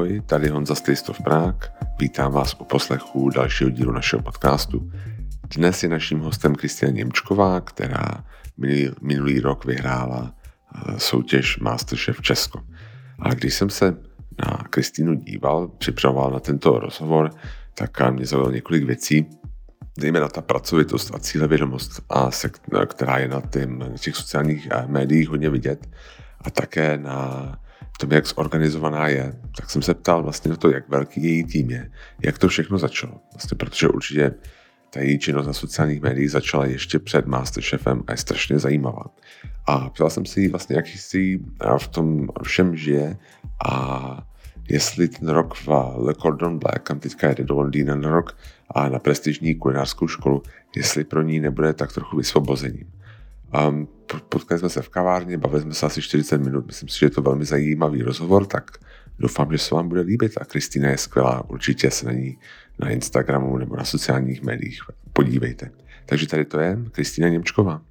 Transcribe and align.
Ahoj, 0.00 0.22
tady 0.26 0.48
Honza 0.48 0.74
Stejstov 0.74 1.20
Prák. 1.24 1.72
Vítám 1.98 2.32
vás 2.32 2.56
u 2.60 2.64
poslechu 2.64 3.30
dalšího 3.30 3.70
dílu 3.70 3.92
našeho 3.92 4.22
podcastu. 4.22 4.90
Dnes 5.56 5.82
je 5.82 5.88
naším 5.88 6.20
hostem 6.20 6.54
Kristiana 6.54 6.96
Němčková, 6.96 7.60
která 7.60 8.24
minulý, 8.58 8.90
minulý 9.00 9.40
rok 9.40 9.64
vyhrála 9.64 10.34
eh, 10.34 10.94
soutěž 10.98 11.58
Masterchef 11.58 12.22
Česko. 12.22 12.60
A 13.18 13.34
když 13.34 13.54
jsem 13.54 13.70
se 13.70 13.96
na 14.46 14.64
Kristýnu 14.70 15.14
díval, 15.14 15.68
připravoval 15.68 16.30
na 16.30 16.40
tento 16.40 16.78
rozhovor, 16.78 17.30
tak 17.74 18.10
mě 18.10 18.26
zaujalo 18.26 18.52
několik 18.52 18.84
věcí, 18.84 19.26
zejména 19.98 20.28
ta 20.28 20.40
pracovitost 20.40 21.14
a 21.14 21.18
cílevědomost, 21.18 22.02
a 22.08 22.30
se, 22.30 22.50
která 22.86 23.18
je 23.18 23.28
na, 23.28 23.40
tým, 23.40 23.78
na 23.78 23.88
těch 23.88 24.16
sociálních 24.16 24.68
eh, 24.70 24.84
médiích 24.86 25.28
hodně 25.28 25.50
vidět, 25.50 25.88
a 26.40 26.50
také 26.50 26.98
na 26.98 27.56
tom, 28.00 28.12
jak 28.12 28.26
zorganizovaná 28.26 29.08
je, 29.08 29.32
tak 29.56 29.70
jsem 29.70 29.82
se 29.82 29.94
ptal 29.94 30.22
vlastně 30.22 30.50
na 30.50 30.56
to, 30.56 30.70
jak 30.70 30.88
velký 30.88 31.22
její 31.22 31.44
tým 31.44 31.70
je, 31.70 31.90
jak 32.24 32.38
to 32.38 32.48
všechno 32.48 32.78
začalo. 32.78 33.20
Vlastně, 33.34 33.56
protože 33.56 33.88
určitě 33.88 34.34
ta 34.90 35.00
její 35.00 35.18
činnost 35.18 35.46
na 35.46 35.52
sociálních 35.52 36.02
médiích 36.02 36.30
začala 36.30 36.66
ještě 36.66 36.98
před 36.98 37.26
Masterchefem 37.26 38.02
a 38.06 38.12
je 38.12 38.16
strašně 38.16 38.58
zajímavá. 38.58 39.04
A 39.66 39.90
ptal 39.90 40.10
jsem 40.10 40.26
si 40.26 40.48
vlastně, 40.48 40.76
jak 40.76 40.86
si 40.86 41.40
v 41.78 41.88
tom 41.88 42.28
všem 42.42 42.76
žije 42.76 43.16
a 43.68 44.26
jestli 44.68 45.08
ten 45.08 45.28
rok 45.28 45.54
v 45.54 45.68
Le 45.96 46.14
Cordon 46.14 46.58
Bleu, 46.58 46.78
kam 46.82 47.00
teďka 47.00 47.28
jede 47.28 47.44
do 47.44 47.54
Londýna 47.54 47.94
na 47.94 48.10
rok 48.10 48.36
a 48.70 48.88
na 48.88 48.98
prestižní 48.98 49.54
kulinářskou 49.54 50.08
školu, 50.08 50.42
jestli 50.76 51.04
pro 51.04 51.22
ní 51.22 51.40
nebude 51.40 51.72
tak 51.72 51.92
trochu 51.92 52.16
vysvobozením. 52.16 52.99
Um, 53.68 53.88
potkali 54.28 54.58
jsme 54.58 54.68
se 54.68 54.82
v 54.82 54.88
kavárně, 54.88 55.38
bavili 55.38 55.62
jsme 55.62 55.74
se 55.74 55.86
asi 55.86 56.02
40 56.02 56.38
minut, 56.38 56.66
myslím 56.66 56.88
si, 56.88 56.98
že 56.98 57.06
je 57.06 57.10
to 57.10 57.22
velmi 57.22 57.44
zajímavý 57.44 58.02
rozhovor, 58.02 58.46
tak 58.46 58.70
doufám, 59.18 59.52
že 59.52 59.58
se 59.58 59.74
vám 59.74 59.88
bude 59.88 60.00
líbit 60.00 60.32
a 60.40 60.44
Kristýna 60.44 60.88
je 60.88 60.98
skvělá, 60.98 61.50
určitě 61.50 61.90
se 61.90 62.06
na 62.06 62.12
ní 62.12 62.38
na 62.78 62.90
Instagramu 62.90 63.58
nebo 63.58 63.76
na 63.76 63.84
sociálních 63.84 64.42
médiích 64.42 64.80
podívejte. 65.12 65.70
Takže 66.06 66.26
tady 66.26 66.44
to 66.44 66.60
je 66.60 66.78
Kristýna 66.92 67.28
Němčková. 67.28 67.82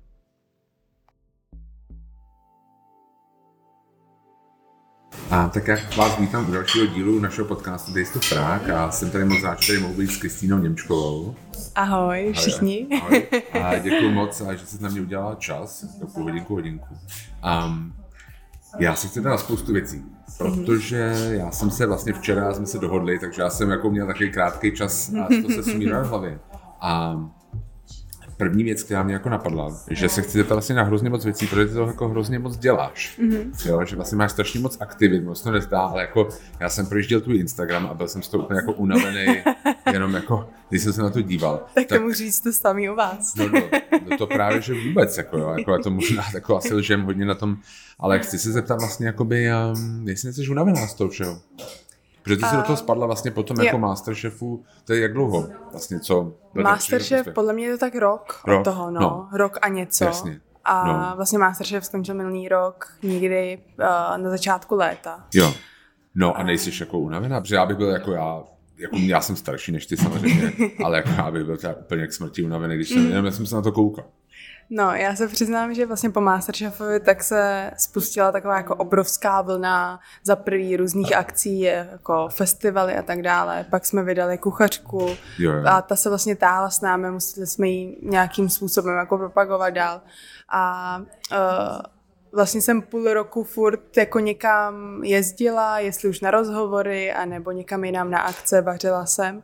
A 5.32 5.50
tak 5.50 5.68
jak 5.68 5.98
vás 5.98 6.20
vítám 6.20 6.50
u 6.50 6.52
dalšího 6.52 6.86
dílu 6.86 7.20
našeho 7.20 7.48
podcastu 7.48 7.94
Days 7.94 8.12
to 8.12 8.20
Prague 8.30 8.74
a 8.74 8.92
jsem 8.92 9.12
tady 9.12 9.26
moc 9.26 9.44
rád, 9.44 9.62
že 9.62 9.68
tady 9.68 9.80
mohu 9.80 9.94
být 9.94 10.12
s 10.12 10.18
Kristýnou 10.18 10.58
Němčkovou. 10.58 11.36
Ahoj 11.76 12.34
všichni. 12.34 12.88
Ahoj. 13.02 13.28
A 13.64 13.78
děkuji 13.84 14.12
moc, 14.12 14.42
že 14.52 14.66
jsi 14.66 14.84
na 14.84 14.90
mě 14.90 15.02
udělala 15.02 15.36
čas, 15.36 15.86
takovou 16.00 16.24
hodinku, 16.24 16.54
hodinku. 16.54 16.88
Um, 17.66 17.94
já 18.80 18.96
si 18.96 19.08
chci 19.08 19.22
na 19.22 19.38
spoustu 19.38 19.74
věcí, 19.74 20.04
protože 20.38 21.14
já 21.32 21.52
jsem 21.52 21.72
se 21.72 21.86
vlastně 21.86 22.14
včera, 22.14 22.54
jsme 22.54 22.66
se 22.66 22.78
dohodli, 22.78 23.20
takže 23.20 23.42
já 23.42 23.50
jsem 23.50 23.70
jako 23.70 23.90
měl 23.90 24.08
takový 24.08 24.32
krátký 24.32 24.72
čas 24.76 25.12
a 25.14 25.28
to 25.42 25.50
se 25.50 25.64
smírá 25.64 26.02
v 26.02 26.08
hlavě. 26.08 26.40
A 26.82 27.20
první 28.40 28.64
věc, 28.64 28.84
která 28.84 29.04
mě 29.04 29.14
jako 29.14 29.30
napadla, 29.30 29.78
že 29.90 30.10
se 30.10 30.22
chci 30.22 30.38
zeptat 30.38 30.56
vlastně 30.56 30.76
na 30.76 30.84
hrozně 30.84 31.10
moc 31.10 31.26
věcí, 31.26 31.48
protože 31.48 31.66
ty 31.66 31.74
to 31.74 31.86
jako 31.86 32.08
hrozně 32.08 32.40
moc 32.40 32.58
děláš. 32.58 33.20
Mm-hmm. 33.20 33.70
Jo, 33.70 33.86
že 33.86 33.96
vlastně 33.96 34.18
máš 34.18 34.32
strašně 34.32 34.60
moc 34.60 34.78
aktivit, 34.80 35.24
moc 35.24 35.42
to 35.42 35.52
nezdá, 35.52 35.80
ale 35.82 36.02
jako 36.02 36.30
já 36.60 36.70
jsem 36.70 36.86
projížděl 36.86 37.22
tvůj 37.22 37.40
Instagram 37.40 37.88
a 37.88 37.94
byl 37.94 38.08
jsem 38.08 38.22
z 38.22 38.28
toho 38.28 38.44
úplně 38.44 38.58
jako 38.58 38.74
unavený, 38.74 39.44
jenom 39.94 40.14
jako, 40.14 40.50
když 40.70 40.82
jsem 40.82 40.94
se 40.94 41.02
na 41.02 41.10
to 41.10 41.22
díval. 41.22 41.66
Tak, 41.76 41.88
tak 41.88 42.02
můžu 42.02 42.14
říct 42.14 42.40
to 42.40 42.54
samý 42.54 42.90
u 42.90 42.96
vás. 42.96 43.36
No, 43.36 43.50
no, 43.50 43.62
no, 44.10 44.18
to 44.18 44.28
právě, 44.28 44.62
že 44.62 44.74
vůbec, 44.74 45.18
jako 45.18 45.38
jo, 45.38 45.54
jako 45.58 45.78
to 45.84 45.92
možná 45.92 46.24
jako 46.34 46.58
asi 46.58 46.74
lžem 46.74 47.02
hodně 47.02 47.26
na 47.26 47.36
tom, 47.36 47.58
ale 48.00 48.20
chci 48.20 48.40
se 48.40 48.52
zeptat 48.52 48.80
vlastně, 48.80 49.08
jakoby, 49.08 49.48
um, 49.76 50.08
jestli 50.08 50.28
nejsi 50.28 50.52
unavená 50.52 50.88
z 50.88 50.94
toho 50.94 51.10
všeho. 51.10 51.42
Protože 52.30 52.38
ty 52.38 52.46
jsi 52.46 52.56
do 52.56 52.62
toho 52.62 52.78
spadla 52.78 53.06
vlastně 53.06 53.32
potom 53.32 53.58
jo. 53.58 53.64
jako 53.64 53.78
Masterchefu, 53.78 54.64
to 54.86 54.94
je 54.94 55.02
jak 55.02 55.14
dlouho 55.14 55.48
vlastně, 55.72 56.00
co? 56.00 56.34
Masterchef, 56.54 57.28
podle 57.34 57.54
mě 57.54 57.66
je 57.66 57.72
to 57.72 57.78
tak 57.78 57.96
rok, 57.96 58.42
rok? 58.48 58.60
od 58.60 58.64
toho, 58.64 58.92
no. 58.92 59.00
no. 59.00 59.30
Rok 59.34 59.58
a 59.62 59.68
něco. 59.68 60.06
Jasně. 60.06 60.42
A 60.66 60.88
no. 60.88 61.16
vlastně 61.16 61.40
Masterchef 61.40 61.86
skončil 61.86 62.16
minulý 62.16 62.50
rok 62.50 62.88
někdy 63.04 63.62
uh, 63.80 64.18
na 64.24 64.30
začátku 64.30 64.76
léta. 64.76 65.26
Jo. 65.34 65.54
No 66.16 66.38
a 66.38 66.44
nejsi 66.44 66.72
jako 66.80 67.00
unavená, 67.00 67.42
protože 67.42 67.56
já 67.56 67.66
bych 67.66 67.78
byl 67.78 67.90
jako 67.90 68.12
já, 68.12 68.44
jako 68.78 68.96
já 69.00 69.22
jsem 69.22 69.36
starší 69.36 69.72
než 69.72 69.86
ty 69.86 69.98
samozřejmě, 69.98 70.52
ale 70.84 70.98
jako 70.98 71.10
já 71.10 71.32
bych 71.32 71.44
byl 71.44 71.58
třeba 71.58 71.74
úplně 71.74 72.08
k 72.08 72.14
smrti 72.14 72.44
unavený, 72.44 72.76
když 72.76 72.90
jsem, 72.90 73.04
mm. 73.04 73.10
jenom 73.10 73.26
já 73.26 73.32
jsem 73.32 73.46
se 73.46 73.56
na 73.56 73.62
to 73.62 73.72
koukal. 73.72 74.06
No, 74.72 74.92
já 74.96 75.16
se 75.16 75.28
přiznám, 75.28 75.74
že 75.74 75.86
vlastně 75.86 76.10
po 76.10 76.22
Masterchefovi 76.22 77.00
tak 77.00 77.24
se 77.24 77.72
spustila 77.78 78.32
taková 78.32 78.58
jako 78.58 78.76
obrovská 78.76 79.42
vlna 79.42 80.00
za 80.24 80.36
prvý 80.36 80.78
různých 80.78 81.16
akcí, 81.16 81.60
jako 81.60 82.30
festivaly 82.30 82.96
a 82.96 83.02
tak 83.02 83.22
dále. 83.22 83.66
Pak 83.70 83.86
jsme 83.86 84.04
vydali 84.04 84.38
kuchařku 84.38 85.10
a 85.66 85.82
ta 85.82 85.96
se 85.96 86.10
vlastně 86.10 86.36
táhla 86.36 86.70
s 86.70 86.82
námi, 86.82 87.12
museli 87.12 87.48
jsme 87.48 87.68
ji 87.68 87.98
nějakým 88.02 88.50
způsobem 88.50 88.96
jako 88.98 89.18
propagovat 89.18 89.70
dál. 89.70 90.02
A 90.50 90.98
uh, 91.32 91.82
vlastně 92.32 92.62
jsem 92.62 92.82
půl 92.82 93.14
roku 93.14 93.44
furt 93.44 93.98
jako 93.98 94.20
někam 94.20 95.04
jezdila, 95.04 95.80
jestli 95.80 96.10
už 96.10 96.22
na 96.22 96.32
rozhovory, 96.32 97.14
anebo 97.14 97.52
někam 97.52 97.84
jinam 97.84 98.12
na 98.12 98.20
akce, 98.20 98.62
vařila 98.62 99.06
jsem. 99.06 99.44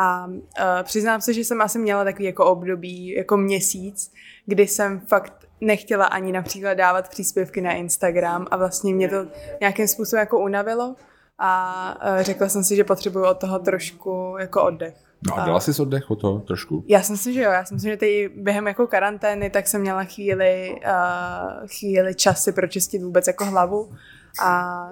A 0.00 0.26
uh, 0.26 0.34
přiznám 0.82 1.20
se, 1.20 1.32
že 1.32 1.40
jsem 1.40 1.60
asi 1.60 1.78
měla 1.78 2.04
takový 2.04 2.24
jako 2.24 2.44
období, 2.44 3.08
jako 3.08 3.36
měsíc, 3.36 4.12
kdy 4.46 4.66
jsem 4.66 5.00
fakt 5.00 5.32
nechtěla 5.60 6.06
ani 6.06 6.32
například 6.32 6.74
dávat 6.74 7.08
příspěvky 7.08 7.60
na 7.60 7.72
Instagram 7.72 8.46
a 8.50 8.56
vlastně 8.56 8.94
mě 8.94 9.08
to 9.08 9.26
nějakým 9.60 9.88
způsobem 9.88 10.20
jako 10.20 10.38
unavilo 10.38 10.96
a 11.38 11.98
uh, 12.16 12.22
řekla 12.22 12.48
jsem 12.48 12.64
si, 12.64 12.76
že 12.76 12.84
potřebuju 12.84 13.24
od 13.24 13.38
toho 13.38 13.58
trošku 13.58 14.36
jako 14.38 14.62
oddech. 14.62 14.94
No 15.26 15.38
a 15.38 15.46
dala 15.46 15.60
jsi 15.60 15.82
oddech 15.82 16.10
o 16.10 16.16
to 16.16 16.38
trošku? 16.38 16.84
Já 16.88 17.02
si 17.02 17.12
myslím, 17.12 17.34
že 17.34 17.42
jo. 17.42 17.50
Já 17.50 17.64
si 17.64 17.74
myslím, 17.74 17.90
že 17.90 17.96
teď 17.96 18.10
během 18.36 18.66
jako 18.66 18.86
karantény 18.86 19.50
tak 19.50 19.68
jsem 19.68 19.80
měla 19.80 20.04
chvíli, 20.04 20.76
uh, 20.86 21.68
chvíli 21.78 22.14
časy 22.14 22.52
pročistit 22.52 23.02
vůbec 23.02 23.26
jako 23.26 23.44
hlavu 23.44 23.92
a 24.42 24.88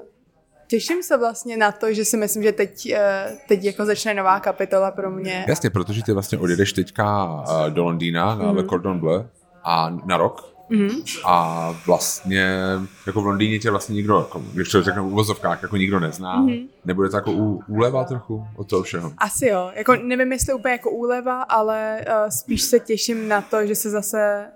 Těším 0.66 1.02
se 1.02 1.16
vlastně 1.16 1.56
na 1.56 1.72
to, 1.72 1.92
že 1.94 2.04
si 2.04 2.16
myslím, 2.16 2.42
že 2.42 2.52
teď, 2.52 2.86
eh, 2.86 3.38
teď 3.48 3.64
jako 3.64 3.84
začne 3.84 4.14
nová 4.14 4.40
kapitola 4.40 4.90
pro 4.90 5.10
mě. 5.10 5.44
Jasně, 5.48 5.70
protože 5.70 6.02
ty 6.02 6.12
vlastně 6.12 6.38
odjedeš 6.38 6.72
teďka 6.72 7.28
eh, 7.48 7.70
do 7.70 7.84
Londýna 7.84 8.34
na 8.34 8.50
mm. 8.50 8.56
Le 8.56 8.64
Cordon 8.64 9.00
Bleu 9.00 9.24
a 9.64 9.90
na 10.04 10.16
rok. 10.16 10.56
Mm-hmm. 10.70 11.20
A 11.24 11.74
vlastně 11.86 12.58
jako 13.06 13.22
v 13.22 13.26
Londýně 13.26 13.58
tě 13.58 13.70
vlastně 13.70 13.94
nikdo, 13.94 14.18
jako, 14.18 14.42
když 14.54 14.68
to 14.68 14.82
řeknu 14.82 15.02
v 15.08 15.12
uvozovkách, 15.12 15.62
jako 15.62 15.76
nikdo 15.76 16.00
nezná. 16.00 16.42
Mm-hmm. 16.42 16.66
Nebude 16.84 17.08
to 17.08 17.16
jako 17.16 17.32
ú, 17.32 17.62
úleva 17.68 18.04
trochu 18.04 18.46
od 18.56 18.68
toho 18.68 18.82
všeho? 18.82 19.12
Asi 19.18 19.46
jo. 19.46 19.70
Jako 19.74 19.96
nevím, 19.96 20.32
jestli 20.32 20.54
úplně 20.54 20.72
jako 20.72 20.90
úleva, 20.90 21.42
ale 21.42 22.04
uh, 22.08 22.30
spíš 22.30 22.62
se 22.62 22.80
těším 22.80 23.28
na 23.28 23.40
to, 23.40 23.66
že 23.66 23.74
se 23.74 23.90
zase 23.90 24.46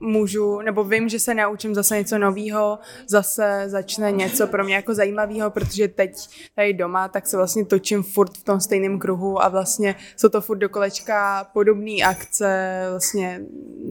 můžu, 0.00 0.60
nebo 0.60 0.84
vím, 0.84 1.08
že 1.08 1.20
se 1.20 1.34
naučím 1.34 1.74
zase 1.74 1.96
něco 1.96 2.18
nového, 2.18 2.78
zase 3.06 3.64
začne 3.66 4.12
něco 4.12 4.46
pro 4.46 4.64
mě 4.64 4.74
jako 4.74 4.94
zajímavého, 4.94 5.50
protože 5.50 5.88
teď 5.88 6.12
tady 6.56 6.72
doma, 6.72 7.08
tak 7.08 7.26
se 7.26 7.36
vlastně 7.36 7.64
točím 7.64 8.02
furt 8.02 8.38
v 8.38 8.44
tom 8.44 8.60
stejném 8.60 8.98
kruhu 8.98 9.42
a 9.42 9.48
vlastně 9.48 9.94
jsou 10.16 10.28
to 10.28 10.40
furt 10.40 10.58
do 10.58 10.68
kolečka 10.68 11.46
podobné 11.52 11.92
akce, 11.92 12.80
vlastně 12.90 13.40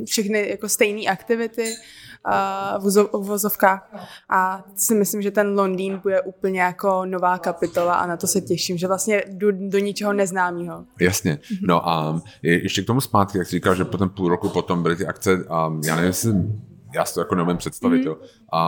všechny 0.06 0.50
jako 0.50 0.70
stejné 0.70 1.02
aktivity 1.02 1.74
v 2.80 3.10
vozovkách. 3.14 3.96
A 4.30 4.64
si 4.76 4.96
myslím, 4.96 5.22
že 5.22 5.32
ten 5.32 5.60
Londýn 5.60 6.00
bude 6.04 6.22
úplně 6.22 6.62
jako 6.62 7.06
nová 7.06 7.38
kapitola 7.38 7.94
a 7.94 8.08
na 8.08 8.18
to 8.18 8.28
se 8.28 8.42
těším, 8.42 8.78
že 8.78 8.88
vlastně 8.88 9.24
jdu 9.28 9.52
do 9.52 9.80
ničeho 9.80 10.14
neznámého. 10.14 10.86
Jasně. 11.02 11.40
No 11.62 11.90
a 11.90 12.22
ještě 12.42 12.82
k 12.82 12.86
tomu 12.86 13.02
zpátky, 13.02 13.38
jak 13.38 13.48
jsi 13.48 13.52
říkal, 13.52 13.76
že 13.76 13.86
potom 13.86 14.10
půl 14.10 14.30
roku 14.30 14.50
potom 14.50 14.84
byly 14.84 14.96
ty 14.96 15.06
akce, 15.06 15.46
a 15.50 15.74
já 15.86 15.99
nevím, 16.00 16.08
jestli 16.08 16.34
já 16.94 17.06
si 17.06 17.14
to 17.14 17.20
jako 17.20 17.36
nevím 17.36 17.58
představit, 17.58 18.06
mm. 18.06 18.14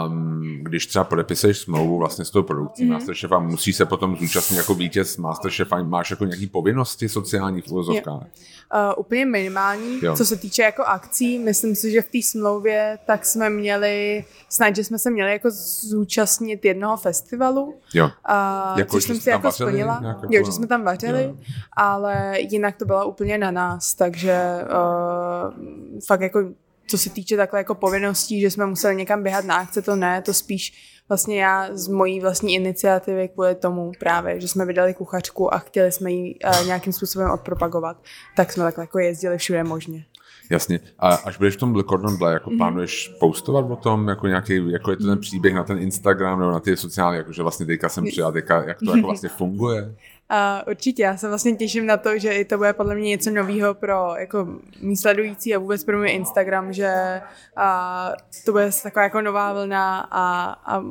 Um, 0.07 0.59
když 0.63 0.87
třeba 0.87 1.03
podepisuješ 1.03 1.59
smlouvu 1.59 1.97
vlastně 1.97 2.25
s 2.25 2.31
tou 2.31 2.43
produkcí 2.43 2.85
mm. 2.85 2.91
Masterchefa, 2.91 3.39
musí 3.39 3.73
se 3.73 3.85
potom 3.85 4.15
zúčastnit 4.15 4.57
jako 4.57 4.75
vítěz 4.75 5.17
Masterchefa, 5.17 5.83
máš 5.83 6.11
jako 6.11 6.25
nějaký 6.25 6.47
povinnosti 6.47 7.09
sociální 7.09 7.61
v 7.61 7.71
uvozovkách? 7.71 8.21
Uh, 8.21 8.93
úplně 8.97 9.25
minimální, 9.25 9.99
jo. 10.01 10.15
co 10.15 10.25
se 10.25 10.35
týče 10.35 10.61
jako 10.61 10.83
akcí, 10.83 11.39
myslím 11.39 11.75
si, 11.75 11.91
že 11.91 12.01
v 12.01 12.09
té 12.09 12.17
smlouvě 12.23 12.99
tak 13.05 13.25
jsme 13.25 13.49
měli, 13.49 14.25
snad, 14.49 14.75
že 14.75 14.83
jsme 14.83 14.99
se 14.99 15.11
měli 15.11 15.31
jako 15.31 15.49
zúčastnit 15.81 16.65
jednoho 16.65 16.97
festivalu, 16.97 17.75
jo. 17.93 18.05
Uh, 18.05 18.79
jako, 18.79 18.91
což 18.91 19.03
jsem 19.03 19.19
si 19.19 19.29
jako 19.29 19.43
vařili, 19.43 19.69
splnila, 19.71 20.01
jako, 20.07 20.27
jo, 20.29 20.45
že 20.45 20.51
jsme 20.51 20.67
tam 20.67 20.83
vařili, 20.83 21.23
jo. 21.23 21.35
ale 21.73 22.35
jinak 22.39 22.75
to 22.77 22.85
bylo 22.85 23.07
úplně 23.07 23.37
na 23.37 23.51
nás, 23.51 23.93
takže 23.93 24.41
uh, 24.63 25.53
fakt 26.07 26.21
jako 26.21 26.39
co 26.91 26.97
se 26.97 27.09
týče 27.09 27.38
takhle 27.38 27.59
jako 27.59 27.75
povinností, 27.75 28.41
že 28.41 28.51
jsme 28.51 28.65
museli 28.65 28.95
někam 28.95 29.23
běhat 29.23 29.45
na 29.45 29.55
akce, 29.55 29.81
to 29.81 29.95
ne, 29.95 30.21
to 30.21 30.33
spíš 30.33 30.73
vlastně 31.09 31.41
já 31.41 31.69
z 31.71 31.88
mojí 31.88 32.19
vlastní 32.19 32.55
iniciativy 32.55 33.27
kvůli 33.27 33.55
tomu 33.55 33.91
právě, 33.99 34.39
že 34.39 34.47
jsme 34.47 34.65
vydali 34.65 34.93
kuchařku 34.93 35.53
a 35.53 35.57
chtěli 35.57 35.91
jsme 35.91 36.11
ji 36.11 36.35
uh, 36.45 36.65
nějakým 36.65 36.93
způsobem 36.93 37.31
odpropagovat, 37.31 37.97
tak 38.35 38.51
jsme 38.51 38.63
takhle 38.63 38.83
jako 38.83 38.99
jezdili 38.99 39.38
všude 39.38 39.63
možně. 39.63 40.05
Jasně. 40.49 40.79
A 40.99 41.15
až 41.15 41.38
budeš 41.38 41.55
v 41.55 41.59
tom 41.59 41.75
Le 41.75 41.83
Cordon 41.83 42.17
Bleu, 42.17 42.31
jako 42.31 42.49
mm-hmm. 42.49 42.57
plánuješ 42.57 43.15
postovat 43.19 43.65
o 43.71 43.75
tom, 43.75 44.07
jako 44.07 44.27
nějaký, 44.27 44.71
jako 44.71 44.91
je 44.91 44.97
to 44.97 45.05
ten 45.05 45.19
příběh 45.19 45.53
na 45.53 45.63
ten 45.63 45.77
Instagram 45.77 46.39
nebo 46.39 46.51
na 46.51 46.59
ty 46.59 46.77
sociální, 46.77 47.17
jakože 47.17 47.41
vlastně 47.41 47.65
teďka 47.65 47.89
jsem 47.89 48.03
přijel, 48.03 48.31
teďka, 48.31 48.63
jak 48.63 48.77
to 48.85 48.95
jako 48.95 49.07
vlastně 49.07 49.29
funguje? 49.29 49.95
A 50.33 50.63
určitě, 50.67 51.03
já 51.03 51.17
se 51.17 51.27
vlastně 51.27 51.55
těším 51.55 51.85
na 51.85 51.97
to, 51.97 52.19
že 52.19 52.33
i 52.33 52.45
to 52.45 52.57
bude 52.57 52.73
podle 52.73 52.95
mě 52.95 53.09
něco 53.09 53.29
nového 53.29 53.73
pro 53.73 54.13
jako 54.17 54.47
mý 54.81 54.97
sledující 54.97 55.55
a 55.55 55.59
vůbec 55.59 55.83
pro 55.83 55.97
můj 55.97 56.11
Instagram, 56.11 56.73
že 56.73 57.21
a, 57.55 58.11
to 58.45 58.51
bude 58.51 58.69
taková 58.83 59.03
jako 59.03 59.21
nová 59.21 59.53
vlna 59.53 60.07
a, 60.11 60.55
a 60.65 60.83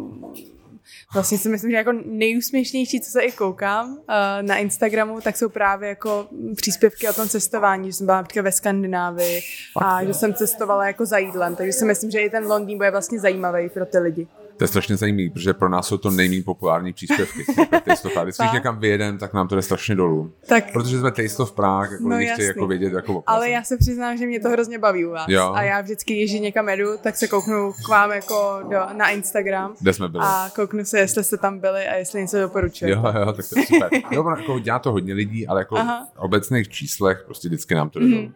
vlastně 1.14 1.38
si 1.38 1.48
myslím, 1.48 1.70
že 1.70 1.76
jako 1.76 1.92
nejúsměšnější, 2.04 3.00
co 3.00 3.10
se 3.10 3.22
i 3.22 3.32
koukám 3.32 3.90
uh, 3.90 3.98
na 4.42 4.56
Instagramu, 4.56 5.20
tak 5.20 5.36
jsou 5.36 5.48
právě 5.48 5.88
jako 5.88 6.28
příspěvky 6.56 7.08
o 7.08 7.12
tom 7.12 7.28
cestování, 7.28 7.88
že 7.88 7.92
jsem 7.92 8.06
byla 8.06 8.18
například 8.18 8.42
ve 8.42 8.52
Skandinávii 8.52 9.42
a 9.82 10.04
že 10.04 10.14
jsem 10.14 10.34
cestovala 10.34 10.86
jako 10.86 11.06
za 11.06 11.18
jídlem, 11.18 11.56
takže 11.56 11.72
si 11.72 11.84
myslím, 11.84 12.10
že 12.10 12.20
i 12.20 12.30
ten 12.30 12.46
Londýn 12.46 12.78
bude 12.78 12.90
vlastně 12.90 13.20
zajímavý 13.20 13.68
pro 13.68 13.86
ty 13.86 13.98
lidi. 13.98 14.28
To 14.60 14.64
je 14.64 14.68
strašně 14.68 14.96
zajímavé, 14.96 15.30
protože 15.30 15.54
pro 15.54 15.68
nás 15.68 15.86
jsou 15.86 15.98
to 15.98 16.10
nejméně 16.10 16.42
populární 16.42 16.92
příspěvky. 16.92 17.44
Taste 17.84 18.08
Když 18.24 18.52
někam 18.52 18.78
vyjedem, 18.78 19.18
tak 19.18 19.34
nám 19.34 19.48
to 19.48 19.54
jde 19.54 19.62
strašně 19.62 19.94
dolů. 19.94 20.32
Tak. 20.48 20.72
Protože 20.72 20.98
jsme 20.98 21.10
Taste 21.10 21.42
of 21.42 21.52
Prague, 21.52 21.92
jako 21.92 22.08
no, 22.08 22.16
lidi 22.16 22.30
chtějí 22.32 22.48
jako 22.48 22.66
vědět, 22.66 22.92
jako 22.92 23.22
Ale 23.26 23.50
já 23.50 23.62
se 23.62 23.76
přiznám, 23.76 24.16
že 24.16 24.26
mě 24.26 24.40
to 24.40 24.48
hrozně 24.48 24.78
baví 24.78 25.04
u 25.04 25.10
vás. 25.10 25.24
Jo. 25.28 25.52
A 25.54 25.62
já 25.62 25.80
vždycky, 25.80 26.14
když 26.14 26.32
někam 26.32 26.68
jedu, 26.68 26.98
tak 27.02 27.16
se 27.16 27.28
kouknu 27.28 27.72
k 27.72 27.88
vám 27.88 28.10
jako 28.10 28.60
do, 28.62 28.78
na 28.92 29.10
Instagram. 29.10 29.74
Kde 29.80 29.92
jsme 29.92 30.08
byli. 30.08 30.24
A 30.26 30.50
kouknu 30.56 30.84
se, 30.84 30.98
jestli 30.98 31.24
jste 31.24 31.36
tam 31.36 31.58
byli 31.58 31.86
a 31.86 31.94
jestli 31.94 32.20
něco 32.20 32.40
doporučujete. 32.40 33.00
Jo, 33.00 33.20
jo, 33.20 33.32
tak 33.32 33.48
to 33.48 33.58
je 33.58 33.66
super. 33.66 33.90
jo, 34.10 34.28
jako 34.28 34.58
dělá 34.58 34.78
to 34.78 34.92
hodně 34.92 35.14
lidí, 35.14 35.46
ale 35.46 35.60
jako 35.60 35.76
Aha. 35.76 36.08
v 36.14 36.18
obecných 36.18 36.68
číslech 36.68 37.22
prostě 37.26 37.48
vždycky 37.48 37.74
nám 37.74 37.90
to 37.90 37.98
jde 37.98 38.06
mm. 38.06 38.34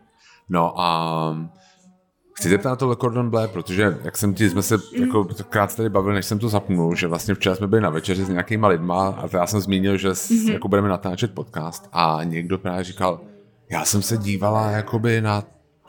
No 0.48 0.80
a 0.80 1.48
Chci 2.34 2.48
zeptat 2.48 2.68
na 2.68 2.76
tohle 2.76 2.96
Cordon 2.96 3.30
Bleu, 3.30 3.48
protože 3.48 3.98
jak 4.04 4.16
jsem 4.16 4.34
ti, 4.34 4.50
jsme 4.50 4.62
se 4.62 4.78
jako 5.00 5.28
krát 5.48 5.76
tady 5.76 5.88
bavili, 5.88 6.14
než 6.14 6.26
jsem 6.26 6.38
to 6.38 6.48
zapnul, 6.48 6.94
že 6.94 7.06
vlastně 7.06 7.34
včera 7.34 7.54
jsme 7.54 7.66
byli 7.66 7.82
na 7.82 7.90
večeři 7.90 8.24
s 8.24 8.28
nějakýma 8.28 8.68
lidma 8.68 9.08
a 9.08 9.28
to 9.28 9.36
já 9.36 9.46
jsem 9.46 9.60
zmínil, 9.60 9.96
že 9.96 10.10
mm-hmm. 10.10 10.52
jako 10.52 10.68
budeme 10.68 10.88
natáčet 10.88 11.34
podcast 11.34 11.88
a 11.92 12.20
někdo 12.24 12.58
právě 12.58 12.84
říkal, 12.84 13.20
já 13.70 13.84
jsem 13.84 14.02
se 14.02 14.16
dívala 14.16 14.70
jakoby 14.70 15.20
na 15.20 15.42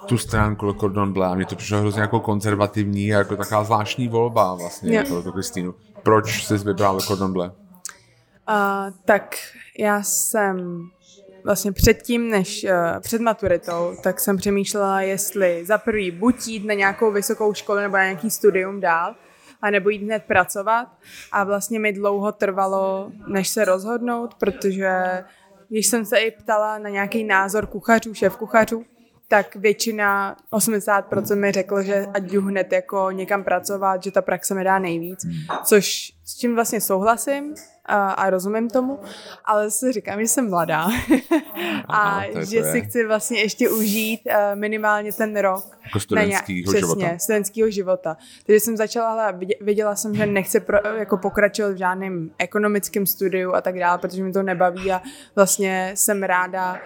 tu 0.05 0.17
stránku 0.17 0.65
Le 0.65 0.73
Cordon 0.79 1.13
Bleu 1.13 1.25
a 1.25 1.35
mě 1.35 1.45
to 1.45 1.55
přišlo 1.55 1.79
hrozně 1.79 2.01
jako 2.01 2.19
konzervativní 2.19 3.15
a 3.15 3.17
jako 3.17 3.35
taková 3.35 3.63
zvláštní 3.63 4.07
volba 4.07 4.53
vlastně 4.55 4.91
yeah. 4.91 5.09
jako 5.09 5.31
Kristýnu. 5.31 5.73
Proč 6.03 6.45
jsi 6.45 6.57
vybrala 6.57 6.95
Le 6.95 7.01
Cordon 7.01 7.33
Bleu? 7.33 7.49
Uh, 7.49 7.53
tak 9.05 9.35
já 9.79 10.03
jsem 10.03 10.87
vlastně 11.45 11.71
předtím, 11.71 12.29
než 12.29 12.63
uh, 12.63 12.99
před 12.99 13.21
maturitou, 13.21 13.95
tak 14.03 14.19
jsem 14.19 14.37
přemýšlela, 14.37 15.01
jestli 15.01 15.65
za 15.65 15.77
prvý 15.77 16.11
buď 16.11 16.47
jít 16.47 16.65
na 16.65 16.73
nějakou 16.73 17.11
vysokou 17.11 17.53
školu 17.53 17.79
nebo 17.79 17.97
na 17.97 18.03
nějaký 18.03 18.31
studium 18.31 18.79
dál, 18.79 19.15
a 19.61 19.69
nebo 19.69 19.89
jít 19.89 20.03
hned 20.03 20.23
pracovat. 20.23 20.87
A 21.31 21.43
vlastně 21.43 21.79
mi 21.79 21.93
dlouho 21.93 22.31
trvalo, 22.31 23.11
než 23.27 23.49
se 23.49 23.65
rozhodnout, 23.65 24.33
protože 24.33 24.89
když 25.69 25.87
jsem 25.87 26.05
se 26.05 26.17
i 26.17 26.31
ptala 26.31 26.77
na 26.77 26.89
nějaký 26.89 27.23
názor 27.23 27.67
kuchařů, 27.67 28.13
šéf 28.13 28.37
kuchařů, 28.37 28.85
tak 29.27 29.55
většina, 29.55 30.37
80% 30.53 31.35
mi 31.35 31.51
řekl, 31.51 31.81
že 31.81 32.05
ať 32.13 32.23
jdu 32.23 32.41
hned 32.41 32.71
jako 32.71 33.11
někam 33.11 33.43
pracovat, 33.43 34.03
že 34.03 34.11
ta 34.11 34.21
praxe 34.21 34.55
mi 34.55 34.63
dá 34.63 34.79
nejvíc, 34.79 35.25
což 35.63 36.13
s 36.25 36.37
čím 36.37 36.55
vlastně 36.55 36.81
souhlasím 36.81 37.55
a, 37.85 38.11
a 38.11 38.29
rozumím 38.29 38.69
tomu, 38.69 38.99
ale 39.45 39.71
si 39.71 39.91
říkám, 39.91 40.19
že 40.19 40.27
jsem 40.27 40.49
mladá 40.49 40.87
a 41.89 42.23
že 42.39 42.63
si 42.63 42.81
chci 42.81 43.07
vlastně 43.07 43.41
ještě 43.41 43.69
užít 43.69 44.21
uh, 44.25 44.59
minimálně 44.59 45.13
ten 45.13 45.37
rok. 45.37 45.77
Jako 45.83 45.99
studentského 45.99 46.63
přesně, 46.63 46.79
života. 46.79 47.17
studentského 47.17 47.69
života. 47.69 48.17
Takže 48.45 48.59
jsem 48.59 48.77
začala, 48.77 49.11
ale 49.11 49.39
věděla 49.61 49.95
jsem, 49.95 50.15
že 50.15 50.25
nechci 50.25 50.59
pro, 50.59 50.77
jako 50.97 51.17
pokračovat 51.17 51.71
v 51.71 51.77
žádném 51.77 52.31
ekonomickém 52.37 53.05
studiu 53.05 53.53
a 53.53 53.61
tak 53.61 53.79
dále, 53.79 53.97
protože 53.97 54.23
mi 54.23 54.31
to 54.31 54.43
nebaví 54.43 54.91
a 54.91 55.01
vlastně 55.35 55.91
jsem 55.95 56.23
ráda, 56.23 56.79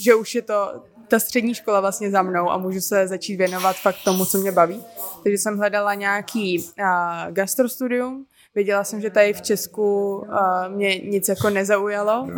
že 0.00 0.14
už 0.14 0.34
je 0.34 0.42
to 0.42 0.82
ta 1.08 1.18
střední 1.18 1.54
škola 1.54 1.80
vlastně 1.80 2.10
za 2.10 2.22
mnou 2.22 2.50
a 2.50 2.58
můžu 2.58 2.80
se 2.80 3.08
začít 3.08 3.36
věnovat 3.36 3.76
fakt 3.76 3.96
tomu, 4.04 4.24
co 4.24 4.38
mě 4.38 4.52
baví. 4.52 4.84
Takže 5.22 5.38
jsem 5.38 5.58
hledala 5.58 5.94
nějaký 5.94 6.58
uh, 6.58 7.32
gastrostudium, 7.32 8.26
Věděla 8.58 8.84
jsem, 8.84 9.00
že 9.00 9.10
tady 9.10 9.32
v 9.32 9.42
Česku 9.42 10.16
uh, 10.16 10.28
mě 10.68 10.98
nic 10.98 11.28
jako 11.28 11.50
nezaujalo 11.50 12.28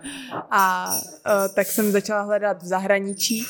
a 0.50 0.90
uh, 0.90 1.54
tak 1.54 1.66
jsem 1.66 1.92
začala 1.92 2.22
hledat 2.22 2.62
v 2.62 2.66
zahraničí 2.66 3.46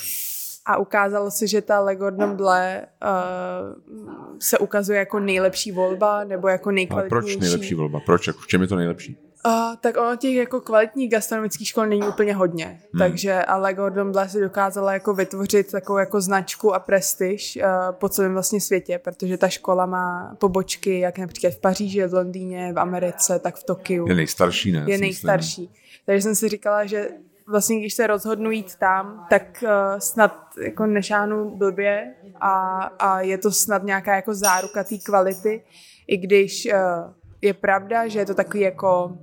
a 0.66 0.76
ukázalo 0.76 1.30
se, 1.30 1.46
že 1.46 1.62
ta 1.62 1.80
Le 1.80 1.96
Gordon 1.96 2.36
Bleu 2.36 2.80
uh, 2.80 4.38
se 4.38 4.58
ukazuje 4.58 4.98
jako 4.98 5.18
nejlepší 5.18 5.72
volba 5.72 6.24
nebo 6.24 6.48
jako 6.48 6.70
nejkvalitnější. 6.70 7.14
Ale 7.14 7.22
proč 7.22 7.36
nejlepší 7.36 7.74
volba? 7.74 8.00
Proč? 8.06 8.26
Jako 8.26 8.40
v 8.40 8.46
čem 8.46 8.62
je 8.62 8.68
to 8.68 8.76
nejlepší? 8.76 9.16
Uh, 9.46 9.52
tak 9.80 9.96
ono 9.96 10.16
těch 10.16 10.34
jako 10.34 10.60
kvalitních 10.60 11.10
gastronomických 11.10 11.68
škol 11.68 11.86
není 11.86 12.08
úplně 12.08 12.34
hodně, 12.34 12.64
hmm. 12.64 12.98
takže 12.98 13.42
ale 13.42 13.74
Gordon 13.74 14.12
Bleu 14.12 14.28
si 14.28 14.40
dokázala 14.40 14.92
jako 14.92 15.14
vytvořit 15.14 15.70
takovou 15.70 15.98
jako 15.98 16.20
značku 16.20 16.74
a 16.74 16.78
prestiž 16.78 17.58
uh, 17.62 17.92
po 17.92 18.08
celém 18.08 18.32
vlastně 18.32 18.60
světě, 18.60 19.00
protože 19.04 19.38
ta 19.38 19.48
škola 19.48 19.86
má 19.86 20.36
pobočky 20.38 21.00
jak 21.00 21.18
například 21.18 21.54
v 21.54 21.60
Paříži, 21.60 22.06
v 22.06 22.14
Londýně, 22.14 22.72
v 22.72 22.78
Americe, 22.78 23.38
tak 23.38 23.56
v 23.56 23.64
Tokiu. 23.64 24.08
Je 24.08 24.14
nejstarší, 24.14 24.72
ne? 24.72 24.84
Je 24.88 24.98
nejstarší. 24.98 25.60
Myslím. 25.62 26.02
Takže 26.06 26.22
jsem 26.22 26.34
si 26.34 26.48
říkala, 26.48 26.86
že 26.86 27.08
vlastně 27.46 27.80
když 27.80 27.94
se 27.94 28.06
rozhodnu 28.06 28.50
jít 28.50 28.76
tam, 28.76 29.26
tak 29.30 29.42
uh, 29.62 29.98
snad 29.98 30.34
jako 30.62 30.86
nešáhnu 30.86 31.56
blbě 31.56 32.14
a, 32.40 32.80
a 32.98 33.20
je 33.20 33.38
to 33.38 33.52
snad 33.52 33.82
nějaká 33.82 34.16
jako 34.16 34.34
záruka 34.34 34.84
té 34.84 34.98
kvality, 34.98 35.64
i 36.06 36.16
když 36.16 36.68
uh, 36.72 37.12
je 37.42 37.54
pravda, 37.54 38.08
že 38.08 38.18
je 38.18 38.26
to 38.26 38.34
takový 38.34 38.60
jako 38.60 39.18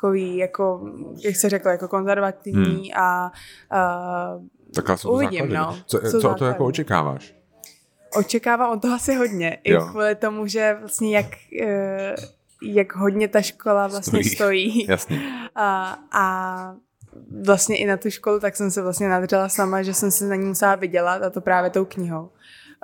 takový, 0.00 0.36
jako, 0.36 0.90
jak 1.24 1.36
se 1.36 1.48
řekla, 1.48 1.72
jako 1.72 1.88
konzervativní 1.88 2.90
hmm. 2.92 3.02
a 3.02 3.32
uh, 4.36 4.44
tak 4.74 4.98
jsou 4.98 5.12
uvidím, 5.12 5.50
základy. 5.50 5.54
no. 5.54 5.82
Co, 5.86 5.98
co, 6.10 6.20
co 6.20 6.34
to 6.34 6.44
jako 6.44 6.64
očekáváš? 6.64 7.34
Očekávám 8.16 8.72
od 8.72 8.82
toho 8.82 8.94
asi 8.94 9.14
hodně. 9.14 9.58
Jo. 9.64 9.86
I 9.86 9.90
kvůli 9.90 10.14
tomu, 10.14 10.46
že 10.46 10.76
vlastně 10.80 11.16
jak, 11.16 11.26
uh, 11.62 11.68
jak 12.62 12.96
hodně 12.96 13.28
ta 13.28 13.42
škola 13.42 13.86
vlastně 13.86 14.24
stojí. 14.24 14.34
stojí. 14.34 14.86
Jasně. 14.88 15.20
A, 15.54 15.98
a 16.12 16.74
vlastně 17.44 17.76
i 17.76 17.86
na 17.86 17.96
tu 17.96 18.10
školu, 18.10 18.40
tak 18.40 18.56
jsem 18.56 18.70
se 18.70 18.82
vlastně 18.82 19.08
nadřela 19.08 19.48
sama, 19.48 19.82
že 19.82 19.94
jsem 19.94 20.10
se 20.10 20.24
na 20.24 20.34
ní 20.34 20.44
musela 20.44 20.74
vydělat 20.74 21.22
a 21.22 21.30
to 21.30 21.40
právě 21.40 21.70
tou 21.70 21.84
knihou. 21.84 22.30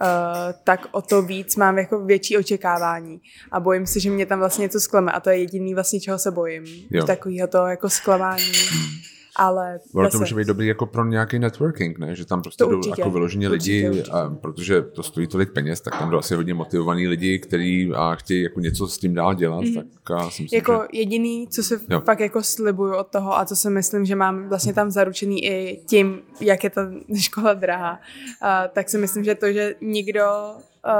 Uh, 0.02 0.52
tak 0.64 0.86
o 0.90 1.02
to 1.02 1.22
víc 1.22 1.56
mám 1.56 1.78
jako 1.78 2.00
větší 2.00 2.38
očekávání. 2.38 3.20
A 3.52 3.60
bojím 3.60 3.86
se, 3.86 4.00
že 4.00 4.10
mě 4.10 4.26
tam 4.26 4.38
vlastně 4.38 4.62
něco 4.62 4.80
zklame. 4.80 5.12
A 5.12 5.20
to 5.20 5.30
je 5.30 5.38
jediný 5.38 5.74
vlastně, 5.74 6.00
čeho 6.00 6.18
se 6.18 6.30
bojím. 6.30 6.64
Takového 7.06 7.48
to 7.48 7.66
jako 7.66 7.90
zklamání. 7.90 8.52
Ale... 9.38 9.80
Ono 9.94 10.10
to 10.10 10.18
může 10.18 10.34
být 10.34 10.46
dobrý 10.46 10.66
jako 10.66 10.86
pro 10.86 11.04
nějaký 11.04 11.38
networking, 11.38 11.98
ne? 11.98 12.14
Že 12.14 12.24
tam 12.24 12.42
prostě 12.42 12.64
to 12.64 12.70
jdou 12.70 12.76
určitě, 12.76 13.00
jako 13.00 13.10
vyloženě 13.10 13.48
lidi, 13.48 13.88
určitě. 13.90 14.10
A, 14.10 14.30
protože 14.30 14.82
to 14.82 15.02
stojí 15.02 15.26
tolik 15.26 15.52
peněz, 15.52 15.80
tak 15.80 15.98
tam 15.98 16.10
jdou 16.10 16.18
asi 16.18 16.34
hodně 16.34 16.54
motivovaní 16.54 17.08
lidi, 17.08 17.38
kteří 17.38 17.92
a 17.94 18.14
chtějí 18.14 18.42
jako 18.42 18.60
něco 18.60 18.86
s 18.86 18.98
tím 18.98 19.14
dál 19.14 19.34
dělat, 19.34 19.64
mm. 19.64 19.74
tak 19.74 19.86
já 20.10 20.30
si 20.30 20.42
myslím, 20.42 20.58
Jako 20.58 20.72
že... 20.72 20.98
jediný, 20.98 21.48
co 21.48 21.62
se 21.62 21.80
jo. 21.90 22.00
fakt 22.00 22.20
jako 22.20 22.42
slibuju 22.42 22.94
od 22.94 23.06
toho 23.06 23.38
a 23.38 23.44
co 23.44 23.56
si 23.56 23.70
myslím, 23.70 24.04
že 24.04 24.16
mám 24.16 24.48
vlastně 24.48 24.74
tam 24.74 24.90
zaručený 24.90 25.44
i 25.44 25.80
tím, 25.86 26.22
jak 26.40 26.64
je 26.64 26.70
ta 26.70 26.90
škola 27.20 27.54
drahá, 27.54 27.92
uh, 27.92 28.48
tak 28.72 28.88
si 28.88 28.98
myslím, 28.98 29.24
že 29.24 29.34
to, 29.34 29.52
že 29.52 29.74
nikdo 29.80 30.24
uh, 30.86 30.92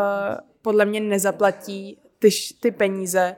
podle 0.63 0.85
mě 0.85 1.01
nezaplatí 1.01 1.99
ty, 2.19 2.29
ty 2.61 2.71
peníze, 2.71 3.37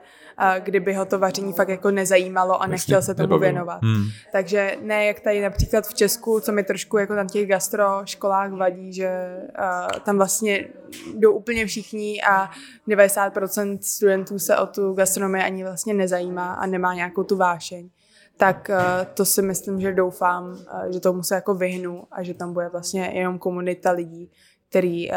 kdyby 0.59 0.93
ho 0.93 1.05
to 1.05 1.19
vaření 1.19 1.53
fakt 1.53 1.69
jako 1.69 1.91
nezajímalo 1.91 2.61
a 2.61 2.67
nechtěl 2.67 3.01
se 3.01 3.15
tomu 3.15 3.23
nebavil. 3.23 3.39
věnovat. 3.39 3.79
Hmm. 3.83 4.03
Takže 4.31 4.77
ne 4.81 5.05
jak 5.05 5.19
tady 5.19 5.41
například 5.41 5.87
v 5.87 5.93
Česku, 5.93 6.39
co 6.39 6.51
mi 6.51 6.63
trošku 6.63 6.97
jako 6.97 7.13
na 7.15 7.25
těch 7.25 7.47
gastro 7.47 7.85
školách 8.05 8.51
vadí, 8.51 8.93
že 8.93 9.37
uh, 9.59 9.99
tam 9.99 10.17
vlastně 10.17 10.67
jdou 11.15 11.31
úplně 11.31 11.65
všichni 11.65 12.21
a 12.21 12.49
90% 12.87 13.77
studentů 13.81 14.39
se 14.39 14.57
o 14.57 14.67
tu 14.67 14.93
gastronomii 14.93 15.43
ani 15.43 15.63
vlastně 15.63 15.93
nezajímá 15.93 16.53
a 16.53 16.65
nemá 16.65 16.93
nějakou 16.93 17.23
tu 17.23 17.37
vášeň 17.37 17.89
tak 18.37 18.71
to 19.13 19.25
si 19.25 19.41
myslím, 19.41 19.81
že 19.81 19.93
doufám, 19.93 20.57
že 20.89 20.99
tomu 20.99 21.23
se 21.23 21.35
jako 21.35 21.53
vyhnu 21.53 22.03
a 22.11 22.23
že 22.23 22.33
tam 22.33 22.53
bude 22.53 22.69
vlastně 22.69 23.11
jenom 23.13 23.39
komunita 23.39 23.91
lidí, 23.91 24.31
který 24.69 25.09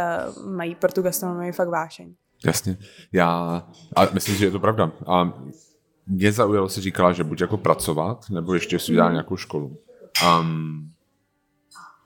mají 0.45 0.75
pro 0.75 0.93
tu 0.93 1.02
gastronomii 1.02 1.52
fakt 1.52 1.69
vášeň. 1.69 2.14
Jasně. 2.45 2.77
Já, 3.13 3.63
a 3.97 4.07
myslím, 4.13 4.37
že 4.37 4.45
je 4.45 4.51
to 4.51 4.61
pravda. 4.61 4.93
A 5.07 5.33
mě 6.07 6.33
zaujalo, 6.33 6.69
si 6.69 6.81
říkala, 6.81 7.13
že 7.13 7.25
buď 7.25 7.41
jako 7.41 7.57
pracovat, 7.57 8.31
nebo 8.31 8.55
ještě 8.55 8.79
si 8.79 8.93
udělat 8.93 9.07
mhm. 9.07 9.15
nějakou 9.15 9.37
školu. 9.37 9.79
Um, 10.41 10.91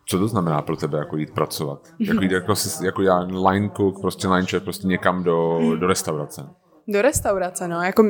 co 0.08 0.18
to 0.18 0.28
znamená 0.28 0.62
pro 0.62 0.76
tebe 0.76 0.98
jako 0.98 1.16
jít 1.16 1.34
pracovat? 1.34 1.88
Jako 1.98 2.22
jít 2.22 2.32
jako, 2.32 2.54
jako 2.82 3.02
já 3.02 3.18
line 3.18 3.70
cook, 3.76 4.00
prostě 4.00 4.28
line 4.28 4.46
chef, 4.46 4.62
prostě 4.62 4.86
někam 4.86 5.24
do, 5.24 5.60
do 5.76 5.86
restaurace. 5.86 6.48
Do 6.88 7.02
restaurace, 7.02 7.68
no. 7.68 7.82
Jako 7.82 8.02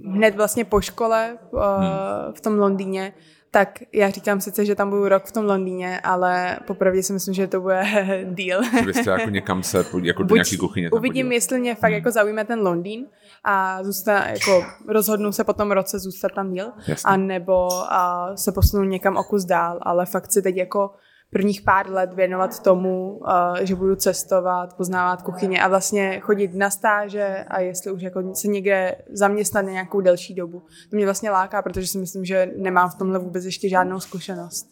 hned 0.00 0.36
vlastně 0.36 0.64
po 0.64 0.80
škole 0.80 1.38
uh, 1.50 1.60
hmm. 1.60 2.34
v 2.34 2.40
tom 2.40 2.58
Londýně 2.58 3.12
tak 3.54 3.78
já 3.92 4.10
říkám 4.10 4.40
sice, 4.40 4.64
že 4.64 4.74
tam 4.74 4.90
budu 4.90 5.08
rok 5.08 5.24
v 5.24 5.32
tom 5.32 5.44
Londýně, 5.44 6.00
ale 6.00 6.58
popravdě 6.66 7.02
si 7.02 7.12
myslím, 7.12 7.34
že 7.34 7.46
to 7.46 7.60
bude 7.60 7.82
deal. 8.24 8.62
Že 8.78 8.86
byste 8.86 9.10
jako 9.10 9.30
někam 9.30 9.62
se, 9.62 9.84
jako 10.02 10.22
do 10.22 10.34
nějaký 10.34 10.56
kuchyně 10.56 10.90
tam 10.90 10.98
Uvidím, 10.98 11.26
podívat. 11.26 11.34
jestli 11.34 11.60
mě 11.60 11.74
fakt 11.74 11.92
jako 11.92 12.10
zaujme 12.10 12.44
ten 12.44 12.60
Londýn 12.60 13.06
a 13.44 13.82
zůsta, 13.82 14.28
jako 14.28 14.64
rozhodnu 14.88 15.32
se 15.32 15.44
po 15.44 15.52
tom 15.52 15.70
roce 15.70 15.98
zůstat 15.98 16.32
tam 16.32 16.52
díl, 16.52 16.66
Jasně. 16.86 17.10
a 17.10 17.16
nebo 17.16 17.68
a 17.92 18.30
se 18.36 18.52
posunu 18.52 18.84
někam 18.84 19.16
o 19.16 19.24
kus 19.24 19.44
dál, 19.44 19.78
ale 19.82 20.06
fakt 20.06 20.32
si 20.32 20.42
teď 20.42 20.56
jako 20.56 20.90
prvních 21.30 21.62
pár 21.62 21.90
let 21.90 22.14
věnovat 22.14 22.62
tomu, 22.62 23.20
a, 23.30 23.64
že 23.64 23.74
budu 23.74 23.96
cestovat, 23.96 24.76
poznávat 24.76 25.22
kuchyně 25.22 25.62
a 25.62 25.68
vlastně 25.68 26.20
chodit 26.20 26.54
na 26.54 26.70
stáže 26.70 27.44
a 27.48 27.60
jestli 27.60 27.92
už 27.92 28.02
jako 28.02 28.34
se 28.34 28.48
někde 28.48 28.96
zaměstnat 29.12 29.64
na 29.64 29.70
nějakou 29.70 30.00
delší 30.00 30.34
dobu. 30.34 30.62
To 30.90 30.96
mě 30.96 31.04
vlastně 31.04 31.30
láká, 31.30 31.62
protože 31.62 31.86
si 31.86 31.98
myslím, 31.98 32.24
že 32.24 32.52
nemám 32.56 32.90
v 32.90 32.94
tomhle 32.94 33.18
vůbec 33.18 33.44
ještě 33.44 33.68
žádnou 33.68 34.00
zkušenost. 34.00 34.66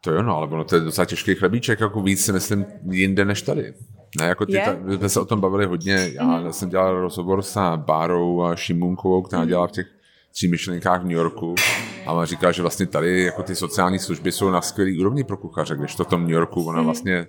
To 0.00 0.12
jo, 0.12 0.22
no, 0.22 0.36
ale 0.36 0.46
ono 0.46 0.64
to 0.64 0.74
je 0.74 0.80
docela 0.80 1.04
těžký 1.04 1.34
chlebíček, 1.34 1.80
jako 1.80 2.02
víc 2.02 2.24
si 2.24 2.32
myslím 2.32 2.66
jinde 2.90 3.24
než 3.24 3.42
tady. 3.42 3.74
Ne, 4.20 4.26
jako 4.26 4.46
ty, 4.46 4.52
ta, 4.64 4.76
my 4.80 4.96
jsme 4.96 5.08
se 5.08 5.20
o 5.20 5.24
tom 5.24 5.40
bavili 5.40 5.66
hodně, 5.66 6.10
já 6.12 6.24
mm. 6.24 6.52
jsem 6.52 6.68
dělal 6.68 7.00
rozhovor 7.00 7.42
s 7.42 7.76
Bárou 7.76 8.42
a 8.42 8.56
Šimunkovou, 8.56 9.22
která 9.22 9.44
dělala 9.44 9.66
v 9.66 9.72
těch 9.72 9.86
tří 10.32 10.48
myšlenkách 10.48 11.00
v 11.02 11.04
New 11.04 11.16
Yorku 11.16 11.54
a 12.08 12.12
ona 12.12 12.24
říká, 12.24 12.52
že 12.52 12.62
vlastně 12.62 12.86
tady 12.86 13.22
jako 13.22 13.42
ty 13.42 13.54
sociální 13.54 13.98
služby 13.98 14.32
jsou 14.32 14.50
na 14.50 14.60
skvělý 14.60 15.00
úrovni 15.00 15.24
pro 15.24 15.36
kuchaře, 15.36 15.76
když 15.76 15.94
to 15.94 16.04
v 16.04 16.08
tom 16.08 16.22
New 16.22 16.30
Yorku 16.30 16.64
ona 16.64 16.82
vlastně 16.82 17.26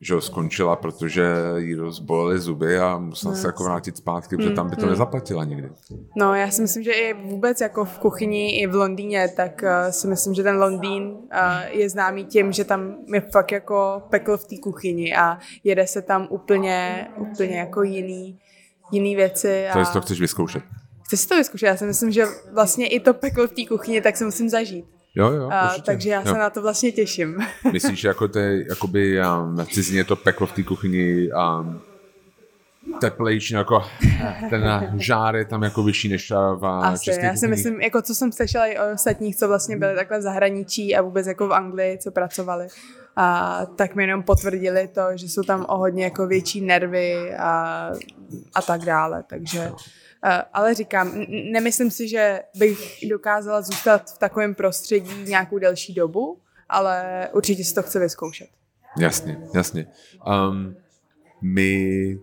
že 0.00 0.14
ho 0.14 0.20
skončila, 0.20 0.76
protože 0.76 1.26
jí 1.56 1.74
rozbolely 1.74 2.38
zuby 2.38 2.78
a 2.78 2.98
musela 2.98 3.34
se 3.34 3.46
jako 3.46 3.64
vrátit 3.64 3.96
zpátky, 3.96 4.36
protože 4.36 4.50
tam 4.50 4.70
by 4.70 4.76
to 4.76 4.86
nezaplatila 4.86 5.44
nikdy. 5.44 5.70
No, 6.16 6.34
já 6.34 6.50
si 6.50 6.62
myslím, 6.62 6.82
že 6.82 6.92
i 6.92 7.14
vůbec 7.14 7.60
jako 7.60 7.84
v 7.84 7.98
kuchyni 7.98 8.60
i 8.60 8.66
v 8.66 8.74
Londýně, 8.74 9.28
tak 9.36 9.62
uh, 9.62 9.90
si 9.90 10.06
myslím, 10.06 10.34
že 10.34 10.42
ten 10.42 10.56
Londýn 10.56 11.02
uh, 11.02 11.18
je 11.68 11.90
známý 11.90 12.24
tím, 12.24 12.52
že 12.52 12.64
tam 12.64 12.96
je 13.14 13.20
fakt 13.20 13.52
jako 13.52 14.02
pekl 14.10 14.36
v 14.36 14.46
té 14.46 14.56
kuchyni 14.62 15.16
a 15.16 15.38
jede 15.64 15.86
se 15.86 16.02
tam 16.02 16.26
úplně, 16.30 17.08
úplně 17.16 17.58
jako 17.58 17.82
jiný, 17.82 18.38
jiný 18.92 19.16
věci. 19.16 19.68
A 19.68 19.84
To 19.84 19.92
to 19.92 20.00
chceš 20.00 20.20
vyzkoušet. 20.20 20.62
Chci 21.08 21.16
si 21.16 21.28
to 21.28 21.36
vyzkoušet. 21.36 21.66
Já 21.66 21.76
si 21.76 21.84
myslím, 21.84 22.10
že 22.10 22.24
vlastně 22.52 22.88
i 22.88 23.00
to 23.00 23.14
peklo 23.14 23.46
v 23.46 23.52
té 23.52 23.66
kuchyni, 23.68 24.00
tak 24.00 24.16
se 24.16 24.24
musím 24.24 24.48
zažít. 24.48 24.84
Jo, 25.14 25.30
jo, 25.30 25.48
A, 25.52 25.68
určitě. 25.68 25.82
takže 25.82 26.10
já 26.10 26.20
jo. 26.20 26.26
se 26.26 26.38
na 26.38 26.50
to 26.50 26.62
vlastně 26.62 26.92
těším. 26.92 27.38
Myslíš, 27.72 28.00
že 28.00 28.08
jako 28.08 28.28
to 28.28 28.38
je, 28.38 28.64
jakoby 28.68 29.20
um, 29.20 29.56
na 29.56 29.64
cizině 29.64 30.04
to 30.04 30.16
peklo 30.16 30.46
v 30.46 30.52
té 30.52 30.62
kuchyni 30.62 31.28
um, 31.32 31.80
teplejší, 33.00 33.54
jako 33.54 33.84
ten 34.50 34.92
žár 34.96 35.36
je 35.36 35.44
tam 35.44 35.62
jako 35.62 35.82
vyšší 35.82 36.08
než 36.08 36.30
v 36.30 36.66
Asi, 36.66 37.04
české 37.04 37.26
já 37.26 37.32
si 37.32 37.36
kuchyni? 37.36 37.50
myslím, 37.50 37.80
jako 37.80 38.02
co 38.02 38.14
jsem 38.14 38.32
slyšela 38.32 38.66
i 38.66 38.78
o 38.78 38.92
ostatních, 38.94 39.36
co 39.36 39.48
vlastně 39.48 39.76
byli 39.76 39.94
takhle 39.94 40.18
v 40.18 40.22
zahraničí 40.22 40.96
a 40.96 41.02
vůbec 41.02 41.26
jako 41.26 41.48
v 41.48 41.52
Anglii, 41.52 41.98
co 41.98 42.10
pracovali, 42.10 42.68
a 43.16 43.66
tak 43.76 43.94
mi 43.94 44.02
jenom 44.02 44.22
potvrdili 44.22 44.88
to, 44.88 45.02
že 45.14 45.28
jsou 45.28 45.42
tam 45.42 45.66
o 45.68 45.78
hodně 45.78 46.04
jako 46.04 46.26
větší 46.26 46.60
nervy 46.60 47.34
a, 47.34 47.90
a 48.54 48.62
tak 48.62 48.80
dále, 48.80 49.24
takže 49.26 49.70
ale 50.52 50.74
říkám, 50.74 51.12
nemyslím 51.52 51.90
si, 51.90 52.08
že 52.08 52.40
bych 52.56 53.04
dokázala 53.10 53.62
zůstat 53.62 54.10
v 54.10 54.18
takovém 54.18 54.54
prostředí 54.54 55.24
nějakou 55.24 55.58
delší 55.58 55.94
dobu, 55.94 56.38
ale 56.68 57.28
určitě 57.32 57.64
si 57.64 57.74
to 57.74 57.82
chci 57.82 57.98
vyzkoušet. 57.98 58.48
Jasně, 58.98 59.38
jasně. 59.54 59.86
Um, 60.26 60.76
my 61.42 62.18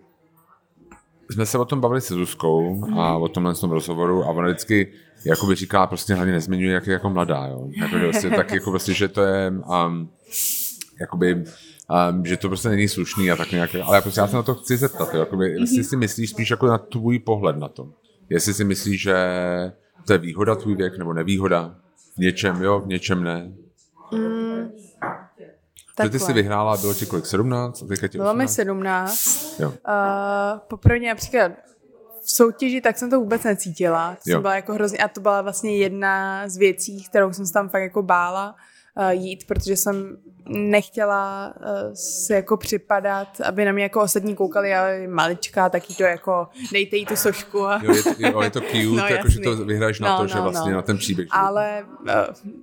jsme 1.32 1.46
se 1.46 1.58
o 1.58 1.66
tom 1.66 1.82
bavili 1.82 2.02
se 2.02 2.14
Zuzkou 2.14 2.86
a 3.00 3.18
o 3.18 3.28
tomhle 3.28 3.56
tom 3.56 3.72
rozhovoru 3.72 4.24
a 4.24 4.28
ona 4.28 4.48
vždycky 4.48 4.94
jakoby 5.26 5.56
říká, 5.56 5.88
prostě 5.88 6.14
hlavně 6.14 6.34
nezmiňuje, 6.34 6.74
jak 6.74 6.88
je 6.88 6.94
jako 6.94 7.10
mladá, 7.10 7.48
jo. 7.48 7.68
Jako, 7.82 7.98
že 7.98 8.04
vlastně, 8.04 8.30
tak 8.30 8.52
jako 8.54 8.72
prostě, 8.72 8.94
že 8.94 9.08
to 9.08 9.22
je 9.22 9.50
um, 9.50 10.10
jakoby 11.00 11.44
Um, 12.10 12.26
že 12.26 12.38
to 12.38 12.48
prostě 12.48 12.70
není 12.70 12.88
slušný 12.88 13.32
a 13.32 13.36
tak 13.36 13.52
nějak, 13.52 13.70
ale 13.84 14.02
prostě 14.02 14.20
já 14.20 14.28
se 14.28 14.36
na 14.36 14.44
to 14.44 14.56
chci 14.56 14.78
zeptat, 14.78 15.14
jo, 15.14 15.20
jakoby, 15.20 15.52
jestli 15.52 15.84
si 15.84 15.98
myslíš 15.98 16.30
spíš 16.30 16.50
jako 16.50 16.68
na 16.68 16.78
tvůj 16.78 17.20
pohled 17.20 17.58
na 17.58 17.68
to. 17.68 17.90
Jestli 18.30 18.54
si 18.54 18.64
myslíš, 18.64 19.02
že 19.02 19.16
to 20.08 20.14
je 20.14 20.20
výhoda 20.20 20.56
tvůj 20.56 20.76
věk 20.76 20.98
nebo 20.98 21.14
nevýhoda, 21.14 21.76
v 22.16 22.18
něčem 22.18 22.62
jo, 22.62 22.80
v 22.80 22.88
něčem 22.88 23.24
ne. 23.24 23.52
Protože 25.96 26.10
ty 26.10 26.20
jsi 26.20 26.34
vyhrála, 26.34 26.78
bylo 26.78 26.94
ti 26.94 27.06
kolik, 27.06 27.26
17? 27.26 27.84
A 27.84 27.86
teďka 27.86 28.08
ti 28.08 28.18
Bylo 28.18 28.34
mi 28.34 28.44
18? 28.44 28.56
17. 28.56 29.60
Jo. 29.60 29.70
Uh, 29.70 30.60
poprvé 30.68 31.00
například 31.00 31.52
v 32.22 32.32
soutěži, 32.32 32.82
tak 32.82 32.98
jsem 32.98 33.10
to 33.10 33.20
vůbec 33.20 33.44
necítila. 33.44 34.18
To 34.34 34.42
byla 34.42 34.56
jako 34.56 34.74
hrozně, 34.74 34.98
a 34.98 35.08
to 35.08 35.22
byla 35.22 35.42
vlastně 35.42 35.78
jedna 35.78 36.44
z 36.50 36.58
věcí, 36.58 37.04
kterou 37.04 37.34
jsem 37.34 37.46
se 37.46 37.54
tam 37.54 37.70
fakt 37.70 37.82
jako 37.82 38.04
bála 38.04 38.56
jít, 39.10 39.48
protože 39.48 39.78
jsem 39.78 40.18
nechtěla 40.48 41.54
uh, 41.58 41.66
se 41.94 42.36
jako 42.36 42.58
připadat, 42.58 43.42
aby 43.42 43.66
na 43.66 43.72
mě 43.72 43.84
jako 43.84 44.02
ostatní 44.02 44.36
koukali, 44.36 44.70
já 44.70 44.88
je 44.88 45.08
maličká, 45.08 45.70
taky 45.70 45.94
to 45.94 46.04
jako 46.04 46.48
dejte 46.74 46.98
jí 46.98 47.06
tu 47.06 47.16
sošku. 47.16 47.66
A, 47.68 47.82
Jo, 47.84 47.96
je 47.96 48.04
to, 48.04 48.10
jo, 48.18 48.42
je 48.42 48.50
to 48.50 48.62
cute, 48.72 48.84
No, 48.84 48.96
no, 48.96 49.08
jako, 49.08 49.30
že 49.30 49.40
to 49.40 49.56
vyhraješ 49.56 50.00
na 50.00 50.10
No, 50.10 50.22
to, 50.22 50.28
že 50.28 50.36
no, 50.36 50.44
vlastně 50.44 50.72
no. 50.72 50.76
na 50.78 50.82
ten 50.82 50.98
příběh. 50.98 51.28
ale 51.32 51.86
uh, 52.02 52.08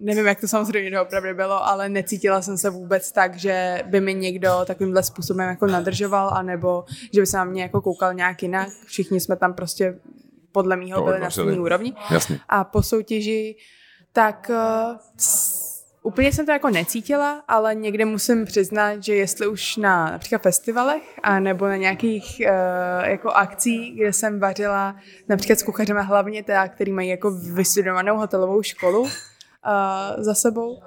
nevím, 0.00 0.26
jak 0.26 0.40
to 0.40 0.48
samozřejmě 0.48 0.90
doopravdy 0.90 1.34
bylo, 1.34 1.66
ale 1.66 1.88
necítila 1.88 2.42
jsem 2.42 2.58
se 2.58 2.70
vůbec 2.70 3.12
tak, 3.12 3.36
že 3.36 3.82
by 3.86 4.00
mi 4.00 4.14
někdo 4.14 4.60
takovýmhle 4.66 5.02
způsobem 5.02 5.48
jako 5.48 5.66
nadržoval, 5.66 6.30
anebo 6.34 6.84
že 7.14 7.20
by 7.20 7.26
se 7.26 7.36
na 7.36 7.44
mě 7.44 7.62
jako 7.62 7.80
koukal 7.80 8.14
nějak 8.14 8.42
jinak. 8.42 8.68
Všichni 8.86 9.20
jsme 9.20 9.36
tam 9.36 9.54
prostě 9.54 9.98
podle 10.52 10.76
mýho 10.76 11.04
byli 11.04 11.20
na 11.20 11.30
stejné 11.30 11.60
úrovni. 11.60 11.92
Jasně. 12.10 12.40
A 12.48 12.64
po 12.64 12.82
soutěži, 12.82 13.56
tak 14.12 14.50
úplně 16.02 16.32
jsem 16.32 16.46
to 16.46 16.52
jako 16.52 16.70
necítila, 16.70 17.42
ale 17.48 17.74
někde 17.74 18.04
musím 18.04 18.44
přiznat, 18.44 19.02
že 19.02 19.14
jestli 19.14 19.46
už 19.46 19.76
na 19.76 20.10
například 20.10 20.42
festivalech 20.42 21.02
a 21.22 21.40
nebo 21.40 21.66
na 21.66 21.76
nějakých 21.76 22.40
uh, 22.40 23.04
jako 23.04 23.30
akcí, 23.30 23.90
kde 23.90 24.12
jsem 24.12 24.40
vařila 24.40 24.96
například 25.28 25.58
s 25.58 25.62
kuchařem 25.62 25.98
a 25.98 26.02
hlavně 26.02 26.42
teda, 26.42 26.68
který 26.68 26.92
mají 26.92 27.08
jako 27.08 27.30
vystudovanou 27.30 28.16
hotelovou 28.16 28.62
školu 28.62 29.00
uh, 29.00 29.08
za 30.18 30.34
sebou, 30.34 30.82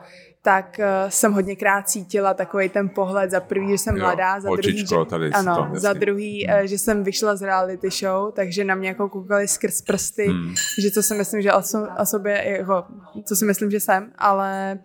tak 0.45 0.79
uh, 0.79 1.09
jsem 1.09 1.33
hodněkrát 1.33 1.89
cítila 1.89 2.33
takový 2.33 2.69
ten 2.69 2.89
pohled 2.89 3.31
za 3.31 3.39
prvý, 3.39 3.67
že 3.67 3.77
jsem 3.77 3.95
Jo, 3.95 4.01
mladá, 4.01 4.39
za 4.39 4.49
druhý, 4.49 4.59
očičko 4.59 5.03
že, 5.03 5.09
tady, 5.09 5.29
ano, 5.31 5.69
to, 5.73 5.79
za 5.79 5.93
druhý, 5.93 6.47
uh, 6.47 6.59
že 6.59 6.77
jsem 6.77 7.03
vyšla 7.03 7.35
z 7.35 7.41
reality 7.41 7.89
show, 7.89 8.31
takže 8.33 8.63
na 8.63 8.75
mě 8.75 8.87
jako 8.87 9.09
koukali 9.09 9.47
skrz 9.47 9.81
prsty, 9.81 10.27
Hmm. 10.27 10.55
že 10.79 10.91
to 10.91 11.01
si 11.03 11.15
myslím, 11.15 11.41
že 11.41 11.53
o, 11.53 11.61
so, 11.61 11.87
o 12.01 12.05
sobě, 12.05 12.43
jako, 12.57 12.85
co 13.23 13.35
si 13.35 13.45
myslím, 13.45 13.71
že 13.71 13.79
jsem, 13.79 14.11
ale 14.17 14.79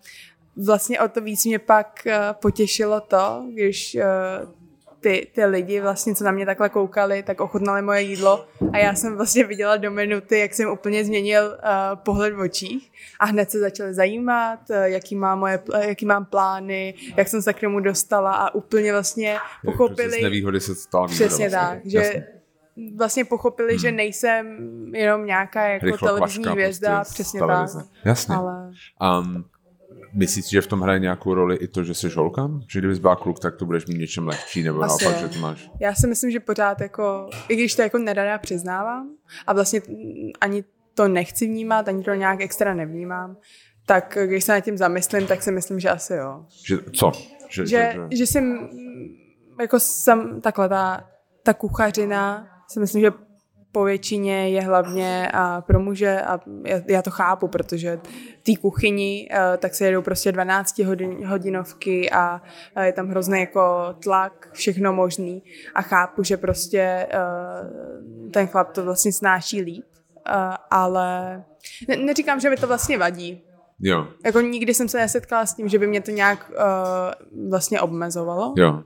vlastně 0.66 1.00
o 1.00 1.08
to 1.08 1.20
víc 1.20 1.44
mě 1.44 1.58
pak 1.58 2.02
uh, 2.06 2.12
potěšilo 2.42 3.00
to, 3.00 3.44
když 3.54 3.96
uh, 4.00 4.59
ty, 5.00 5.26
ty 5.34 5.44
lidi 5.44 5.80
vlastně, 5.80 6.14
co 6.14 6.24
na 6.24 6.30
mě 6.30 6.46
takhle 6.46 6.68
koukali, 6.68 7.22
tak 7.22 7.40
ochutnali 7.40 7.82
moje 7.82 8.02
jídlo 8.02 8.46
a 8.72 8.78
já 8.78 8.94
jsem 8.94 9.16
vlastně 9.16 9.44
viděla 9.44 9.76
do 9.76 9.90
minuty, 9.90 10.38
jak 10.38 10.54
jsem 10.54 10.70
úplně 10.70 11.04
změnil 11.04 11.44
uh, 11.44 11.98
pohled 12.02 12.34
v 12.34 12.40
očích 12.40 12.92
a 13.20 13.24
hned 13.26 13.50
se 13.50 13.58
začali 13.58 13.94
zajímat, 13.94 14.60
uh, 14.70 14.76
jaký, 14.76 15.16
má 15.16 15.34
moje, 15.36 15.58
pl- 15.58 15.78
jaký 15.88 16.06
mám 16.06 16.24
plány, 16.24 16.94
jak 17.16 17.28
jsem 17.28 17.42
se 17.42 17.52
k 17.52 17.60
tomu 17.60 17.80
dostala 17.80 18.34
a 18.34 18.54
úplně 18.54 18.92
vlastně 18.92 19.36
pochopili... 19.64 20.10
Z 20.20 20.22
nevýhody 20.22 20.60
se 20.60 20.72
výhoda. 20.74 21.06
Přesně 21.06 21.48
vlastně. 21.48 21.68
tak, 21.68 21.78
že 21.86 21.98
Jasně. 21.98 22.26
vlastně 22.96 23.24
pochopili, 23.24 23.78
že 23.78 23.92
nejsem 23.92 24.56
jenom 24.94 25.26
nějaká 25.26 25.68
jako 25.68 25.86
Rychlo 25.86 26.08
televizní 26.08 26.44
hvězda, 26.46 26.96
prostě 26.96 27.14
přesně 27.14 27.40
televize. 27.40 27.78
tak. 27.78 27.86
Jasně. 28.04 28.34
Ale 28.34 28.70
Um, 29.20 29.44
myslíš 30.12 30.48
že 30.48 30.60
v 30.60 30.66
tom 30.66 30.80
hraje 30.80 30.98
nějakou 31.00 31.34
roli 31.34 31.56
i 31.56 31.68
to, 31.68 31.84
že 31.84 31.94
jsi 31.94 32.08
holka? 32.08 32.50
Že 32.68 32.78
kdybys 32.78 32.98
byla 32.98 33.16
kluk, 33.16 33.40
tak 33.40 33.56
to 33.56 33.66
budeš 33.66 33.86
mít 33.86 33.98
něčem 33.98 34.28
lehčí, 34.28 34.62
nebo 34.62 34.82
Asi 34.82 35.04
naopak, 35.04 35.22
jo. 35.22 35.28
že 35.28 35.34
to 35.34 35.40
máš... 35.40 35.70
já 35.80 35.94
si 35.94 36.06
myslím, 36.06 36.30
že 36.30 36.40
pořád 36.40 36.80
jako, 36.80 37.30
i 37.48 37.56
když 37.56 37.74
to 37.74 37.82
jako 37.82 37.98
nerada 37.98 38.38
přiznávám 38.38 39.08
a 39.46 39.52
vlastně 39.52 39.82
ani 40.40 40.64
to 40.94 41.08
nechci 41.08 41.46
vnímat, 41.46 41.88
ani 41.88 42.04
to 42.04 42.14
nějak 42.14 42.40
extra 42.40 42.74
nevnímám, 42.74 43.36
tak 43.86 44.18
když 44.26 44.44
se 44.44 44.52
nad 44.52 44.60
tím 44.60 44.76
zamyslím, 44.76 45.26
tak 45.26 45.42
si 45.42 45.52
myslím, 45.52 45.80
že 45.80 45.88
asi 45.88 46.14
jo. 46.14 46.44
Že, 46.66 46.78
co? 46.92 47.12
Že, 47.50 47.66
Že, 47.66 47.94
že 48.10 48.26
jsem 48.26 48.44
mm, 48.44 49.08
jako 49.60 49.80
jsem 49.80 50.40
takhle 50.40 50.68
ta, 50.68 51.08
ta 51.42 51.54
kuchařina, 51.54 52.48
si 52.68 52.80
myslím, 52.80 53.02
že 53.02 53.10
po 53.72 53.84
většině 53.84 54.48
je 54.48 54.60
hlavně 54.60 55.30
a 55.34 55.60
pro 55.60 55.80
muže 55.80 56.20
a 56.20 56.40
já, 56.64 56.80
já 56.88 57.02
to 57.02 57.10
chápu, 57.10 57.48
protože 57.48 58.00
v 58.40 58.42
té 58.42 58.60
kuchyni 58.60 59.28
eh, 59.30 59.56
tak 59.56 59.74
se 59.74 59.84
jedou 59.86 60.02
prostě 60.02 60.32
12 60.32 60.78
hodin, 60.78 61.26
hodinovky 61.26 62.10
a 62.10 62.42
eh, 62.76 62.86
je 62.86 62.92
tam 62.92 63.08
hrozný 63.08 63.40
jako 63.40 63.94
tlak, 64.02 64.48
všechno 64.52 64.92
možný. 64.92 65.42
A 65.74 65.82
chápu, 65.82 66.22
že 66.22 66.36
prostě 66.36 67.06
eh, 67.10 68.30
ten 68.30 68.46
chlap 68.46 68.72
to 68.72 68.84
vlastně 68.84 69.12
snáší 69.12 69.62
líp, 69.62 69.84
ale 70.70 71.44
ne, 71.88 71.96
neříkám, 71.96 72.40
že 72.40 72.50
mi 72.50 72.56
to 72.56 72.66
vlastně 72.66 72.98
vadí, 72.98 73.42
Jo, 73.82 74.06
jako 74.24 74.40
nikdy 74.40 74.74
jsem 74.74 74.88
se 74.88 74.98
nesetkala 74.98 75.46
s 75.46 75.54
tím, 75.54 75.68
že 75.68 75.78
by 75.78 75.86
mě 75.86 76.00
to 76.00 76.10
nějak 76.10 76.50
uh, 76.50 77.50
vlastně 77.50 77.80
obmezovalo, 77.80 78.54
jo. 78.56 78.82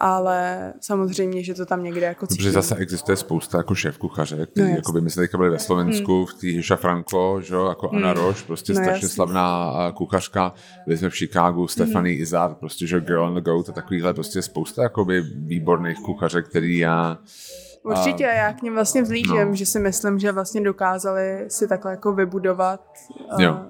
Ale 0.00 0.72
samozřejmě, 0.80 1.44
že 1.44 1.54
to 1.54 1.66
tam 1.66 1.82
někde 1.82 2.06
jako 2.06 2.26
cítím. 2.26 2.36
Protože 2.36 2.52
zase 2.52 2.76
existuje 2.76 3.16
spousta 3.16 3.58
jako 3.58 3.74
šéf 3.74 3.98
kuchaře, 3.98 4.46
který 4.46 4.70
no, 4.70 4.76
jako 4.76 4.92
by 4.92 5.00
my 5.00 5.10
jsme 5.10 5.26
byli 5.36 5.50
ve 5.50 5.58
Slovensku, 5.58 6.16
hmm. 6.16 6.26
v 6.26 6.34
té 6.34 6.46
Hiša 6.46 6.76
Franko, 6.76 7.40
že, 7.40 7.54
jako 7.54 7.88
hmm. 7.88 7.98
Anna 7.98 8.12
Roš, 8.12 8.42
prostě 8.42 8.72
no, 8.72 8.76
strašně 8.76 8.94
jasný. 8.94 9.08
slavná 9.08 9.72
kuchařka, 9.96 10.52
byli 10.86 10.98
jsme 10.98 11.10
v 11.10 11.14
Chicagu, 11.14 11.68
Stephanie 11.68 12.14
hmm. 12.14 12.22
Izard, 12.22 12.58
prostě, 12.58 12.86
že 12.86 13.00
Girl 13.00 13.24
on 13.24 13.34
the 13.34 13.40
Go, 13.40 13.62
to 13.62 13.72
takovýhle 13.72 14.14
prostě 14.14 14.42
spousta 14.42 14.82
jakoby 14.82 15.22
výborných 15.22 15.98
kuchařek, 15.98 16.48
který 16.48 16.78
já 16.78 17.18
Určitě, 17.82 18.24
já 18.24 18.52
k 18.52 18.62
ním 18.62 18.74
vlastně 18.74 19.02
vzlížím, 19.02 19.48
no. 19.48 19.54
že 19.54 19.66
si 19.66 19.80
myslím, 19.80 20.18
že 20.18 20.32
vlastně 20.32 20.60
dokázali 20.60 21.44
si 21.48 21.68
takhle 21.68 21.90
jako 21.90 22.12
vybudovat. 22.12 22.80
Jo. 23.38 23.60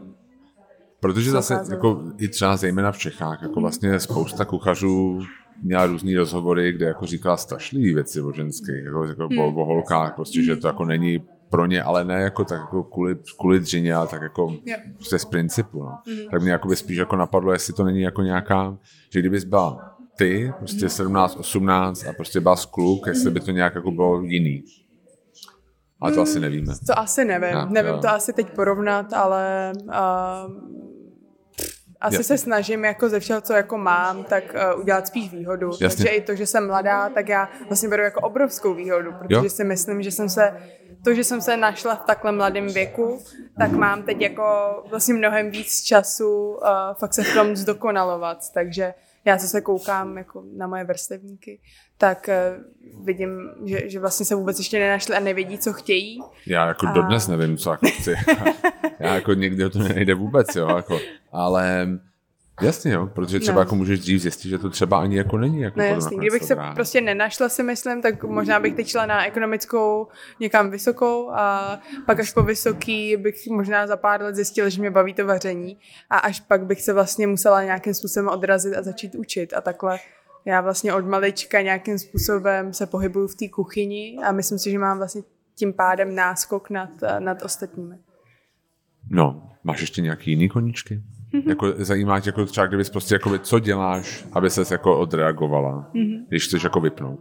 Protože 1.00 1.30
zase 1.30 1.60
jako 1.70 2.02
i 2.18 2.28
třeba 2.28 2.56
zejména 2.56 2.92
v 2.92 2.98
Čechách, 2.98 3.42
jako 3.42 3.60
vlastně 3.60 4.00
spousta 4.00 4.44
kuchařů 4.44 5.20
měla 5.64 5.86
různý 5.86 6.16
rozhovory, 6.16 6.72
kde 6.72 6.86
jako 6.86 7.06
říkala 7.06 7.36
strašlivé 7.36 7.94
věci 7.94 8.20
o 8.20 8.32
ženských, 8.32 8.84
jako, 8.84 9.04
jako 9.04 9.28
hmm. 9.28 9.38
o, 9.38 9.62
o 9.62 9.64
holkách, 9.64 10.14
prostě, 10.14 10.42
že 10.42 10.56
to 10.56 10.66
jako 10.66 10.84
není 10.84 11.22
pro 11.50 11.66
ně, 11.66 11.82
ale 11.82 12.04
ne 12.04 12.20
jako 12.20 12.44
tak 12.44 12.60
jako 12.60 12.82
kvůli, 12.82 13.16
kvůli 13.38 13.60
dřině, 13.60 13.94
ale 13.94 14.06
tak 14.06 14.22
jako 14.22 14.56
yeah. 14.64 14.80
prostě 14.94 15.18
z 15.18 15.24
principu, 15.24 15.82
no. 15.82 15.98
Mm. 16.06 16.30
Tak 16.30 16.42
mě 16.42 16.52
jako 16.52 16.68
by 16.68 16.76
spíš 16.76 16.96
jako 16.96 17.16
napadlo, 17.16 17.52
jestli 17.52 17.72
to 17.72 17.84
není 17.84 18.00
jako 18.00 18.22
nějaká, 18.22 18.78
že 19.10 19.20
kdybys 19.20 19.44
byla 19.44 19.96
ty, 20.18 20.52
prostě 20.58 20.88
17, 20.88 21.36
18 21.36 22.06
a 22.06 22.12
prostě 22.12 22.40
byla 22.40 22.56
kluk, 22.70 23.06
jestli 23.06 23.30
by 23.30 23.40
to 23.40 23.50
nějak 23.50 23.74
jako 23.74 23.90
bylo 23.90 24.22
jiný. 24.22 24.64
Ale 26.00 26.12
to 26.12 26.16
mm, 26.16 26.22
asi 26.22 26.40
nevíme. 26.40 26.74
To 26.86 26.98
asi 26.98 27.24
nevím. 27.24 27.54
Ne, 27.54 27.66
nevím 27.70 27.92
jo. 27.92 27.98
to 28.00 28.08
asi 28.08 28.32
teď 28.32 28.50
porovnat, 28.50 29.12
ale 29.12 29.72
uh, 29.82 29.92
asi 32.04 32.14
Jasně. 32.14 32.24
se 32.24 32.38
snažím 32.38 32.84
jako 32.84 33.08
ze 33.08 33.20
všeho, 33.20 33.40
co 33.40 33.52
jako 33.52 33.78
mám, 33.78 34.24
tak 34.24 34.44
uh, 34.74 34.80
udělat 34.80 35.06
spíš 35.06 35.32
výhodu. 35.32 35.66
Jasně. 35.66 35.88
Takže 35.88 36.08
i 36.08 36.20
to, 36.20 36.34
že 36.34 36.46
jsem 36.46 36.66
mladá, 36.66 37.08
tak 37.08 37.28
já 37.28 37.48
vlastně 37.68 37.88
beru 37.88 38.02
jako 38.02 38.20
obrovskou 38.20 38.74
výhodu, 38.74 39.12
protože 39.12 39.34
jo? 39.34 39.50
si 39.50 39.64
myslím, 39.64 40.02
že 40.02 40.10
jsem 40.10 40.28
se 40.28 40.54
to, 41.04 41.14
že 41.14 41.24
jsem 41.24 41.40
se 41.40 41.56
našla 41.56 41.94
v 41.94 42.04
takhle 42.06 42.32
mladém 42.32 42.66
věku, 42.66 43.22
tak 43.58 43.72
mám 43.72 44.02
teď 44.02 44.20
jako 44.20 44.44
vlastně 44.90 45.14
mnohem 45.14 45.50
víc 45.50 45.82
času 45.82 46.52
uh, 46.52 46.58
fakt 46.98 47.14
se 47.14 47.22
v 47.22 47.34
tom 47.34 47.56
zdokonalovat, 47.56 48.38
takže 48.54 48.94
já 49.24 49.38
se 49.38 49.60
koukám 49.60 50.18
jako 50.18 50.44
na 50.56 50.66
moje 50.66 50.84
vrstevníky, 50.84 51.60
tak 51.98 52.28
uh, 52.28 53.04
vidím, 53.04 53.50
že, 53.64 53.90
že 53.90 54.00
vlastně 54.00 54.26
se 54.26 54.34
vůbec 54.34 54.58
ještě 54.58 54.78
nenašli 54.78 55.16
a 55.16 55.20
nevědí, 55.20 55.58
co 55.58 55.72
chtějí. 55.72 56.20
Já 56.46 56.66
jako 56.66 56.86
a... 56.86 56.92
dodnes 56.92 57.28
nevím, 57.28 57.56
co 57.56 57.70
jako 57.70 57.86
chci. 57.86 58.14
já 58.98 59.14
jako 59.14 59.34
někdy 59.34 59.64
o 59.64 59.70
to 59.70 59.78
nejde 59.78 60.14
vůbec, 60.14 60.56
jo, 60.56 60.76
jako, 60.76 60.98
ale 61.32 61.88
Jasně, 62.62 62.92
jo, 62.92 63.06
protože 63.06 63.40
třeba 63.40 63.54
no. 63.54 63.60
jako 63.60 63.74
můžeš 63.74 64.00
dřív 64.00 64.20
zjistit, 64.20 64.48
že 64.48 64.58
to 64.58 64.70
třeba 64.70 65.00
ani 65.00 65.16
jako 65.16 65.38
není. 65.38 65.60
Jako 65.60 65.78
no 65.80 65.84
jasně, 65.84 66.16
kdybych 66.16 66.44
se 66.44 66.54
brát. 66.54 66.74
prostě 66.74 67.00
nenašla 67.00 67.48
si 67.48 67.62
myslím, 67.62 68.02
tak 68.02 68.24
možná 68.24 68.60
bych 68.60 68.74
teď 68.74 68.88
šla 68.88 69.06
na 69.06 69.26
ekonomickou 69.26 70.08
někam 70.40 70.70
vysokou 70.70 71.30
a 71.30 71.78
pak 72.06 72.20
až 72.20 72.32
po 72.32 72.42
vysoký 72.42 73.16
bych 73.16 73.34
možná 73.50 73.86
za 73.86 73.96
pár 73.96 74.22
let 74.22 74.34
zjistila, 74.34 74.68
že 74.68 74.80
mě 74.80 74.90
baví 74.90 75.14
to 75.14 75.26
vaření 75.26 75.78
a 76.10 76.18
až 76.18 76.40
pak 76.40 76.66
bych 76.66 76.82
se 76.82 76.92
vlastně 76.92 77.26
musela 77.26 77.62
nějakým 77.62 77.94
způsobem 77.94 78.28
odrazit 78.28 78.74
a 78.74 78.82
začít 78.82 79.14
učit 79.14 79.52
a 79.56 79.60
takhle 79.60 79.98
já 80.44 80.60
vlastně 80.60 80.94
od 80.94 81.06
malička 81.06 81.60
nějakým 81.60 81.98
způsobem 81.98 82.72
se 82.72 82.86
pohybuju 82.86 83.28
v 83.28 83.34
té 83.34 83.48
kuchyni 83.48 84.18
a 84.24 84.32
myslím 84.32 84.58
si, 84.58 84.70
že 84.70 84.78
mám 84.78 84.98
vlastně 84.98 85.22
tím 85.54 85.72
pádem 85.72 86.14
náskok 86.14 86.70
nad, 86.70 86.90
nad 87.18 87.42
ostatními. 87.42 87.94
No, 89.10 89.50
máš 89.64 89.80
ještě 89.80 90.02
nějaký 90.02 90.30
jiný 90.30 90.48
koničky? 90.48 91.02
Mm-hmm. 91.34 91.48
Jako 91.48 91.72
zajímá 91.76 92.20
tě 92.20 92.28
jako 92.28 92.44
třeba, 92.46 92.66
kdybys 92.66 92.90
prostě 92.90 93.14
jako, 93.14 93.38
co 93.38 93.58
děláš, 93.58 94.24
aby 94.32 94.50
ses 94.50 94.70
jako 94.70 94.98
odreagovala, 94.98 95.90
mm-hmm. 95.94 96.24
když 96.28 96.46
chceš 96.46 96.64
jako 96.64 96.80
vypnout? 96.80 97.20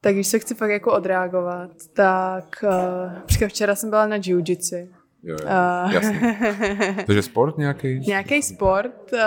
Tak 0.00 0.14
když 0.14 0.26
se 0.26 0.38
chci 0.38 0.54
fakt 0.54 0.70
jako 0.70 0.92
odreagovat, 0.92 1.70
tak 1.92 2.64
uh, 3.40 3.48
včera 3.48 3.74
jsem 3.74 3.90
byla 3.90 4.06
na 4.06 4.16
jiu-jitsu. 4.16 4.88
Jo, 5.22 5.36
jo, 5.40 5.46
uh, 5.84 5.92
jasně. 5.92 6.38
Takže 7.06 7.22
sport 7.22 7.58
nějaký? 7.58 7.98
Nějaký 7.98 8.42
sport. 8.42 9.12
Uh, 9.12 9.18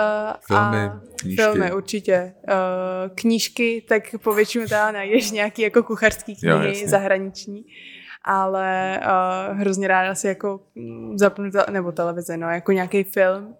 filmy, 0.46 0.78
a 0.78 1.00
knížky. 1.20 1.42
Filmy, 1.42 1.72
určitě. 1.72 2.34
Uh, 2.48 3.14
knížky, 3.14 3.84
tak 3.88 4.02
povětšinu 4.22 4.64
teda 4.64 4.92
najdeš 4.92 5.30
nějaký 5.30 5.62
jako 5.62 5.82
kuchařský 5.82 6.36
knihy 6.36 6.80
jo, 6.80 6.88
zahraniční 6.88 7.64
ale 8.26 9.00
uh, 9.02 9.58
hrozně 9.58 9.88
ráda 9.88 10.14
si 10.14 10.26
jako 10.26 10.60
zapnu, 11.14 11.50
te- 11.50 11.70
nebo 11.70 11.92
televize, 11.92 12.36
no, 12.36 12.50
jako 12.50 12.72
nějaký 12.72 13.02
film 13.02 13.54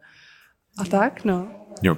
a 0.79 0.85
tak, 0.85 1.25
no. 1.25 1.49
Jo. 1.83 1.97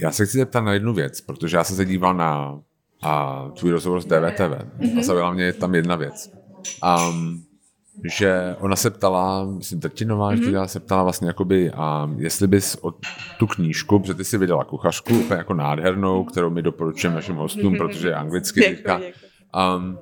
Já 0.00 0.10
se 0.10 0.26
chci 0.26 0.38
zeptat 0.38 0.60
na 0.60 0.72
jednu 0.72 0.94
věc, 0.94 1.20
protože 1.20 1.56
já 1.56 1.64
jsem 1.64 1.76
se 1.76 1.84
díval 1.84 2.14
na 2.14 2.60
a 3.02 3.44
tvůj 3.58 3.70
rozhovor 3.70 4.00
s 4.00 4.04
DVTV 4.04 4.40
mm-hmm. 4.40 4.98
a 4.98 5.02
zaujala 5.02 5.32
mě 5.32 5.52
tam 5.52 5.74
jedna 5.74 5.96
věc. 5.96 6.32
Um, 7.10 7.44
že 8.04 8.56
ona 8.60 8.76
se 8.76 8.90
ptala, 8.90 9.44
myslím 9.44 9.80
Trtinová, 9.80 10.32
mm-hmm. 10.32 10.62
že 10.62 10.68
se 10.68 10.80
ptala 10.80 11.02
vlastně 11.02 11.28
jakoby, 11.28 11.72
um, 11.72 12.20
jestli 12.20 12.48
bys 12.48 12.74
od 12.74 12.96
tu 13.38 13.46
knížku, 13.46 13.98
protože 13.98 14.14
ty 14.14 14.24
si 14.24 14.38
vydala 14.38 14.64
kuchařku, 14.64 15.14
úplně 15.18 15.38
jako 15.38 15.54
nádhernou, 15.54 16.24
kterou 16.24 16.50
mi 16.50 16.62
doporučujeme 16.62 17.16
našim 17.16 17.34
hostům, 17.34 17.72
mm-hmm. 17.72 17.78
protože 17.78 18.08
je 18.08 18.14
anglicky 18.14 18.60
děkuji, 18.60 19.12
Um, 19.76 19.98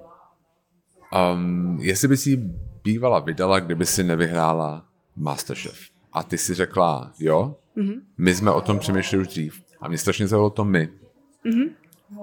um, 1.35 1.78
jestli 1.80 2.08
bys 2.08 2.26
ji 2.26 2.37
bývala 2.85 3.18
vydala, 3.18 3.61
kdyby 3.61 3.87
si 3.87 4.04
nevyhrála 4.04 4.85
Masterchef. 5.16 5.78
A 6.12 6.22
ty 6.22 6.38
si 6.38 6.54
řekla, 6.54 7.12
jo, 7.18 7.56
Mm-hmm. 7.76 8.00
My 8.18 8.35
jsme 8.35 8.50
o 8.50 8.61
tom 8.61 8.78
přemýšleli 8.78 9.22
už 9.22 9.28
dřív. 9.28 9.62
A 9.80 9.88
mě 9.88 9.98
strašně 9.98 10.26
zaujalo 10.26 10.50
to 10.50 10.64
my. 10.64 10.88
Mm-hmm. 11.46 11.68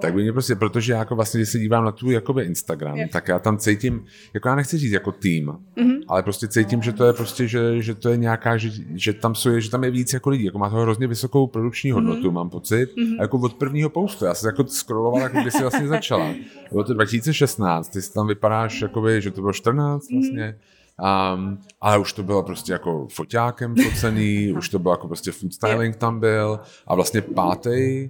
Tak 0.01 0.13
by 0.13 0.21
mě 0.21 0.33
prostě, 0.33 0.55
protože 0.55 0.93
já 0.93 0.99
jako 0.99 1.15
vlastně, 1.15 1.39
když 1.39 1.49
se 1.49 1.59
dívám 1.59 1.85
na 1.85 1.91
tvůj 1.91 2.13
jakoby 2.13 2.43
Instagram, 2.43 2.97
yeah. 2.97 3.12
tak 3.12 3.27
já 3.27 3.39
tam 3.39 3.57
cítím, 3.57 4.05
jako 4.33 4.47
já 4.49 4.55
nechci 4.55 4.77
říct 4.77 4.91
jako 4.91 5.12
tým, 5.12 5.45
mm-hmm. 5.47 5.99
ale 6.07 6.23
prostě 6.23 6.47
cítím, 6.47 6.81
že 6.81 6.93
to 6.93 7.05
je 7.05 7.13
prostě, 7.13 7.47
že, 7.47 7.81
že 7.81 7.95
to 7.95 8.09
je 8.09 8.17
nějaká, 8.17 8.57
že, 8.57 8.69
že, 8.95 9.13
tam 9.13 9.35
jsou, 9.35 9.59
že 9.59 9.71
tam 9.71 9.83
je 9.83 9.91
víc 9.91 10.13
jako 10.13 10.29
lidí, 10.29 10.45
jako 10.45 10.57
má 10.57 10.69
to 10.69 10.75
hrozně 10.75 11.07
vysokou 11.07 11.47
produkční 11.47 11.91
hodnotu, 11.91 12.21
mm-hmm. 12.21 12.31
mám 12.31 12.49
pocit, 12.49 12.89
mm-hmm. 12.97 13.15
a 13.19 13.21
jako 13.21 13.39
od 13.39 13.53
prvního 13.53 13.89
postu, 13.89 14.25
já 14.25 14.33
jsem 14.33 14.47
jako 14.47 14.63
scrolloval, 14.67 15.21
jako 15.21 15.41
kdy 15.41 15.51
jsi 15.51 15.62
vlastně 15.62 15.88
začala. 15.88 16.33
Bylo 16.71 16.83
to 16.83 16.93
2016, 16.93 17.89
ty 17.89 17.99
tam 18.13 18.27
vypadáš, 18.27 18.81
jakoby, 18.81 19.21
že 19.21 19.31
to 19.31 19.41
bylo 19.41 19.53
14 19.53 20.09
mm-hmm. 20.09 20.53
Um, 20.99 21.57
ale 21.81 21.97
už 21.97 22.13
to 22.13 22.23
bylo 22.23 22.43
prostě 22.43 22.73
jako 22.73 23.07
foťákem 23.13 23.75
focený, 23.75 24.53
už 24.57 24.69
to 24.69 24.79
bylo 24.79 24.93
jako 24.93 25.07
prostě 25.07 25.31
food 25.31 25.53
styling 25.53 25.95
tam 25.95 26.19
byl. 26.19 26.59
A 26.88 26.95
vlastně 26.95 27.21
pátý 27.21 28.09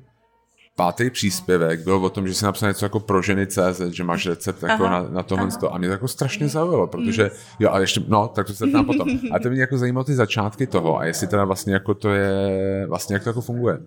pátý 0.79 1.09
příspěvek 1.09 1.83
byl 1.83 1.95
o 1.95 2.09
tom, 2.09 2.27
že 2.27 2.33
si 2.33 2.45
napsal 2.45 2.69
něco 2.69 2.85
jako 2.85 2.99
pro 2.99 3.21
ženy 3.21 3.47
CZ, 3.47 3.81
že 3.91 4.03
máš 4.03 4.25
recept 4.25 4.63
jako 4.63 4.83
na, 4.83 5.01
na 5.09 5.23
tohle 5.23 5.47
a 5.71 5.77
mě 5.77 5.87
to 5.87 5.91
jako 5.91 6.07
strašně 6.07 6.47
zaujalo, 6.47 6.87
protože 6.87 7.31
jo 7.59 7.69
a 7.71 7.79
ještě, 7.79 8.01
no, 8.07 8.27
tak 8.27 8.47
to 8.47 8.53
se 8.53 8.67
tam 8.67 8.85
potom. 8.85 9.07
A 9.31 9.39
to 9.39 9.49
mě 9.49 9.61
jako 9.61 9.77
zajímalo 9.77 10.03
ty 10.03 10.15
začátky 10.15 10.67
toho 10.67 10.97
a 10.97 11.05
jestli 11.05 11.27
teda 11.27 11.45
vlastně 11.45 11.73
jako 11.73 11.93
to 11.93 12.09
je, 12.09 12.85
vlastně 12.87 13.13
jak 13.13 13.23
to 13.23 13.29
jako 13.29 13.41
funguje. 13.41 13.77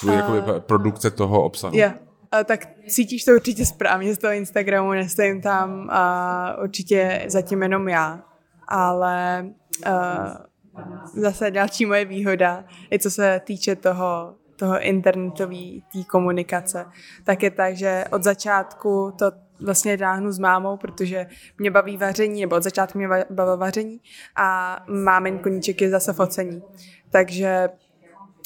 Tvůj, 0.00 0.12
uh, 0.12 0.18
jako 0.18 0.60
produkce 0.60 1.10
toho 1.10 1.42
obsahu. 1.42 1.76
Yeah 1.76 1.94
tak 2.44 2.68
cítíš 2.88 3.24
to 3.24 3.32
určitě 3.32 3.66
správně 3.66 4.14
z 4.14 4.18
toho 4.18 4.32
Instagramu, 4.32 4.92
nestojím 4.92 5.40
tam 5.42 5.88
a 5.90 6.56
určitě 6.62 7.24
zatím 7.26 7.62
jenom 7.62 7.88
já. 7.88 8.24
Ale 8.68 9.46
uh, 9.86 11.22
zase 11.22 11.50
další 11.50 11.86
moje 11.86 12.04
výhoda, 12.04 12.64
i 12.92 12.98
co 12.98 13.10
se 13.10 13.40
týče 13.44 13.76
toho, 13.76 14.34
toho 14.56 14.80
internetové 14.80 15.80
té 15.92 16.04
komunikace, 16.10 16.86
tak 17.24 17.42
je 17.42 17.50
tak, 17.50 17.76
že 17.76 18.04
od 18.10 18.22
začátku 18.22 19.12
to 19.18 19.32
vlastně 19.60 19.96
dáhnu 19.96 20.32
s 20.32 20.38
mámou, 20.38 20.76
protože 20.76 21.26
mě 21.58 21.70
baví 21.70 21.96
vaření, 21.96 22.40
nebo 22.40 22.56
od 22.56 22.62
začátku 22.62 22.98
mě 22.98 23.08
bavilo 23.30 23.56
vaření 23.56 24.00
a 24.36 24.78
mámen 24.88 25.38
koníček 25.38 25.80
je 25.80 25.90
zase 25.90 26.12
focení. 26.12 26.62
Takže 27.10 27.68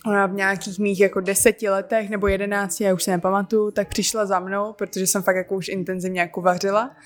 ona 0.07 0.27
v 0.27 0.33
nějakých 0.33 0.79
mých 0.79 1.01
jako 1.01 1.21
deseti 1.21 1.69
letech 1.69 2.11
nebo 2.11 2.27
jedenácti, 2.27 2.85
já 2.85 2.95
už 2.95 3.03
se 3.03 3.11
nepamatuju, 3.11 3.71
tak 3.71 3.89
přišla 3.89 4.27
za 4.27 4.41
mnou, 4.41 4.73
protože 4.73 5.07
jsem 5.07 5.23
fakt 5.23 5.37
jako 5.37 5.55
už 5.55 5.69
intenzivně 5.69 6.21
jako 6.21 6.41
vařila 6.41 6.97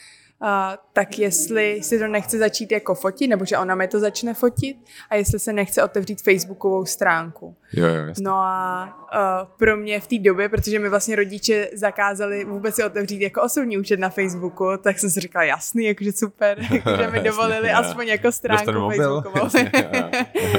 a, 0.43 0.79
tak 0.93 1.19
jestli 1.19 1.83
si 1.83 1.99
to 1.99 2.07
nechce 2.07 2.39
začít 2.39 2.73
jako 2.73 2.95
fotit, 2.95 3.31
nebo 3.31 3.45
že 3.45 3.59
ona 3.59 3.75
mi 3.75 3.89
to 3.89 4.01
začne 4.01 4.35
fotit 4.35 4.77
a 5.11 5.15
jestli 5.15 5.39
se 5.39 5.53
nechce 5.53 5.83
otevřít 5.83 6.23
facebookovou 6.23 6.85
stránku. 6.85 7.57
Jo, 7.73 7.87
jo, 7.87 8.07
jasný. 8.07 8.25
no 8.25 8.33
a 8.35 8.85
uh, 9.15 9.49
pro 9.59 9.77
mě 9.77 10.01
v 10.01 10.07
té 10.07 10.19
době, 10.19 10.49
protože 10.49 10.79
mi 10.79 10.89
vlastně 10.89 11.17
rodiče 11.17 11.71
zakázali 11.75 12.45
vůbec 12.45 12.75
si 12.75 12.85
otevřít 12.85 13.23
jako 13.23 13.43
osobní 13.43 13.79
účet 13.79 14.01
na 14.01 14.09
Facebooku, 14.09 14.67
tak 14.83 14.99
jsem 14.99 15.11
si 15.11 15.21
říkala, 15.21 15.45
jasný, 15.45 15.85
jakože 15.85 16.13
super, 16.13 16.63
že 17.01 17.11
mi 17.11 17.21
dovolili 17.21 17.69
jasný, 17.69 17.87
aspoň 17.87 18.09
jako 18.09 18.33
stránku 18.33 18.91
facebookovou. 18.91 19.45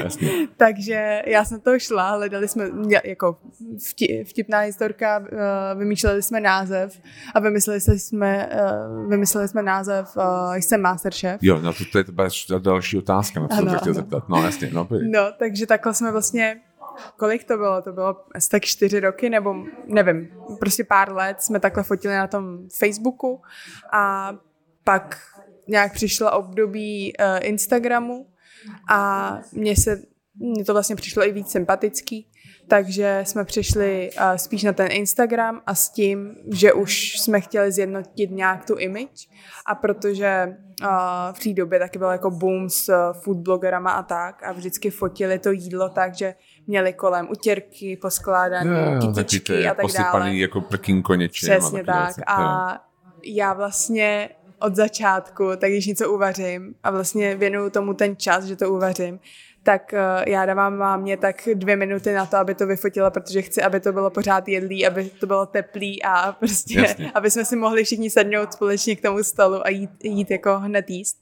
Jasný, 0.03 0.47
Takže 0.57 1.21
já 1.25 1.45
jsem 1.45 1.61
to 1.61 1.79
šla, 1.79 2.11
hledali 2.11 2.47
jsme, 2.47 2.69
jako 3.03 3.37
vtipná 4.25 4.59
historka, 4.59 5.19
uh, 5.19 5.79
vymýšleli 5.79 6.23
jsme 6.23 6.39
název 6.39 6.99
a 7.35 7.39
vymysleli 7.39 7.79
jsme, 7.79 8.49
uh, 8.53 9.09
vymysleli 9.09 9.47
jsme 9.47 9.61
název 9.61 9.72
uh, 10.15 10.55
Jsem 10.55 10.81
Masterchef. 10.81 11.39
Jo, 11.41 11.59
no 11.61 11.73
to, 11.73 11.83
to 11.91 11.97
je 11.97 12.05
další 12.59 12.97
otázka, 12.97 13.39
na 13.39 13.47
co 13.47 13.55
jsem 13.55 13.77
chtěl 13.79 13.93
zeptat. 13.93 14.29
No 14.29 14.43
jasně, 14.43 14.69
no. 14.73 14.87
No, 15.11 15.19
takže 15.39 15.67
takhle 15.67 15.93
jsme 15.93 16.11
vlastně 16.11 16.61
kolik 17.17 17.43
to 17.43 17.57
bylo? 17.57 17.81
To 17.81 17.91
bylo 17.91 18.15
asi 18.35 18.49
tak 18.49 18.63
čtyři 18.63 18.99
roky, 18.99 19.29
nebo 19.29 19.55
nevím, 19.87 20.29
prostě 20.59 20.83
pár 20.83 21.13
let 21.13 21.41
jsme 21.41 21.59
takhle 21.59 21.83
fotili 21.83 22.15
na 22.15 22.27
tom 22.27 22.69
Facebooku 22.79 23.41
a 23.93 24.33
pak 24.83 25.17
nějak 25.67 25.93
přišlo 25.93 26.31
období 26.31 27.13
uh, 27.19 27.25
Instagramu 27.41 28.27
a 28.89 29.39
mně 29.53 29.75
se, 29.75 30.01
mně 30.35 30.65
to 30.65 30.73
vlastně 30.73 30.95
přišlo 30.95 31.27
i 31.27 31.31
víc 31.31 31.51
sympatický, 31.51 32.27
takže 32.67 33.21
jsme 33.23 33.45
přišli 33.45 34.09
uh, 34.17 34.35
spíš 34.35 34.63
na 34.63 34.73
ten 34.73 34.87
Instagram 34.91 35.61
a 35.65 35.75
s 35.75 35.89
tím, 35.89 36.35
že 36.51 36.73
už 36.73 37.19
jsme 37.19 37.41
chtěli 37.41 37.71
zjednotit 37.71 38.31
nějak 38.31 38.65
tu 38.65 38.75
image 38.75 39.29
a 39.65 39.75
protože 39.75 40.55
uh, 40.81 40.87
v 41.33 41.39
té 41.39 41.53
době 41.53 41.79
taky 41.79 41.99
byl 41.99 42.09
jako 42.09 42.31
boom 42.31 42.69
s 42.69 42.89
uh, 42.89 43.21
food 43.21 43.37
blogerama 43.37 43.91
a 43.91 44.03
tak 44.03 44.43
a 44.43 44.51
vždycky 44.51 44.89
fotili 44.89 45.39
to 45.39 45.51
jídlo 45.51 45.89
tak, 45.89 46.15
že 46.15 46.35
měli 46.67 46.93
kolem 46.93 47.27
utěrky, 47.31 47.97
poskládané, 48.01 48.99
kytičky 49.01 49.67
a 49.67 49.73
tak 49.73 49.85
dále. 49.97 50.35
jako 50.35 50.61
prkínko 50.61 51.15
něčím. 51.15 51.49
Přesně 51.49 51.83
tak. 51.83 52.05
Věci. 52.05 52.21
A 52.27 52.77
já 53.23 53.53
vlastně 53.53 54.29
od 54.59 54.75
začátku, 54.75 55.49
tak 55.57 55.71
když 55.71 55.85
něco 55.85 56.13
uvařím 56.13 56.75
a 56.83 56.91
vlastně 56.91 57.35
věnuju 57.35 57.69
tomu 57.69 57.93
ten 57.93 58.17
čas, 58.17 58.43
že 58.43 58.55
to 58.55 58.73
uvařím, 58.73 59.19
tak 59.63 59.93
uh, 59.93 60.23
já 60.27 60.45
dávám 60.45 60.77
mámě 60.77 61.17
tak 61.17 61.35
dvě 61.53 61.75
minuty 61.75 62.13
na 62.13 62.25
to, 62.25 62.37
aby 62.37 62.55
to 62.55 62.67
vyfotila, 62.67 63.09
protože 63.09 63.41
chci, 63.41 63.61
aby 63.61 63.79
to 63.79 63.91
bylo 63.91 64.09
pořád 64.09 64.47
jedlý, 64.47 64.87
aby 64.87 65.09
to 65.09 65.27
bylo 65.27 65.45
teplý 65.45 66.03
a 66.03 66.31
prostě, 66.31 66.79
Jasně. 66.79 67.11
aby 67.11 67.31
jsme 67.31 67.45
si 67.45 67.55
mohli 67.55 67.83
všichni 67.83 68.09
sednout 68.09 68.53
společně 68.53 68.95
k 68.95 69.01
tomu 69.01 69.23
stolu 69.23 69.65
a 69.65 69.69
jít, 69.69 70.03
jít 70.03 70.31
jako 70.31 70.59
hned 70.59 70.89
jíst. 70.89 71.17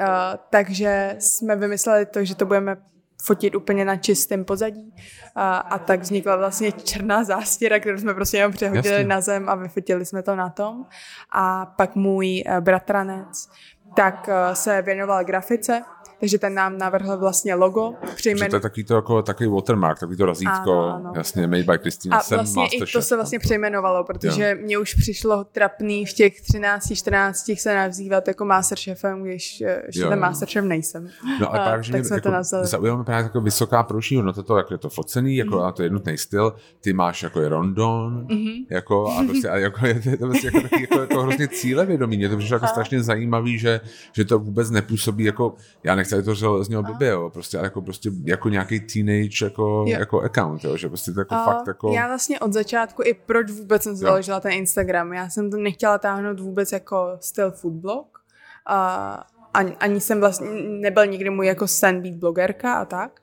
Uh, 0.00 0.06
takže 0.50 1.16
jsme 1.18 1.56
vymysleli 1.56 2.06
to, 2.06 2.24
že 2.24 2.34
to 2.34 2.46
budeme 2.46 2.76
fotit 3.22 3.54
úplně 3.54 3.84
na 3.84 3.96
čistém 3.96 4.44
pozadí 4.44 4.94
a, 5.34 5.56
a 5.56 5.78
tak 5.78 6.00
vznikla 6.00 6.36
vlastně 6.36 6.72
černá 6.72 7.24
zástěra, 7.24 7.80
kterou 7.80 7.98
jsme 7.98 8.14
prostě 8.14 8.36
jenom 8.36 8.52
přehodili 8.52 8.94
Jasně. 8.94 9.08
na 9.08 9.20
zem 9.20 9.48
a 9.48 9.54
vyfotili 9.54 10.06
jsme 10.06 10.22
to 10.22 10.36
na 10.36 10.50
tom. 10.50 10.86
A 11.32 11.66
pak 11.66 11.94
můj 11.94 12.42
eh, 12.46 12.60
bratranec 12.60 13.48
tak 13.94 14.30
se 14.52 14.82
věnoval 14.82 15.24
grafice, 15.24 15.82
takže 16.20 16.38
ten 16.38 16.54
nám 16.54 16.78
navrhl 16.78 17.18
vlastně 17.18 17.54
logo. 17.54 17.94
Přejmen... 18.16 18.50
To 18.50 18.56
je 18.56 18.60
takový 18.60 18.84
to 18.84 18.94
jako 18.94 19.22
takový 19.22 19.48
watermark, 19.48 20.00
takový 20.00 20.16
to 20.16 20.26
razítko, 20.26 20.72
ano, 20.72 20.94
ano. 20.94 21.12
jasně, 21.16 21.46
made 21.46 21.62
by 21.62 21.78
Christina. 21.78 22.16
A 22.16 22.22
vlastně 22.34 22.66
i 22.66 22.92
to 22.92 23.02
se 23.02 23.16
vlastně 23.16 23.38
přejmenovalo, 23.38 24.04
protože 24.04 24.48
jo. 24.48 24.64
mně 24.64 24.78
už 24.78 24.94
přišlo 24.94 25.44
trapný 25.44 26.06
v 26.06 26.12
těch 26.12 26.40
13, 26.40 26.92
14 26.94 27.50
se 27.54 27.74
nazývat 27.74 28.28
jako 28.28 28.44
Masterchefem, 28.44 29.22
když 29.22 29.60
eh, 29.60 29.82
ještě 29.86 30.04
ten 30.04 30.20
Masterchef 30.20 30.64
nejsem. 30.64 31.08
No 31.40 31.54
a, 31.54 31.58
a 31.58 31.64
právě, 31.64 31.92
tak 31.92 32.04
jsme 32.04 32.16
jako, 32.16 32.28
to 32.28 32.32
nazvali. 32.32 32.66
Zaujíme 32.66 33.04
právě 33.04 33.22
jako 33.22 33.40
vysoká 33.40 33.82
průční 33.82 34.16
hodnota 34.16 34.42
to, 34.42 34.56
jak 34.56 34.70
je 34.70 34.78
to 34.78 34.88
focený, 34.88 35.36
jako 35.36 35.56
mm. 35.56 35.62
a 35.62 35.72
to 35.72 35.82
je 35.82 35.86
jednotný 35.86 36.18
styl, 36.18 36.54
ty 36.80 36.92
máš 36.92 37.22
jako 37.22 37.40
je 37.40 37.48
rondon, 37.48 38.26
mm-hmm. 38.26 38.66
jako 38.70 39.10
a 39.10 39.24
prostě 39.24 39.48
a 39.48 39.56
jako 39.56 39.86
je 39.86 40.16
to 40.16 40.26
vlastně 40.26 40.50
jako, 40.54 40.68
taky, 40.68 40.80
jako, 40.80 41.00
jako 41.00 41.22
hrozně 41.22 41.48
cílevědomý, 41.48 42.16
mě 42.16 42.28
to 42.28 42.36
přišlo 42.36 42.56
jako 42.56 42.66
strašně 42.66 43.02
zajímavý, 43.02 43.58
že, 43.58 43.80
že 44.12 44.24
to 44.24 44.38
vůbec 44.38 44.70
nepůsobí 44.70 45.24
jako, 45.24 45.54
já 45.84 45.94
nechci 45.94 46.09
nechci 46.16 46.42
to 46.42 46.64
z 46.64 46.68
něho 46.68 46.82
blbě, 46.82 47.08
jo, 47.08 47.30
prostě, 47.30 47.56
jako, 47.56 47.82
prostě 47.82 48.10
jako 48.24 48.48
nějaký 48.48 48.80
teenage 48.80 49.44
jako, 49.44 49.84
jako 49.88 50.20
account, 50.20 50.64
jo, 50.64 50.76
že 50.76 50.88
prostě 50.88 51.12
to 51.12 51.20
jako 51.20 51.34
a 51.34 51.44
fakt 51.44 51.66
jako... 51.66 51.92
Já 51.92 52.06
vlastně 52.06 52.40
od 52.40 52.52
začátku 52.52 53.02
i 53.04 53.14
proč 53.14 53.50
vůbec 53.50 53.82
jsem 53.82 53.96
založila 53.96 54.40
ten 54.40 54.52
Instagram, 54.52 55.12
já 55.12 55.28
jsem 55.28 55.50
to 55.50 55.56
nechtěla 55.56 55.98
táhnout 55.98 56.40
vůbec 56.40 56.72
jako 56.72 57.16
styl 57.20 57.50
foodblog, 57.50 58.20
a 58.66 59.26
ani, 59.54 59.76
ani 59.80 60.00
jsem 60.00 60.20
vlastně 60.20 60.48
nebyl 60.62 61.06
nikdy 61.06 61.30
můj 61.30 61.46
jako 61.46 61.66
sen 61.66 62.02
být 62.02 62.16
blogerka 62.16 62.74
a 62.74 62.84
tak, 62.84 63.20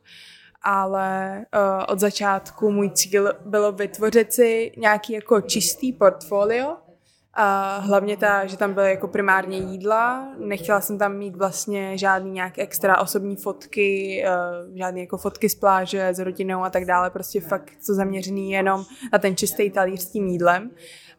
ale 0.62 1.38
uh, 1.56 1.86
od 1.88 2.00
začátku 2.00 2.72
můj 2.72 2.90
cíl 2.90 3.34
bylo 3.46 3.72
vytvořit 3.72 4.34
si 4.34 4.72
nějaký 4.78 5.14
jako 5.14 5.42
čistý 5.42 5.94
portfolio, 5.94 6.78
a 7.40 7.78
hlavně 7.78 8.18
ta, 8.18 8.46
že 8.46 8.58
tam 8.58 8.74
byly 8.74 8.90
jako 8.90 9.08
primárně 9.08 9.58
jídla, 9.58 10.28
nechtěla 10.40 10.82
jsem 10.82 10.98
tam 10.98 11.18
mít 11.18 11.36
vlastně 11.36 11.98
žádný 11.98 12.32
nějak 12.32 12.60
extra 12.60 13.02
osobní 13.02 13.36
fotky, 13.36 14.24
uh, 14.28 14.78
žádný 14.78 15.02
jako 15.02 15.18
fotky 15.18 15.50
z 15.50 15.56
pláže 15.56 16.08
s 16.08 16.20
rodinou 16.20 16.64
a 16.64 16.70
tak 16.70 16.86
dále, 16.86 17.10
prostě 17.10 17.42
fakt 17.42 17.72
co 17.80 17.94
zaměřený 17.94 18.52
jenom 18.52 18.86
na 19.14 19.20
ten 19.20 19.36
čistý 19.36 19.70
talíř 19.70 20.02
s 20.02 20.12
tím 20.12 20.28
jídlem. 20.28 20.72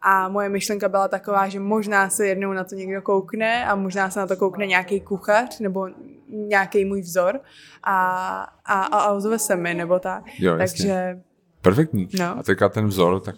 A 0.03 0.29
moje 0.29 0.49
myšlenka 0.49 0.89
byla 0.89 1.09
taková, 1.09 1.49
že 1.49 1.61
možná 1.61 2.11
se 2.11 2.27
jednou 2.27 2.53
na 2.53 2.65
to 2.65 2.75
někdo 2.75 3.03
koukne 3.03 3.67
a 3.67 3.75
možná 3.75 4.11
se 4.11 4.21
na 4.21 4.27
to 4.27 4.37
koukne 4.37 4.67
nějaký 4.67 5.01
kuchař 5.01 5.61
nebo 5.61 5.89
nějaký 6.29 6.85
můj 6.85 7.01
vzor 7.01 7.41
a, 7.83 7.97
a, 8.65 8.83
a 8.83 9.13
ozve 9.13 9.39
se 9.39 9.57
mi 9.57 9.75
nebo 9.75 9.99
tak. 9.99 10.25
Jo, 10.39 10.57
Takže 10.59 11.21
Perfektní. 11.63 12.09
No. 12.19 12.39
A 12.39 12.43
teďka 12.43 12.69
ten 12.69 12.87
vzor, 12.87 13.21
tak 13.21 13.37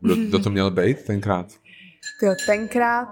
kdo, 0.00 0.16
kdo 0.16 0.38
to 0.38 0.50
měl 0.50 0.70
být 0.70 1.04
tenkrát? 1.04 1.46
Tyjo, 2.20 2.34
tenkrát, 2.46 3.08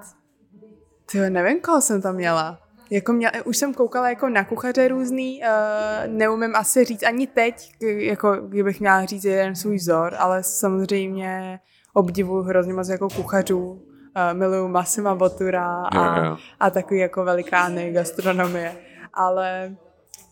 tyjo, 1.13 1.31
nevím, 1.31 1.61
koho 1.61 1.81
jsem 1.81 2.03
tam 2.03 2.15
měla. 2.15 2.59
Jako 2.91 3.13
měla, 3.13 3.33
už 3.45 3.57
jsem 3.57 3.75
koukala 3.75 4.09
jako 4.09 4.29
na 4.29 4.45
kuchaře 4.45 4.89
různý, 4.89 5.41
uh, 5.43 6.13
neumím 6.13 6.57
asi 6.57 6.85
říct 6.85 7.03
ani 7.03 7.27
teď, 7.27 7.73
jako 7.83 8.37
kdybych 8.37 8.81
měla 8.81 9.05
říct 9.05 9.25
jeden 9.25 9.57
svůj 9.57 9.77
vzor, 9.77 10.15
ale 10.19 10.43
samozřejmě 10.43 11.61
obdivuju 11.95 12.43
hrozně 12.43 12.75
moc 12.75 12.89
jako 12.89 13.09
kuchařů. 13.09 13.71
Uh, 13.71 14.39
miluju 14.39 14.69
Massima 14.69 15.15
Botura 15.15 15.85
a, 15.97 16.37
a 16.61 16.71
takový 16.71 17.01
jako 17.01 17.25
velikány 17.25 17.93
gastronomie. 17.93 18.77
Ale 19.15 19.77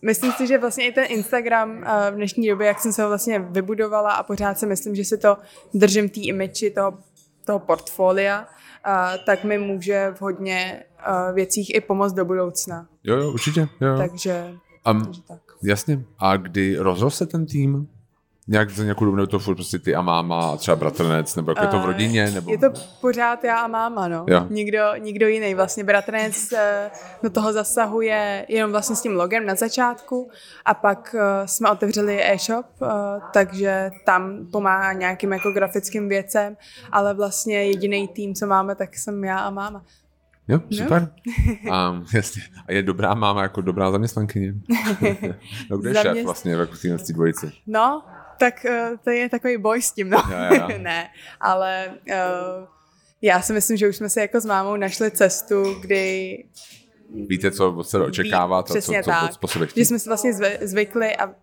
myslím 0.01 0.31
si, 0.31 0.47
že 0.47 0.57
vlastně 0.57 0.87
i 0.87 0.91
ten 0.91 1.05
Instagram 1.07 1.77
uh, 1.77 1.83
v 2.11 2.15
dnešní 2.15 2.47
době, 2.47 2.67
jak 2.67 2.79
jsem 2.79 2.93
se 2.93 3.03
ho 3.03 3.09
vlastně 3.09 3.39
vybudovala 3.39 4.11
a 4.11 4.23
pořád 4.23 4.59
si 4.59 4.65
myslím, 4.65 4.95
že 4.95 5.05
si 5.05 5.17
to 5.17 5.37
držím 5.73 6.09
té 6.09 6.19
image 6.19 6.73
toho 6.75 6.97
toho 7.45 7.59
portfolia, 7.59 8.47
tak 9.25 9.43
mi 9.43 9.57
může 9.57 10.11
v 10.15 10.21
hodně 10.21 10.83
věcích 11.33 11.75
i 11.75 11.81
pomoct 11.81 12.13
do 12.13 12.25
budoucna. 12.25 12.87
Jo, 13.03 13.15
jo, 13.17 13.31
určitě. 13.31 13.67
Jo. 13.81 13.97
Takže, 13.97 14.53
um, 14.91 15.05
takže 15.05 15.21
tak. 15.21 15.41
Jasně. 15.63 16.05
A 16.19 16.37
kdy 16.37 16.77
rozroste 16.77 17.25
ten 17.25 17.45
tým? 17.45 17.87
Nějak 18.47 18.69
za 18.69 18.83
nějakou 18.83 19.05
dobu, 19.05 19.27
to 19.27 19.39
furt 19.39 19.55
prostě 19.55 19.79
ty 19.79 19.95
a 19.95 20.01
máma 20.01 20.51
a 20.51 20.57
třeba 20.57 20.75
bratranec, 20.75 21.35
nebo 21.35 21.51
jak 21.51 21.61
je 21.61 21.67
to 21.67 21.79
v 21.79 21.85
rodině? 21.85 22.31
Nebo... 22.31 22.51
Je 22.51 22.57
to 22.57 22.67
pořád 23.01 23.43
já 23.43 23.57
a 23.57 23.67
máma, 23.67 24.07
no. 24.07 24.25
Jo. 24.29 24.47
Nikdo, 24.49 24.79
nikdo 24.99 25.27
jiný. 25.27 25.55
Vlastně 25.55 25.83
bratranec 25.83 26.51
eh, 26.51 26.91
do 27.23 27.29
toho 27.29 27.53
zasahuje 27.53 28.45
jenom 28.49 28.71
vlastně 28.71 28.95
s 28.95 29.01
tím 29.01 29.15
logem 29.15 29.45
na 29.45 29.55
začátku 29.55 30.29
a 30.65 30.73
pak 30.73 31.15
eh, 31.19 31.47
jsme 31.47 31.71
otevřeli 31.71 32.23
e-shop, 32.23 32.65
eh, 32.81 32.87
takže 33.33 33.91
tam 34.05 34.47
pomáhá 34.51 34.93
nějakým 34.93 35.33
jako 35.33 35.51
grafickým 35.51 36.09
věcem, 36.09 36.57
ale 36.91 37.13
vlastně 37.13 37.65
jediný 37.65 38.07
tým, 38.07 38.35
co 38.35 38.47
máme, 38.47 38.75
tak 38.75 38.95
jsem 38.95 39.23
já 39.23 39.39
a 39.39 39.49
máma. 39.49 39.83
Jo, 40.47 40.59
super. 40.71 41.09
No. 41.63 41.91
Um, 41.91 42.05
jasně. 42.13 42.41
A 42.67 42.71
je 42.71 42.83
dobrá 42.83 43.13
máma 43.13 43.41
jako 43.41 43.61
dobrá 43.61 43.91
zaměstnankyně. 43.91 44.53
no, 45.69 45.77
kde 45.77 45.89
je 45.89 45.93
Zaměst... 45.93 46.15
šéf 46.15 46.25
vlastně 46.25 46.57
v 46.57 46.81
téhle 46.81 46.97
dvojici? 47.13 47.51
No, 47.67 48.03
tak 48.37 48.65
uh, 48.69 48.97
to 49.03 49.09
je 49.09 49.29
takový 49.29 49.57
boj 49.57 49.81
s 49.81 49.91
tím, 49.91 50.09
no. 50.09 50.23
Ja, 50.31 50.53
ja. 50.53 50.67
ne, 50.77 51.09
ale 51.41 51.93
uh, 52.09 52.67
já 53.21 53.41
si 53.41 53.53
myslím, 53.53 53.77
že 53.77 53.89
už 53.89 53.97
jsme 53.97 54.09
si 54.09 54.19
jako 54.19 54.41
s 54.41 54.45
mámou 54.45 54.75
našli 54.75 55.11
cestu, 55.11 55.75
kdy 55.81 56.37
Víte, 57.15 57.51
co 57.51 57.83
se 57.83 57.99
očekává, 57.99 58.63
co, 58.63 58.73
co, 58.73 58.93
co, 59.03 59.47
co 59.47 59.65
Že 59.75 59.85
jsme 59.85 59.99
si 59.99 60.09
vlastně 60.09 60.33
zvykli 60.61 61.17
a 61.17 61.35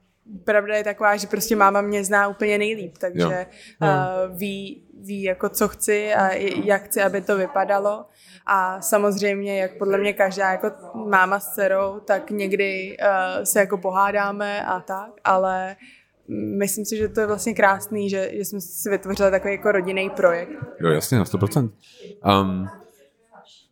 pravda 0.44 0.76
je 0.76 0.85
taková, 0.85 1.16
že 1.16 1.26
prostě 1.26 1.57
máma 1.57 1.81
mě 1.81 2.05
zná 2.05 2.29
úplně 2.29 2.59
nejlíp, 2.59 2.98
takže 2.98 3.46
jo. 3.81 3.88
Uh, 3.88 4.37
ví, 4.38 4.85
ví 5.00 5.22
jako 5.22 5.48
co 5.48 5.68
chci 5.68 6.14
a 6.14 6.35
jak 6.64 6.83
chci, 6.83 7.03
aby 7.03 7.20
to 7.20 7.37
vypadalo. 7.37 8.07
A 8.46 8.81
samozřejmě, 8.81 9.61
jak 9.61 9.79
podle 9.79 9.98
mě 9.98 10.12
každá 10.12 10.53
jako 10.53 10.70
máma 11.09 11.40
s 11.40 11.53
dcerou, 11.53 12.00
tak 12.00 12.31
někdy 12.31 12.96
uh, 13.00 13.44
se 13.44 13.61
jako 13.61 13.79
pohádáme 13.79 14.64
a 14.66 14.81
tak, 14.81 15.11
ale 15.24 15.76
uh, 15.81 15.99
myslím 16.59 16.85
si, 16.85 16.97
že 16.97 17.09
to 17.09 17.21
je 17.21 17.27
vlastně 17.27 17.55
krásný, 17.55 18.11
že, 18.11 18.31
že 18.33 18.45
jsme 18.45 18.61
si 18.61 18.90
vytvořili 18.90 19.31
takový 19.31 19.53
jako 19.53 19.73
rodinný 19.73 20.11
projekt. 20.11 20.51
Jo, 20.81 20.90
jasně, 20.90 21.19
na 21.19 21.25
100%. 21.25 21.71
Um, 22.43 22.69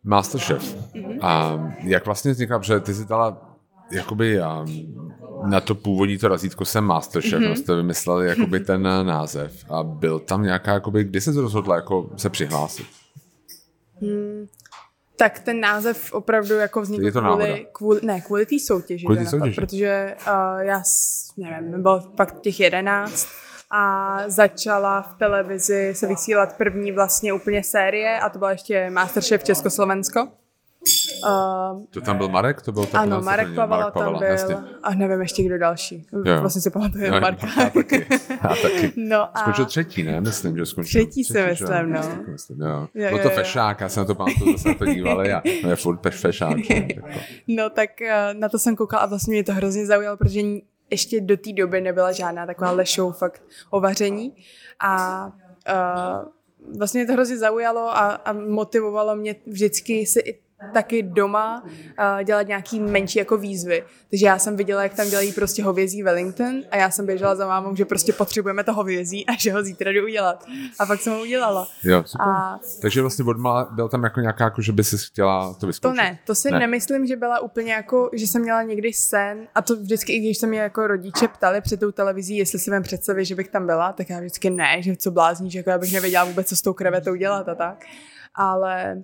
Masterchef. 0.03 0.75
Mm-hmm. 0.75 1.55
Um, 1.55 1.73
jak 1.83 2.05
vlastně 2.05 2.31
vzniká, 2.31 2.59
protože 2.59 2.79
ty 2.79 2.93
jsi 2.93 3.05
dala 3.05 3.55
jakoby 3.91 4.39
um, 4.39 5.11
na 5.49 5.61
to 5.61 5.75
původní 5.75 6.17
to 6.17 6.27
razítko 6.27 6.65
jsem 6.65 6.83
Masterchef, 6.83 7.39
mm-hmm. 7.39 7.53
jste 7.53 7.75
vymysleli 7.75 8.27
jakoby 8.27 8.59
ten 8.65 8.83
název 8.83 9.65
a 9.69 9.83
byl 9.83 10.19
tam 10.19 10.43
nějaká, 10.43 10.73
jakoby, 10.73 11.03
kdy 11.03 11.21
jsi 11.21 11.31
rozhodla 11.31 11.75
jako 11.75 12.09
se 12.15 12.29
přihlásit? 12.29 12.85
Hmm, 14.01 14.47
tak 15.19 15.39
ten 15.39 15.59
název 15.59 16.13
opravdu 16.13 16.55
jako 16.55 16.81
vznikl 16.81 17.05
je 17.05 17.11
to 17.11 17.21
kvůli, 17.21 17.67
kvůli, 17.71 17.99
ne, 18.03 18.21
kvůli 18.21 18.45
té 18.45 18.59
soutěži. 18.59 19.05
Kvůli 19.05 19.25
soutěži. 19.25 19.55
protože 19.55 20.15
uh, 20.27 20.59
já, 20.59 20.83
nevím, 21.37 21.81
bylo 21.81 21.99
pak 21.99 22.39
těch 22.41 22.59
jedenáct 22.59 23.27
a 23.71 24.17
začala 24.27 25.01
v 25.01 25.17
televizi 25.17 25.93
se 25.95 26.07
vysílat 26.07 26.57
první 26.57 26.91
vlastně 26.91 27.33
úplně 27.33 27.63
série 27.63 28.19
a 28.19 28.29
to 28.29 28.39
byla 28.39 28.51
ještě 28.51 28.89
Masterchef 28.89 29.43
Československo. 29.43 30.27
Uh, 31.27 31.83
to 31.89 32.01
tam 32.01 32.17
byl 32.17 32.29
Marek? 32.29 32.61
To 32.61 32.71
byl 32.71 32.85
tam 32.85 33.01
ano, 33.01 33.21
Marek 33.21 33.47
Pavala, 33.55 33.81
Marek 33.81 33.93
Pavala 33.93 34.11
tam 34.11 34.19
byl 34.19 34.27
jasně. 34.27 34.55
a 34.83 34.93
nevím 34.95 35.21
ještě 35.21 35.43
kdo 35.43 35.57
další. 35.57 36.05
Jo. 36.25 36.39
Vlastně 36.39 36.61
si 36.61 36.69
pamatuju 36.69 37.11
no, 37.11 37.19
Marka. 37.21 37.47
Já 37.57 37.69
taky. 37.69 38.05
Já 38.43 38.55
taky. 38.61 38.93
No 38.95 39.37
a... 39.37 39.39
Skončil 39.39 39.65
třetí, 39.65 40.03
ne? 40.03 40.21
Myslím, 40.21 40.57
že 40.57 40.65
skončil. 40.65 41.01
Třetí, 41.01 41.23
třetí 41.23 41.33
si 41.33 41.49
myslím, 41.49 41.93
no. 41.93 42.01
Myslím, 42.31 42.61
jo. 42.61 42.87
Jo, 42.95 43.09
Byl 43.09 43.19
to 43.19 43.29
jo, 43.29 43.35
fešák, 43.35 43.81
já 43.81 43.89
jsem 43.89 44.01
na 44.01 44.05
to 44.05 44.15
pamatuju, 44.15 44.51
že 44.51 44.57
jsem 44.57 44.75
to 44.75 44.85
díval, 44.85 45.25
já, 45.25 45.41
no 45.63 45.69
je 45.69 45.75
furt 45.75 45.97
peš 45.97 46.15
fešák. 46.15 46.57
no 47.47 47.69
tak 47.69 47.89
uh, 48.01 48.39
na 48.39 48.49
to 48.49 48.59
jsem 48.59 48.75
koukala 48.75 49.03
a 49.03 49.05
vlastně 49.05 49.31
mě 49.31 49.43
to 49.43 49.53
hrozně 49.53 49.85
zaujalo, 49.85 50.17
protože 50.17 50.41
ještě 50.91 51.21
do 51.21 51.37
té 51.37 51.53
doby 51.53 51.81
nebyla 51.81 52.11
žádná 52.11 52.45
taková 52.45 52.77
show 52.95 53.13
fakt 53.13 53.41
o 53.69 53.79
vaření 53.79 54.35
a 54.79 55.25
uh, 55.25 56.77
vlastně 56.77 57.05
to 57.05 57.13
hrozně 57.13 57.37
zaujalo 57.37 57.97
a, 57.97 58.09
a 58.09 58.33
motivovalo 58.33 59.15
mě 59.15 59.35
vždycky 59.47 60.05
si 60.05 60.19
i 60.19 60.39
taky 60.73 61.03
doma 61.03 61.63
uh, 61.63 62.23
dělat 62.23 62.47
nějaký 62.47 62.79
menší 62.79 63.19
jako 63.19 63.37
výzvy. 63.37 63.83
Takže 64.09 64.25
já 64.25 64.39
jsem 64.39 64.55
viděla, 64.55 64.83
jak 64.83 64.93
tam 64.93 65.09
dělají 65.09 65.31
prostě 65.31 65.63
hovězí 65.63 66.03
Wellington 66.03 66.61
a 66.71 66.77
já 66.77 66.91
jsem 66.91 67.05
běžela 67.05 67.35
za 67.35 67.47
mámou, 67.47 67.75
že 67.75 67.85
prostě 67.85 68.13
potřebujeme 68.13 68.63
to 68.63 68.73
hovězí 68.73 69.25
a 69.25 69.31
že 69.37 69.51
ho 69.51 69.63
zítra 69.63 69.91
jdu 69.91 70.03
udělat. 70.03 70.45
A 70.79 70.85
pak 70.85 71.01
jsem 71.01 71.13
ho 71.13 71.21
udělala. 71.21 71.67
Jo, 71.83 72.03
super. 72.05 72.27
A... 72.27 72.59
Takže 72.81 73.01
vlastně 73.01 73.25
odmala 73.25 73.69
byl 73.71 73.89
tam 73.89 74.03
jako 74.03 74.19
nějaká, 74.19 74.43
jako, 74.43 74.61
že 74.61 74.71
by 74.71 74.83
si 74.83 74.97
chtěla 74.97 75.53
to 75.53 75.67
vyzkoušet? 75.67 75.95
To 75.95 76.03
ne, 76.03 76.19
to 76.25 76.35
si 76.35 76.51
ne. 76.51 76.59
nemyslím, 76.59 77.07
že 77.07 77.15
byla 77.15 77.39
úplně 77.39 77.73
jako, 77.73 78.09
že 78.13 78.27
jsem 78.27 78.41
měla 78.41 78.63
někdy 78.63 78.93
sen 78.93 79.47
a 79.55 79.61
to 79.61 79.75
vždycky, 79.75 80.13
i 80.13 80.19
když 80.19 80.37
se 80.37 80.47
mě 80.47 80.59
jako 80.59 80.87
rodiče 80.87 81.27
ptali 81.27 81.61
před 81.61 81.79
tou 81.79 81.91
televizí, 81.91 82.37
jestli 82.37 82.59
si 82.59 82.71
vím 82.71 82.81
představit, 82.81 83.25
že 83.25 83.35
bych 83.35 83.47
tam 83.47 83.65
byla, 83.65 83.93
tak 83.93 84.09
já 84.09 84.19
vždycky 84.19 84.49
ne, 84.49 84.81
že 84.81 84.95
co 84.95 85.11
blázníš, 85.11 85.53
jako 85.53 85.69
já 85.69 85.77
bych 85.77 85.93
nevěděla 85.93 86.23
vůbec, 86.23 86.49
co 86.49 86.55
s 86.55 86.61
tou 86.61 86.73
krevetou 86.73 87.15
dělat 87.15 87.49
a 87.49 87.55
tak. 87.55 87.85
Ale 88.35 89.03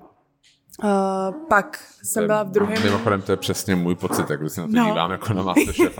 Uh, 0.83 1.47
pak 1.49 1.79
jsem 2.03 2.27
byla 2.27 2.43
v 2.43 2.51
druhém... 2.51 2.83
Mimochodem, 2.83 3.21
to 3.21 3.31
je 3.31 3.38
přesně 3.38 3.75
můj 3.75 3.95
pocit, 3.95 4.29
jak 4.29 4.39
se 4.49 4.61
na 4.61 4.67
to 4.67 4.73
no. 4.73 4.85
dívám 4.85 5.11
jako 5.11 5.33
na 5.33 5.43
Masterchef, 5.43 5.99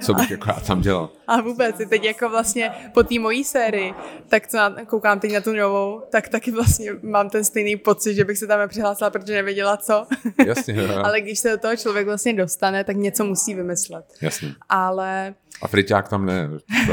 co 0.00 0.14
bych 0.14 0.30
jako 0.30 0.48
já 0.48 0.60
tam 0.60 0.80
dělal. 0.80 1.10
A 1.26 1.40
vůbec, 1.40 1.76
teď 1.88 2.04
jako 2.04 2.28
vlastně 2.28 2.70
po 2.94 3.02
té 3.02 3.18
mojí 3.18 3.44
sérii, 3.44 3.94
tak 4.28 4.48
co 4.48 4.56
na, 4.56 4.74
koukám 4.86 5.20
teď 5.20 5.32
na 5.32 5.40
tu 5.40 5.52
novou, 5.52 6.02
tak 6.12 6.28
taky 6.28 6.50
vlastně 6.50 6.90
mám 7.02 7.30
ten 7.30 7.44
stejný 7.44 7.76
pocit, 7.76 8.14
že 8.14 8.24
bych 8.24 8.38
se 8.38 8.46
tam 8.46 8.58
nepřihlásila, 8.58 9.10
protože 9.10 9.34
nevěděla 9.34 9.76
co. 9.76 10.06
Jasně, 10.46 10.74
jo. 10.74 11.02
Ale 11.04 11.20
když 11.20 11.38
se 11.38 11.50
do 11.50 11.58
toho 11.58 11.76
člověk 11.76 12.06
vlastně 12.06 12.34
dostane, 12.34 12.84
tak 12.84 12.96
něco 12.96 13.24
musí 13.24 13.54
vymyslet. 13.54 14.04
Jasně. 14.22 14.54
Ale 14.68 15.34
a 15.62 15.68
friťák 15.68 16.08
tam 16.08 16.26
ne. 16.26 16.48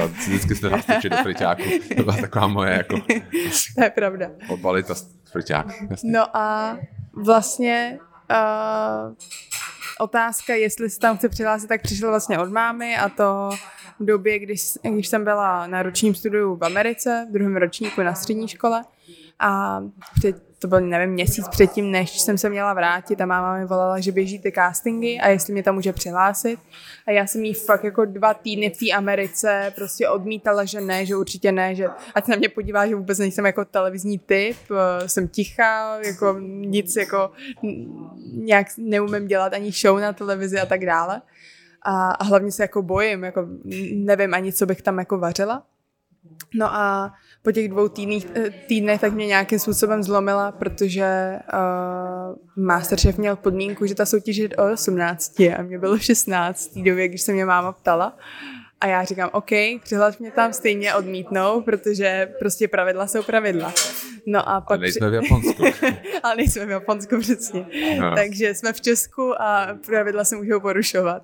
Vždycky 0.07 0.55
se 0.55 0.69
dá 0.69 0.77
do 1.09 1.17
friťáku. 1.23 1.63
To 1.97 2.03
byla 2.03 2.17
taková 2.17 2.47
moje 2.47 2.71
jako... 2.71 2.95
to 3.75 3.83
je 3.83 3.89
pravda. 3.89 4.29
Odbalit 4.49 4.91
a 4.91 4.93
friťák. 5.31 5.65
Jasně. 5.89 6.11
No 6.11 6.37
a 6.37 6.77
vlastně 7.13 7.99
uh, 8.31 9.15
otázka, 9.99 10.55
jestli 10.55 10.89
se 10.89 10.99
tam 10.99 11.17
chce 11.17 11.29
přihlásit, 11.29 11.67
tak 11.67 11.81
přišla 11.81 12.09
vlastně 12.09 12.39
od 12.39 12.51
mámy 12.51 12.97
a 12.97 13.09
to 13.09 13.49
v 13.99 14.05
době, 14.05 14.39
když, 14.39 14.61
když 14.83 15.07
jsem 15.07 15.23
byla 15.23 15.67
na 15.67 15.83
ročním 15.83 16.15
studiu 16.15 16.55
v 16.55 16.63
Americe, 16.63 17.27
v 17.29 17.33
druhém 17.33 17.57
ročníku 17.57 18.01
na 18.01 18.15
střední 18.15 18.47
škole. 18.47 18.85
A 19.39 19.81
před 20.15 20.50
to 20.61 20.67
byl, 20.67 20.81
nevím, 20.81 21.13
měsíc 21.13 21.47
předtím, 21.47 21.91
než 21.91 22.19
jsem 22.19 22.37
se 22.37 22.49
měla 22.49 22.73
vrátit 22.73 23.21
a 23.21 23.25
máma 23.25 23.57
mi 23.57 23.65
volala, 23.65 23.99
že 23.99 24.11
běží 24.11 24.39
ty 24.39 24.51
castingy 24.51 25.19
a 25.19 25.27
jestli 25.27 25.53
mě 25.53 25.63
tam 25.63 25.75
může 25.75 25.93
přihlásit. 25.93 26.59
A 27.07 27.11
já 27.11 27.27
jsem 27.27 27.45
jí 27.45 27.53
fakt 27.53 27.83
jako 27.83 28.05
dva 28.05 28.33
týdny 28.33 28.69
v 28.69 28.77
té 28.77 28.91
Americe 28.91 29.73
prostě 29.75 30.09
odmítala, 30.09 30.65
že 30.65 30.81
ne, 30.81 31.05
že 31.05 31.15
určitě 31.15 31.51
ne, 31.51 31.75
že 31.75 31.87
ať 32.15 32.27
na 32.27 32.35
mě 32.35 32.49
podívá, 32.49 32.87
že 32.87 32.95
vůbec 32.95 33.19
nejsem 33.19 33.45
jako 33.45 33.65
televizní 33.65 34.19
typ, 34.19 34.57
eh, 34.71 35.09
jsem 35.09 35.27
tichá, 35.27 35.99
jako 36.05 36.35
nic 36.39 36.95
jako 36.95 37.31
nějak 38.33 38.67
neumím 38.77 39.27
dělat 39.27 39.53
ani 39.53 39.71
show 39.71 39.99
na 39.99 40.13
televizi 40.13 40.59
a 40.59 40.65
tak 40.65 40.85
dále. 40.85 41.21
A, 41.81 42.11
a 42.11 42.23
hlavně 42.23 42.51
se 42.51 42.63
jako 42.63 42.81
bojím, 42.81 43.23
jako 43.23 43.47
nevím 43.93 44.33
ani, 44.33 44.53
co 44.53 44.65
bych 44.65 44.81
tam 44.81 44.99
jako 44.99 45.17
vařila. 45.17 45.63
No 46.53 46.75
a 46.75 47.13
po 47.41 47.51
těch 47.51 47.69
dvou 47.69 47.87
týdnech, 47.87 48.23
eh, 48.35 48.49
týdnech 48.67 49.01
tak 49.01 49.13
mě 49.13 49.27
nějakým 49.27 49.59
způsobem 49.59 50.03
zlomila, 50.03 50.51
protože 50.51 51.39
uh, 51.53 52.63
Masterchef 52.65 53.17
měl 53.17 53.35
podmínku, 53.35 53.85
že 53.85 53.95
ta 53.95 54.05
soutěž 54.05 54.37
je 54.37 54.49
o 54.49 54.73
18 54.73 55.39
a 55.39 55.61
mě 55.61 55.79
bylo 55.79 55.99
16 55.99 56.69
v 56.69 56.73
té 56.73 56.89
době, 56.89 57.07
když 57.07 57.21
se 57.21 57.33
mě 57.33 57.45
máma 57.45 57.71
ptala. 57.71 58.17
A 58.81 58.87
já 58.87 59.03
říkám, 59.03 59.29
OK, 59.33 59.49
přihlaš 59.83 60.17
mě 60.17 60.31
tam 60.31 60.53
stejně 60.53 60.95
odmítnou, 60.95 61.61
protože 61.61 62.33
prostě 62.39 62.67
pravidla 62.67 63.07
jsou 63.07 63.23
pravidla. 63.23 63.73
No 64.25 64.49
a 64.49 64.61
pak... 64.61 64.69
Ale 64.69 64.77
nejsme 64.77 65.09
v 65.09 65.13
Japonsku. 65.13 65.63
Ale 66.23 66.35
nejsme 66.35 66.65
v 66.65 66.69
Japonsku, 66.69 67.19
přesně. 67.19 67.65
No. 67.99 68.15
Takže 68.15 68.55
jsme 68.55 68.73
v 68.73 68.81
Česku 68.81 69.41
a 69.41 69.77
pravidla 69.85 70.23
se 70.23 70.35
můžou 70.35 70.59
porušovat. 70.59 71.23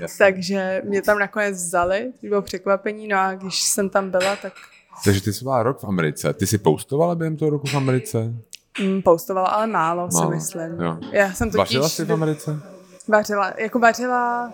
Jasně. 0.00 0.18
Takže 0.18 0.82
mě 0.84 1.02
tam 1.02 1.18
nakonec 1.18 1.56
vzali, 1.56 2.12
to 2.20 2.26
bylo 2.26 2.42
překvapení, 2.42 3.08
no 3.08 3.18
a 3.18 3.34
když 3.34 3.62
jsem 3.62 3.88
tam 3.88 4.10
byla, 4.10 4.36
tak 4.36 4.52
takže 5.04 5.20
ty 5.20 5.32
jsi 5.32 5.44
byla 5.44 5.62
rok 5.62 5.80
v 5.80 5.84
Americe. 5.84 6.32
Ty 6.32 6.46
jsi 6.46 6.58
poustovala 6.58 7.14
během 7.14 7.36
toho 7.36 7.50
roku 7.50 7.66
v 7.66 7.74
Americe? 7.74 8.34
Mm, 8.82 9.02
poustovala, 9.02 9.48
ale 9.48 9.66
málo, 9.66 10.08
málo. 10.12 10.30
si 10.30 10.34
myslím. 10.34 10.80
Jo. 10.80 10.98
Já 11.12 11.32
jsem 11.32 11.50
totiž... 11.50 11.58
Vařila 11.58 11.88
jsi 11.88 12.04
v 12.04 12.12
Americe? 12.12 12.60
Vařila, 13.08 13.52
jako 13.58 13.78
vařila 13.78 14.52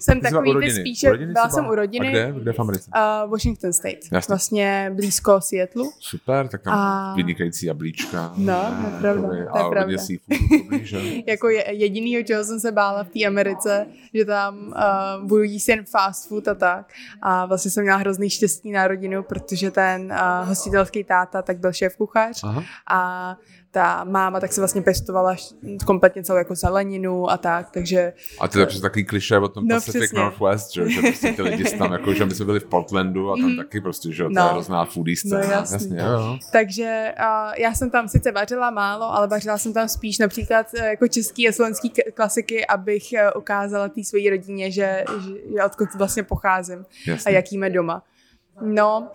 jsem 0.00 0.20
takový 0.20 0.54
ty 0.60 0.70
spíše, 0.70 1.16
byla 1.16 1.48
jsem 1.48 1.66
u 1.66 1.74
rodiny. 1.74 2.08
A 2.08 2.10
kde? 2.10 2.40
Kde 2.40 2.52
v 2.52 2.60
Americe? 2.60 2.90
Uh, 2.96 3.30
Washington 3.30 3.72
State. 3.72 4.12
Jasně. 4.12 4.32
Vlastně 4.32 4.90
blízko 4.94 5.40
Seattle. 5.40 5.84
Super, 5.98 6.48
tak 6.48 6.62
tam 6.62 6.74
a... 6.74 7.14
vynikající 7.16 7.66
jablíčka. 7.66 8.32
No, 8.36 8.76
to 9.00 9.06
je 9.06 9.12
pravda. 9.12 9.28
To 9.28 9.58
je 9.58 9.70
pravda. 9.70 9.96
jako 11.26 11.48
je, 11.48 11.74
jedinýho, 11.74 12.22
čeho 12.22 12.44
jsem 12.44 12.60
se 12.60 12.72
bála 12.72 13.04
v 13.04 13.08
té 13.08 13.24
Americe, 13.24 13.86
že 14.14 14.24
tam 14.24 14.58
uh, 14.58 15.26
budu 15.28 15.42
jíst 15.42 15.68
jen 15.68 15.84
fast 15.84 16.28
food 16.28 16.48
a 16.48 16.54
tak. 16.54 16.92
A 17.22 17.46
vlastně 17.46 17.70
jsem 17.70 17.82
měla 17.82 17.96
hrozný 17.96 18.30
štěstí 18.30 18.70
na 18.70 18.88
rodinu, 18.88 19.22
protože 19.22 19.70
ten 19.70 20.12
uh, 20.12 20.48
hostitelský 20.48 21.04
táta 21.04 21.42
tak 21.42 21.58
byl 21.58 21.72
šéf 21.72 21.96
kuchař. 21.96 22.44
Aha. 22.44 22.64
A 22.90 23.36
ta 23.72 24.04
máma 24.04 24.40
tak 24.40 24.52
se 24.52 24.60
vlastně 24.60 24.82
pěstovala 24.82 25.36
kompletně 25.86 26.24
celou 26.24 26.38
jako 26.38 26.54
zeleninu 26.54 27.30
a 27.30 27.36
tak, 27.36 27.70
takže... 27.70 28.12
A 28.40 28.48
to 28.48 28.60
je 28.60 28.66
přes 28.66 28.80
takový 28.80 29.04
kliše 29.04 29.38
o 29.38 29.48
tom 29.48 29.68
no, 29.68 29.76
Pacific 29.76 30.00
přesně. 30.00 30.18
Northwest, 30.18 30.72
že, 30.72 30.90
že 30.90 31.00
prostě 31.00 31.32
ty 31.32 31.42
lidi 31.42 31.64
tam, 31.78 31.92
jako, 31.92 32.14
že 32.14 32.24
my 32.24 32.34
jsme 32.34 32.44
byli 32.44 32.60
v 32.60 32.64
Portlandu 32.64 33.32
a 33.32 33.36
tam 33.36 33.50
mm. 33.50 33.56
taky 33.56 33.80
prostě, 33.80 34.12
že 34.12 34.22
to 34.22 34.28
no. 34.30 34.42
je 34.42 34.52
hrozná 34.52 34.84
foodie 34.84 35.16
scéna. 35.16 35.46
No, 35.46 35.52
jasný. 35.52 35.74
jasně, 35.74 35.98
jo. 35.98 36.38
Takže 36.52 37.14
uh, 37.18 37.54
já 37.58 37.74
jsem 37.74 37.90
tam 37.90 38.08
sice 38.08 38.32
vařila 38.32 38.70
málo, 38.70 39.14
ale 39.14 39.26
vařila 39.26 39.58
jsem 39.58 39.72
tam 39.72 39.88
spíš 39.88 40.18
například 40.18 40.66
uh, 40.78 40.84
jako 40.84 41.08
český 41.08 41.48
a 41.48 41.52
slovenský 41.52 41.92
klasiky, 42.14 42.66
abych 42.66 43.04
uh, 43.12 43.40
ukázala 43.40 43.88
té 43.88 44.04
své 44.04 44.30
rodině, 44.30 44.70
že, 44.70 45.04
že, 45.20 45.30
že 45.56 45.64
odkud 45.64 45.88
vlastně 45.94 46.22
pocházím 46.22 46.86
jasně. 47.06 47.32
a 47.32 47.34
jaký 47.34 47.56
jsme 47.56 47.70
doma. 47.70 48.02
No, 48.62 49.08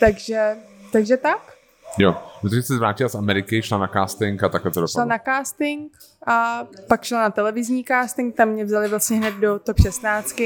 takže, 0.00 0.56
takže 0.92 1.16
tak. 1.16 1.51
Jo, 1.98 2.16
protože 2.40 2.62
jsi 2.62 2.76
vrátila 2.78 3.08
z 3.08 3.14
Ameriky, 3.14 3.62
šla 3.62 3.78
na 3.78 3.88
casting 3.88 4.42
a 4.42 4.48
takhle 4.48 4.70
to 4.70 4.80
dopadlo. 4.80 4.88
Šla 4.88 5.04
na 5.04 5.18
casting 5.18 5.92
a 6.26 6.66
pak 6.88 7.04
šla 7.04 7.20
na 7.20 7.30
televizní 7.30 7.84
casting, 7.84 8.36
tam 8.36 8.48
mě 8.48 8.64
vzali 8.64 8.88
vlastně 8.88 9.16
hned 9.16 9.34
do 9.34 9.58
top 9.58 9.80
16 9.80 10.40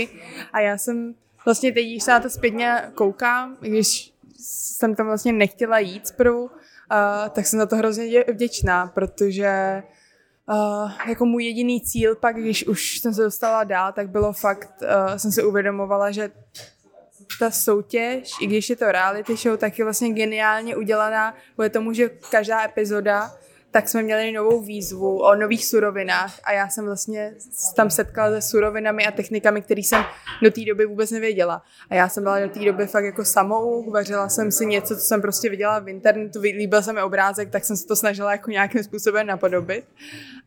a 0.52 0.60
já 0.60 0.78
jsem 0.78 1.14
vlastně 1.44 1.72
teď, 1.72 1.86
když 1.86 2.02
se 2.02 2.10
na 2.10 2.20
to 2.20 2.30
zpětně 2.30 2.90
koukám, 2.94 3.56
když 3.60 4.12
jsem 4.40 4.94
tam 4.94 5.06
vlastně 5.06 5.32
nechtěla 5.32 5.78
jít 5.78 6.06
zprvu, 6.06 6.42
uh, 6.42 6.50
tak 7.30 7.46
jsem 7.46 7.58
za 7.58 7.66
to 7.66 7.76
hrozně 7.76 8.24
vděčná, 8.32 8.86
protože 8.86 9.82
Uh, 10.48 10.90
jako 11.08 11.26
můj 11.26 11.44
jediný 11.44 11.80
cíl 11.80 12.16
pak, 12.16 12.36
když 12.36 12.66
už 12.66 12.98
jsem 12.98 13.14
se 13.14 13.22
dostala 13.22 13.64
dál, 13.64 13.92
tak 13.92 14.10
bylo 14.10 14.32
fakt, 14.32 14.82
uh, 14.82 15.16
jsem 15.16 15.32
si 15.32 15.44
uvědomovala, 15.44 16.10
že 16.10 16.30
ta 17.38 17.50
soutěž, 17.50 18.30
i 18.40 18.46
když 18.46 18.70
je 18.70 18.76
to 18.76 18.92
reality 18.92 19.36
show, 19.36 19.56
tak 19.56 19.78
je 19.78 19.84
vlastně 19.84 20.12
geniálně 20.12 20.76
udělaná 20.76 21.34
kvůli 21.54 21.70
tomu, 21.70 21.92
že 21.92 22.10
každá 22.30 22.64
epizoda 22.64 23.32
tak 23.76 23.88
jsme 23.88 24.02
měli 24.02 24.32
novou 24.32 24.62
výzvu 24.62 25.18
o 25.22 25.34
nových 25.34 25.66
surovinách 25.66 26.40
a 26.44 26.52
já 26.52 26.68
jsem 26.68 26.84
vlastně 26.84 27.34
tam 27.74 27.90
setkala 27.90 28.30
se 28.30 28.42
surovinami 28.42 29.06
a 29.06 29.10
technikami, 29.10 29.62
které 29.62 29.80
jsem 29.80 30.04
do 30.42 30.50
té 30.50 30.64
doby 30.64 30.86
vůbec 30.86 31.10
nevěděla. 31.10 31.62
A 31.90 31.94
já 31.94 32.08
jsem 32.08 32.22
byla 32.22 32.40
do 32.40 32.48
té 32.48 32.58
doby 32.60 32.86
fakt 32.86 33.04
jako 33.04 33.24
samou, 33.24 33.90
vařila 33.90 34.28
jsem 34.28 34.52
si 34.52 34.66
něco, 34.66 34.96
co 34.96 35.00
jsem 35.00 35.22
prostě 35.22 35.50
viděla 35.50 35.78
v 35.78 35.88
internetu, 35.88 36.40
líbil 36.40 36.82
se 36.82 36.92
mi 36.92 37.02
obrázek, 37.02 37.50
tak 37.50 37.64
jsem 37.64 37.76
se 37.76 37.86
to 37.86 37.96
snažila 37.96 38.32
jako 38.32 38.50
nějakým 38.50 38.84
způsobem 38.84 39.26
napodobit. 39.26 39.84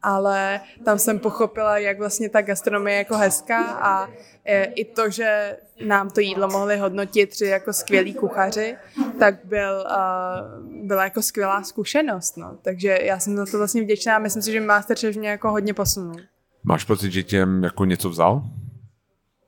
Ale 0.01 0.59
tam 0.85 0.99
jsem 0.99 1.19
pochopila, 1.19 1.77
jak 1.77 1.99
vlastně 1.99 2.29
ta 2.29 2.41
gastronomie 2.41 2.95
je 2.95 2.97
jako 2.97 3.17
hezká 3.17 3.63
a 3.63 4.09
E, 4.45 4.63
i 4.63 4.85
to, 4.85 5.09
že 5.09 5.57
nám 5.85 6.09
to 6.09 6.19
jídlo 6.19 6.47
mohli 6.47 6.77
hodnotit 6.77 7.29
tři 7.29 7.45
jako 7.45 7.73
skvělí 7.73 8.13
kuchaři, 8.13 8.77
tak 9.19 9.35
byl, 9.43 9.85
uh, 9.85 10.88
byla 10.88 11.03
jako 11.03 11.21
skvělá 11.21 11.63
zkušenost. 11.63 12.38
No. 12.38 12.57
Takže 12.62 12.99
já 13.01 13.19
jsem 13.19 13.38
za 13.38 13.45
to 13.45 13.57
vlastně 13.57 13.81
vděčná 13.81 14.15
a 14.15 14.19
myslím 14.19 14.43
si, 14.43 14.51
že 14.51 14.62
Masterchef 14.62 15.15
mě 15.15 15.29
jako 15.29 15.51
hodně 15.51 15.73
posunul. 15.73 16.15
Máš 16.63 16.83
pocit, 16.83 17.12
že 17.12 17.23
tě 17.23 17.47
jako 17.62 17.85
něco 17.85 18.09
vzal? 18.09 18.43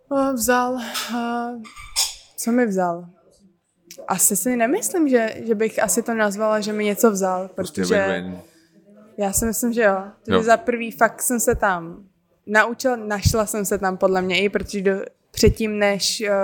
Uh, 0.10 0.34
vzal. 0.34 0.74
Uh, 0.74 1.62
co 2.38 2.52
mi 2.52 2.66
vzal? 2.66 3.06
Asi 4.08 4.36
si 4.36 4.56
nemyslím, 4.56 5.10
že, 5.10 5.36
že 5.48 5.56
bych 5.56 5.84
asi 5.84 6.04
to 6.04 6.14
nazvala, 6.14 6.60
že 6.60 6.74
mi 6.74 6.86
něco 6.86 7.12
vzal, 7.12 7.48
prostě 7.56 7.82
protože... 7.82 7.96
Prostě 7.96 8.22
win-win 8.22 8.51
Já 9.18 9.34
si 9.34 9.46
myslím, 9.46 9.74
že 9.74 9.82
jo. 9.82 10.04
Jo. 10.28 10.44
za 10.44 10.58
prvý 10.58 10.92
fakt 10.92 11.22
jsem 11.22 11.40
se 11.40 11.56
tam 11.56 12.04
naučila, 12.48 12.96
našla 12.96 13.46
jsem 13.46 13.66
se 13.66 13.78
tam 13.78 13.98
podle 13.98 14.22
mě 14.22 14.42
i, 14.42 14.50
protože 14.50 14.82
do, 14.82 14.92
předtím, 15.32 15.80
než 15.80 16.24
uh, 16.30 16.36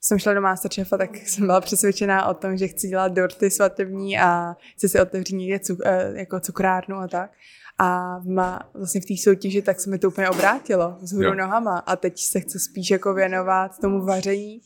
jsem 0.00 0.18
šla 0.18 0.34
do 0.34 0.40
Masterchefa, 0.40 0.98
tak 0.98 1.16
jsem 1.26 1.46
byla 1.46 1.60
přesvědčená 1.60 2.26
o 2.26 2.34
tom, 2.34 2.56
že 2.56 2.68
chci 2.68 2.88
dělat 2.88 3.12
dorty 3.12 3.50
svatební 3.50 4.18
a 4.18 4.56
chci 4.76 4.88
si 4.88 5.00
otevřít 5.00 5.36
někde 5.36 5.58
cuk, 5.58 5.78
uh, 5.78 6.16
jako 6.16 6.40
cukrárnu 6.40 6.96
a 6.96 7.08
tak. 7.08 7.30
A 7.78 8.18
ma, 8.18 8.70
vlastně 8.74 9.00
v 9.00 9.04
té 9.04 9.14
soutěži 9.22 9.62
tak 9.62 9.80
se 9.80 9.90
mi 9.90 9.98
to 9.98 10.08
úplně 10.08 10.30
obrátilo 10.30 10.96
z 11.00 11.12
hůru 11.12 11.34
nohama 11.34 11.78
a 11.78 11.96
teď 11.96 12.18
se 12.18 12.40
chci 12.40 12.60
spíš 12.60 12.90
jako 12.90 13.14
věnovat 13.14 13.78
tomu 13.80 14.04
vaření 14.04 14.60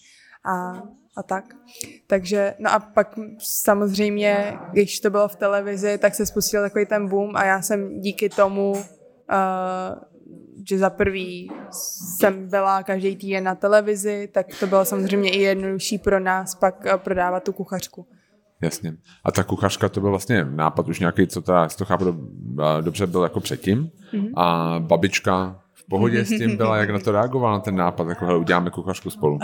a, 0.44 0.83
a 1.16 1.23
tak. 1.23 1.44
Takže, 2.07 2.55
no 2.59 2.73
a 2.73 2.79
pak 2.79 3.18
samozřejmě, 3.38 4.59
když 4.73 5.01
to 5.01 5.11
bylo 5.11 5.29
v 5.29 5.37
televizi, 5.37 5.99
tak 5.99 6.14
se 6.14 6.27
spustil 6.27 6.62
takový 6.62 6.87
ten 6.87 7.09
boom 7.09 7.37
a 7.37 7.44
já 7.44 7.62
jsem 7.62 8.01
díky 8.01 8.29
tomu, 8.29 8.73
uh, 8.73 8.79
že 10.68 10.79
za 10.79 10.90
prvý 10.90 11.51
jsem 12.18 12.49
byla 12.49 12.83
každý 12.83 13.16
týden 13.16 13.44
na 13.44 13.55
televizi, 13.55 14.29
tak 14.33 14.47
to 14.61 14.66
bylo 14.66 14.85
samozřejmě 14.85 15.31
i 15.31 15.40
jednodušší 15.40 15.99
pro 15.99 16.21
nás 16.21 16.55
pak 16.55 16.87
eh, 16.87 16.99
prodávat 16.99 17.44
tu 17.44 17.53
kuchařku. 17.53 18.07
Jasně. 18.62 18.97
A 19.25 19.33
ta 19.33 19.44
kuchařka 19.44 19.88
to 19.88 20.01
byl 20.01 20.11
vlastně 20.11 20.44
nápad 20.44 20.88
už 20.88 21.01
nějaký, 21.01 21.27
co 21.27 21.42
ta, 21.42 21.68
to 21.68 21.85
chápu 21.85 22.05
a 22.62 22.81
dobře, 22.81 23.07
byl 23.07 23.23
jako 23.23 23.40
předtím. 23.40 23.90
Mhm. 24.12 24.33
A 24.37 24.75
babička 24.79 25.61
v 25.75 25.88
pohodě 25.88 26.25
s 26.25 26.29
tím 26.29 26.57
byla, 26.57 26.77
jak 26.77 26.90
na 26.90 26.99
to 26.99 27.12
reagovala, 27.12 27.55
na 27.55 27.61
ten 27.61 27.77
nápad, 27.77 28.09
jako 28.09 28.27
hele, 28.27 28.38
uděláme 28.38 28.71
kuchařku 28.71 29.11
spolu. 29.11 29.35
Uh, 29.35 29.40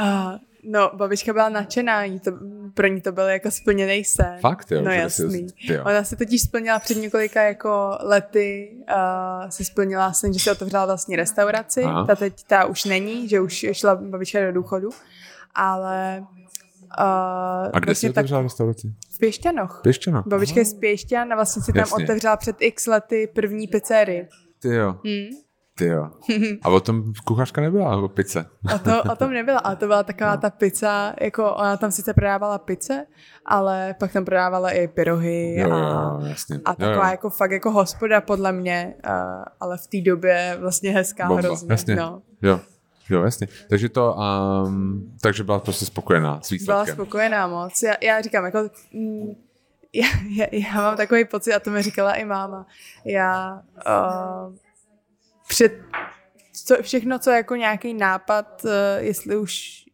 no, 0.71 0.91
babička 0.95 1.33
byla 1.33 1.49
nadšená, 1.49 2.05
jí 2.05 2.21
to, 2.21 2.31
pro 2.75 2.87
ní 2.87 3.01
to 3.01 3.13
byl 3.13 3.25
jako 3.25 3.51
splněný 3.51 4.05
sen. 4.05 4.39
Fakt, 4.41 4.71
jo? 4.71 4.83
No 4.83 4.91
si- 4.91 4.97
jasný. 4.97 5.47
ty 5.67 5.73
jo. 5.75 5.83
Ona 5.87 6.05
si 6.05 6.17
totiž 6.17 6.43
splnila 6.43 6.79
před 6.79 6.95
několika 6.99 7.43
jako 7.43 7.99
lety, 8.01 8.71
uh, 8.91 9.49
si 9.51 9.65
splnila 9.65 10.13
sen, 10.13 10.33
že 10.33 10.41
si 10.41 10.51
otevřela 10.51 10.87
vlastně 10.87 11.17
restauraci, 11.17 11.83
Aha. 11.83 12.07
ta 12.07 12.15
teď 12.17 12.45
ta 12.47 12.65
už 12.65 12.85
není, 12.85 13.29
že 13.29 13.41
už 13.41 13.67
šla 13.73 13.95
babička 13.95 14.41
do 14.47 14.53
důchodu, 14.53 14.91
ale 15.55 16.27
uh, 16.99 17.05
A 17.73 17.79
kde 17.81 17.95
jsi 17.95 18.11
otevřela 18.11 18.43
restauraci? 18.43 18.93
v 19.15 19.19
Pěšťanoch. 19.19 19.81
Pěšťano. 19.83 20.23
Babička 20.27 20.61
je 20.61 20.65
z 20.65 20.75
Pěšťan 20.75 21.33
a 21.33 21.37
vlastně 21.37 21.63
si 21.63 21.73
tam 21.73 21.81
Jasně. 21.81 22.05
otevřela 22.05 22.37
před 22.37 22.57
x 22.61 22.87
lety 22.87 23.29
první 23.35 23.67
pizzerii. 23.69 24.29
Ty 24.63 24.69
jo, 24.69 24.91
Hmm. 25.05 25.44
Ty 25.75 25.87
jo. 25.87 26.11
A 26.63 26.69
o 26.69 26.81
tom 26.81 27.13
kuchařka 27.25 27.61
nebyla, 27.61 27.97
o 27.97 28.09
pice. 28.09 28.47
O, 28.75 28.79
to, 28.79 29.03
o 29.13 29.17
tom 29.17 29.31
nebyla, 29.33 29.59
ale 29.59 29.77
to 29.77 29.87
byla 29.87 30.03
taková 30.03 30.37
ta 30.37 30.51
pizza, 30.51 31.15
jako 31.21 31.55
ona 31.55 31.77
tam 31.77 31.91
sice 31.91 32.15
prodávala 32.15 32.59
pice, 32.59 33.07
ale 33.47 33.95
pak 34.01 34.13
tam 34.13 34.25
prodávala 34.25 34.71
i 34.71 34.89
pyrohy 34.89 35.55
Jo, 35.59 35.73
a, 35.73 35.79
jo, 35.79 36.21
jasně. 36.27 36.57
a 36.65 36.71
jo, 36.71 36.77
taková 36.77 37.07
jo. 37.07 37.11
jako 37.11 37.31
fakt 37.31 37.51
jako 37.51 37.71
hospoda 37.71 38.21
podle 38.21 38.53
mě, 38.53 38.95
uh, 39.09 39.45
ale 39.61 39.79
v 39.79 39.87
té 39.87 40.01
době 40.11 40.57
vlastně 40.61 40.91
hezká 40.91 41.27
Bomba, 41.29 41.41
hrozně. 41.43 41.73
jasně. 41.73 41.97
No. 41.97 42.23
Jo, 42.43 42.61
jo, 43.11 43.23
jasně. 43.23 43.49
Takže 43.71 43.89
to, 43.89 44.17
um, 44.67 45.13
takže 45.23 45.45
byla 45.45 45.59
prostě 45.59 45.85
spokojená 45.87 46.41
s 46.43 46.49
Byla 46.49 46.59
výsledkem. 46.59 46.95
spokojená 46.95 47.47
moc. 47.47 47.83
Já, 47.83 47.95
já 48.03 48.21
říkám, 48.21 48.45
jako, 48.45 48.59
mm, 48.95 49.29
já, 49.93 50.07
já, 50.37 50.47
já 50.53 50.75
mám 50.75 50.97
takový 50.97 51.25
pocit, 51.25 51.53
a 51.53 51.61
to 51.61 51.71
mi 51.71 51.83
říkala 51.83 52.15
i 52.15 52.25
máma, 52.25 52.67
já 53.05 53.63
uh, 53.87 54.55
před 55.55 55.73
co, 56.65 56.83
všechno, 56.83 57.19
co 57.19 57.31
je 57.31 57.37
jako 57.37 57.57
nějaký 57.57 57.95
nápad, 57.95 58.65
uh, 58.65 58.71
jestli 58.99 59.37
už 59.37 59.85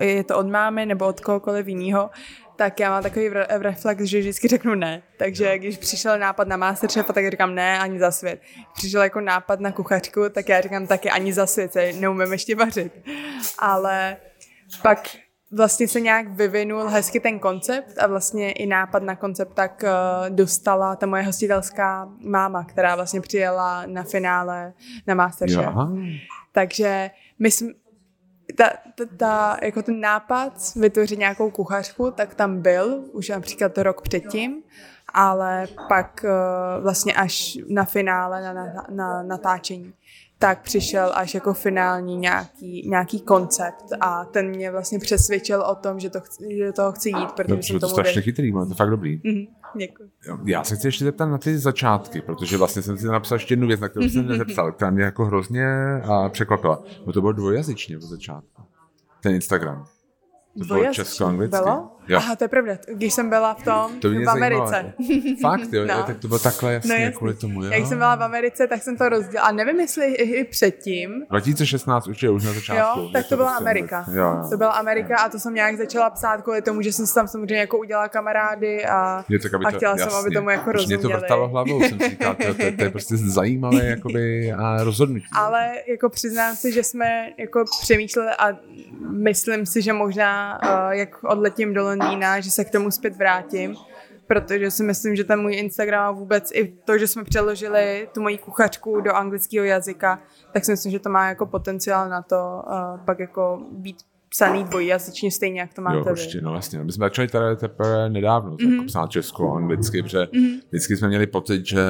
je 0.00 0.24
to 0.24 0.38
od 0.38 0.46
mámy 0.46 0.86
nebo 0.86 1.06
od 1.06 1.20
kohokoliv 1.20 1.66
jiného, 1.66 2.10
tak 2.56 2.80
já 2.80 2.90
mám 2.90 3.02
takový 3.02 3.28
reflex, 3.48 4.02
že 4.02 4.18
vždycky 4.18 4.48
řeknu 4.48 4.74
ne. 4.74 5.02
Takže 5.18 5.58
když 5.58 5.78
přišel 5.78 6.18
nápad 6.18 6.48
na 6.48 6.56
Masterchefa, 6.56 7.12
tak 7.12 7.30
říkám 7.30 7.54
ne, 7.54 7.78
ani 7.78 7.98
za 7.98 8.10
svět. 8.10 8.40
Přišel 8.74 9.02
jako 9.02 9.20
nápad 9.20 9.60
na 9.60 9.72
kuchařku, 9.72 10.28
tak 10.30 10.48
já 10.48 10.60
říkám 10.60 10.86
taky 10.86 11.10
ani 11.10 11.32
za 11.32 11.46
svět, 11.46 11.74
neumím 12.00 12.32
ještě 12.32 12.56
vařit. 12.56 12.92
Ale 13.58 14.16
pak 14.82 15.08
vlastně 15.52 15.88
se 15.88 16.00
nějak 16.00 16.28
vyvinul 16.28 16.88
hezky 16.88 17.20
ten 17.20 17.38
koncept 17.38 17.98
a 17.98 18.06
vlastně 18.06 18.52
i 18.52 18.66
nápad 18.66 19.02
na 19.02 19.16
koncept 19.16 19.54
tak 19.54 19.84
uh, 19.84 20.36
dostala 20.36 20.96
ta 20.96 21.06
moje 21.06 21.22
hostitelská 21.22 22.08
máma, 22.20 22.64
která 22.64 22.96
vlastně 22.96 23.20
přijela 23.20 23.86
na 23.86 24.02
finále 24.02 24.72
na 25.06 25.14
Masterchef. 25.14 25.74
Takže 26.52 27.10
my 27.38 27.50
jsme, 27.50 27.68
ta, 28.56 28.70
ta, 28.94 29.04
ta, 29.16 29.56
jako 29.62 29.82
ten 29.82 30.00
nápad 30.00 30.52
vytvořit 30.76 31.18
nějakou 31.18 31.50
kuchařku, 31.50 32.10
tak 32.10 32.34
tam 32.34 32.62
byl 32.62 33.04
už 33.12 33.28
například 33.28 33.78
rok 33.78 34.02
předtím, 34.02 34.62
ale 35.14 35.66
pak 35.88 36.24
uh, 36.24 36.82
vlastně 36.82 37.14
až 37.14 37.58
na 37.68 37.84
finále, 37.84 38.42
na, 38.42 38.52
na, 38.52 38.86
na 38.90 39.22
natáčení, 39.22 39.92
tak 40.42 40.62
přišel 40.62 41.12
až 41.14 41.34
jako 41.34 41.54
finální 41.54 42.16
nějaký, 42.16 42.88
nějaký 42.88 43.20
koncept 43.20 43.84
a 44.00 44.24
ten 44.24 44.48
mě 44.48 44.70
vlastně 44.70 44.98
přesvědčil 44.98 45.60
o 45.62 45.74
tom, 45.74 46.00
že, 46.00 46.10
to 46.10 46.20
chci, 46.20 46.56
že 46.56 46.66
do 46.66 46.72
toho 46.72 46.92
chci 46.92 47.08
jít, 47.08 47.32
protože 47.32 47.48
Dobře, 47.48 47.66
jsem 47.66 47.76
to 47.76 47.80
tomu 47.80 47.90
strašně 47.92 48.12
věřila. 48.12 48.24
chytrý, 48.24 48.52
to 48.52 48.68
je 48.68 48.74
fakt 48.74 48.90
dobrý. 48.90 49.20
Mhm, 49.24 49.46
děkuji. 49.76 50.10
Já 50.44 50.64
se 50.64 50.76
chci 50.76 50.86
ještě 50.88 51.04
zeptat 51.04 51.26
na 51.26 51.38
ty 51.38 51.58
začátky, 51.58 52.20
protože 52.22 52.56
vlastně 52.56 52.82
jsem 52.82 52.98
si 52.98 53.06
napsal 53.06 53.36
ještě 53.36 53.52
jednu 53.52 53.66
věc, 53.66 53.80
na 53.80 53.88
kterou 53.88 54.08
jsem 54.08 54.26
nezeptal, 54.26 54.72
která 54.72 54.90
mě 54.90 55.04
jako 55.04 55.24
hrozně 55.24 55.66
a 56.02 56.28
překvapila. 56.28 56.82
No 57.06 57.12
to 57.12 57.20
bylo 57.20 57.32
dvojazyčně 57.32 57.96
od 57.96 58.02
začátku. 58.02 58.62
Ten 59.22 59.34
Instagram. 59.34 59.84
To 60.58 60.64
bylo 60.64 60.94
česko-anglicky. 60.94 61.58
Bylo? 61.64 61.96
Jo. 62.10 62.16
Aha, 62.18 62.36
to 62.36 62.44
je 62.44 62.48
pravda. 62.48 62.72
Když 62.94 63.14
jsem 63.14 63.28
byla 63.30 63.54
v 63.54 63.62
tom, 63.64 64.00
To 64.00 64.08
mě 64.08 64.24
v 64.26 64.28
Americe. 64.28 64.66
zajímalo. 64.70 65.36
Fakt, 65.40 65.72
jo, 65.72 65.84
No. 65.88 65.94
no. 65.96 66.02
tak 66.02 66.18
to 66.18 66.28
bylo 66.28 66.38
takhle 66.38 66.72
jasně, 66.72 66.88
No 66.94 66.94
jasný. 67.00 67.18
kvůli 67.18 67.34
tomu, 67.34 67.64
jo. 67.64 67.70
Jak 67.72 67.86
jsem 67.86 67.98
byla 67.98 68.14
v 68.16 68.22
Americe, 68.22 68.66
tak 68.66 68.82
jsem 68.82 68.96
to 68.96 69.08
rozdělala. 69.08 69.48
A 69.48 69.52
nevím, 69.52 69.80
jestli 69.80 70.06
i 70.06 70.22
i 70.40 70.44
předtím. 70.44 71.24
2016 71.30 72.06
už 72.08 72.22
je 72.22 72.30
už 72.30 72.44
na 72.44 72.52
začátku. 72.52 73.00
Jo, 73.00 73.10
tak 73.12 73.26
to 73.28 73.36
byla 73.36 73.48
prostě 73.48 73.62
Amerika. 73.64 74.04
Jo, 74.12 74.22
jo. 74.22 74.46
To 74.50 74.56
byla 74.56 74.70
Amerika 74.70 75.16
a 75.18 75.28
to 75.28 75.38
jsem 75.38 75.54
nějak 75.54 75.76
začala 75.76 76.10
psát 76.10 76.42
kvůli 76.42 76.62
tomu, 76.62 76.82
že 76.82 76.92
jsem 76.92 77.06
si 77.06 77.14
tam 77.14 77.28
samozřejmě 77.28 77.58
jako 77.60 77.78
udělala 77.78 78.08
kamarády 78.08 78.84
a, 78.86 79.24
Je 79.28 79.38
tak, 79.38 79.54
aby 79.54 79.64
a 79.64 79.70
to, 79.70 79.76
chtěla 79.76 79.96
jsem, 79.96 80.06
jasně. 80.06 80.18
aby 80.20 80.30
tomu 80.34 80.50
jako 80.50 80.70
Už 80.70 80.86
Mě 80.86 80.96
to 80.96 81.02
rozuměli. 81.02 81.20
vrtalo 81.20 81.48
hlavou, 81.48 81.82
jsem 81.82 81.98
si 82.00 82.08
říkal, 82.08 82.34
to, 82.34 82.54
to, 82.54 82.72
to, 82.76 82.82
je 82.84 82.90
prostě 82.90 83.16
zajímavé 83.16 83.84
jakoby, 83.86 84.52
a 84.52 84.84
rozhodnutí. 84.84 85.26
Ale 85.32 85.72
jako 85.88 86.08
přiznám 86.08 86.56
si, 86.56 86.72
že 86.72 86.82
jsme 86.84 87.30
jako 87.38 87.64
přemýšleli 87.82 88.28
a 88.38 88.46
myslím 89.10 89.66
si, 89.66 89.82
že 89.82 89.92
možná, 89.92 90.60
uh, 90.64 90.90
jak 90.92 91.24
odletím 91.24 91.74
do 91.74 91.84
Londýna, 92.00 92.40
že 92.40 92.50
se 92.50 92.64
k 92.64 92.70
tomu 92.70 92.90
zpět 92.90 93.16
vrátím, 93.16 93.76
protože 94.26 94.70
si 94.70 94.82
myslím, 94.82 95.16
že 95.16 95.24
ten 95.24 95.40
můj 95.40 95.56
Instagram 95.56 96.04
a 96.06 96.10
vůbec 96.10 96.50
i 96.54 96.74
to, 96.84 96.98
že 96.98 97.06
jsme 97.06 97.24
přeložili 97.24 98.08
tu 98.14 98.22
moji 98.22 98.38
kuchařku 98.38 99.00
do 99.00 99.12
anglického 99.12 99.64
jazyka, 99.64 100.22
tak 100.52 100.64
si 100.64 100.70
myslím, 100.70 100.92
že 100.92 100.98
to 100.98 101.10
má 101.10 101.28
jako 101.28 101.46
potenciál 101.46 102.08
na 102.08 102.22
to 102.22 102.62
uh, 102.66 103.04
pak 103.04 103.18
jako 103.18 103.62
být 103.72 103.96
psaný 104.28 104.64
dvojjazyčně 104.64 105.30
stejně, 105.30 105.60
jak 105.60 105.74
to 105.74 105.82
máte 105.82 105.96
Jo, 105.96 106.04
vy. 106.04 106.10
určitě, 106.10 106.40
no 106.40 106.54
jasně. 106.54 106.84
My 106.84 106.92
jsme 106.92 107.06
začali 107.06 107.28
tady 107.28 107.56
teprve 107.56 108.10
nedávno, 108.10 108.56
mm-hmm. 108.56 108.72
jako 108.72 108.84
psát 108.84 109.10
česko, 109.10 109.52
anglicky, 109.52 110.02
protože 110.02 110.18
mm-hmm. 110.18 110.60
vždycky 110.68 110.96
jsme 110.96 111.08
měli 111.08 111.26
pocit, 111.26 111.66
že 111.66 111.80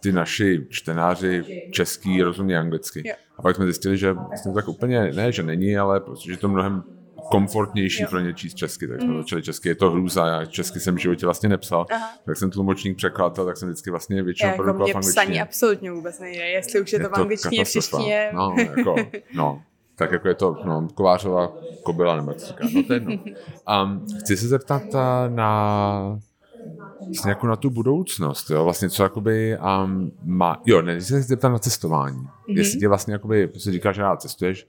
ty 0.00 0.12
naši 0.12 0.66
čtenáři 0.70 1.44
český 1.72 2.22
rozumí 2.22 2.56
anglicky. 2.56 3.08
Jo. 3.08 3.14
A 3.38 3.42
pak 3.42 3.56
jsme 3.56 3.64
zjistili, 3.64 3.98
že 3.98 4.12
vlastně 4.12 4.52
to 4.52 4.54
tak 4.54 4.68
úplně, 4.68 5.12
ne, 5.12 5.32
že 5.32 5.42
není, 5.42 5.78
ale 5.78 6.00
prostě, 6.00 6.32
že 6.32 6.38
to 6.38 6.48
mnohem 6.48 6.82
komfortnější 7.30 8.02
Jo. 8.02 8.08
pro 8.10 8.20
ně 8.20 8.34
číst 8.34 8.54
česky, 8.54 8.88
tak 8.88 9.00
jsme 9.00 9.10
mm. 9.10 9.16
začali 9.18 9.42
česky, 9.42 9.68
je 9.68 9.74
to 9.74 9.90
hrůza, 9.90 10.26
já 10.26 10.44
česky 10.44 10.80
jsem 10.80 10.94
v 10.94 10.98
životě 10.98 11.26
vlastně 11.26 11.48
nepsal, 11.48 11.86
Aha. 11.92 12.10
tak 12.26 12.36
jsem 12.36 12.50
tlumočník, 12.50 12.96
překladatel, 12.96 13.46
tak 13.46 13.56
jsem 13.56 13.68
vždycky 13.68 13.90
vlastně 13.90 14.22
většinou 14.22 14.50
Jako 14.50 14.62
produkoval 14.62 14.88
v 14.88 14.96
angličtině. 14.96 15.22
psaní 15.22 15.40
absolutně 15.40 15.92
vůbec 15.92 16.20
nejde, 16.20 16.44
jestli 16.44 16.80
už 16.80 16.92
je, 16.92 17.00
to 17.00 17.08
v 17.08 17.14
angličtině, 17.14 17.64
v 17.64 17.70
češtině. 17.70 18.30
No, 18.34 18.54
jako, 18.58 18.94
no, 19.34 19.62
tak 19.96 20.12
jako 20.12 20.28
je 20.28 20.34
to, 20.34 20.56
no, 20.64 20.88
Kovářová 20.94 21.52
kobila, 21.82 22.16
nebo 22.16 22.32
se 22.32 22.46
říká, 22.46 22.64
no 22.74 22.82
to 22.82 22.92
je 22.92 22.96
jedno. 22.96 23.18
Um, 23.84 24.06
chci 24.20 24.36
se 24.36 24.48
zeptat 24.48 24.82
uh, 24.94 25.00
na 25.28 26.20
vlastně 27.06 27.30
jako 27.30 27.46
na 27.46 27.56
tu 27.56 27.70
budoucnost, 27.70 28.50
jo, 28.50 28.64
vlastně 28.64 28.90
co 28.90 29.02
jakoby 29.02 29.58
um, 29.84 30.12
má, 30.24 30.62
jo, 30.66 30.82
ne, 30.82 31.00
se 31.00 31.22
zeptat 31.22 31.48
na 31.48 31.58
cestování. 31.58 32.18
Mm-hmm. 32.18 32.56
Jestli 32.56 32.78
tě 32.78 32.88
vlastně 32.88 33.12
jakoby, 33.12 33.50
si 33.56 33.72
říkáš, 33.72 33.96
že 33.96 34.02
rád 34.02 34.22
cestuješ, 34.22 34.66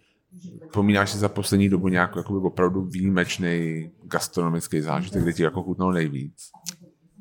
Pomínáš 0.73 1.11
si 1.11 1.17
za 1.17 1.29
poslední 1.29 1.69
dobu 1.69 1.87
nějaký 1.87 2.13
jakoby 2.17 2.39
opravdu 2.47 2.81
výjimečný 2.81 3.89
gastronomický 4.03 4.81
zážitek, 4.81 5.23
kde 5.23 5.33
ti 5.33 5.43
jako 5.43 5.63
chutnalo 5.63 5.91
nejvíc? 5.91 6.35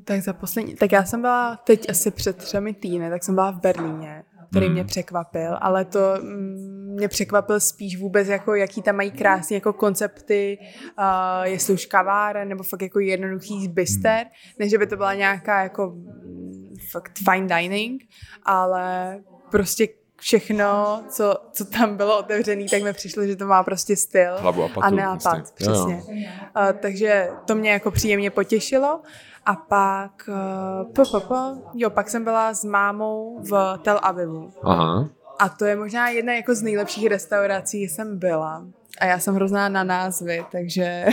Tak 0.05 0.22
za 0.22 0.33
poslední, 0.33 0.74
tak 0.74 0.92
já 0.92 1.05
jsem 1.05 1.20
byla 1.20 1.57
teď 1.57 1.90
asi 1.90 2.11
před 2.11 2.37
třemi 2.37 2.74
týdny, 2.74 3.11
tak 3.11 3.24
jsem 3.24 3.35
byla 3.35 3.50
v 3.50 3.61
Berlíně, 3.61 4.22
který 4.50 4.66
Hmm. 4.66 4.74
mě 4.74 4.85
překvapil, 4.85 5.57
ale 5.61 5.85
to 5.85 5.98
mm, 6.22 6.94
mě 6.96 7.09
překvapil 7.09 7.61
spíš 7.61 8.01
vůbec, 8.01 8.28
jako 8.28 8.55
jaký 8.55 8.82
tam 8.82 8.97
mají 8.97 9.11
krásné 9.11 9.55
jako 9.55 9.72
koncepty, 9.72 10.59
uh, 10.99 11.05
jestli 11.43 11.74
už 11.74 11.86
kaváren, 11.86 12.49
nebo 12.49 12.62
fakt 12.62 12.82
jako 12.82 13.01
jednoduchý 13.01 13.68
byster, 13.68 14.18
Hmm. 14.18 14.55
než 14.59 14.70
že 14.70 14.78
by 14.78 14.86
to 14.86 14.97
byla 14.97 15.14
nějaká 15.14 15.62
jako 15.62 15.86
mm, 15.86 16.74
fakt 16.90 17.18
fine 17.30 17.47
dining, 17.61 18.03
ale 18.43 19.18
prostě 19.51 19.88
všechno, 20.18 21.02
co, 21.08 21.36
co 21.52 21.64
tam 21.64 21.96
bylo 21.96 22.18
otevřené, 22.18 22.64
tak 22.70 22.82
mi 22.82 22.92
přišlo, 22.92 23.26
že 23.26 23.36
to 23.36 23.46
má 23.46 23.62
prostě 23.62 23.96
styl 23.96 24.36
Hlavu 24.38 24.64
a, 24.64 24.68
patu, 24.68 24.80
a 24.80 24.90
nápad, 24.90 25.36
jasně. 25.36 25.54
přesně. 25.54 25.94
Jo, 25.94 26.02
jo. 26.08 26.28
Uh, 26.56 26.72
takže 26.80 27.30
to 27.44 27.54
mě 27.54 27.70
jako 27.70 27.90
příjemně 27.90 28.30
potěšilo. 28.30 29.00
A 29.46 29.54
pak, 29.54 30.28
uh, 30.28 30.92
po, 30.92 31.02
po, 31.10 31.20
po, 31.20 31.34
jo, 31.74 31.90
pak 31.90 32.10
jsem 32.10 32.24
byla 32.24 32.54
s 32.54 32.64
mámou 32.64 33.40
v 33.42 33.78
Tel 33.82 34.00
Avivu. 34.02 34.52
Aha. 34.62 35.08
A 35.38 35.48
to 35.48 35.64
je 35.64 35.76
možná 35.76 36.08
jedna 36.08 36.34
jako 36.34 36.54
z 36.54 36.62
nejlepších 36.62 37.06
restaurací, 37.06 37.82
jsem 37.82 38.18
byla. 38.18 38.66
A 38.99 39.05
já 39.05 39.18
jsem 39.18 39.34
hrozná 39.34 39.68
na 39.68 39.84
názvy, 39.84 40.44
takže... 40.53 41.07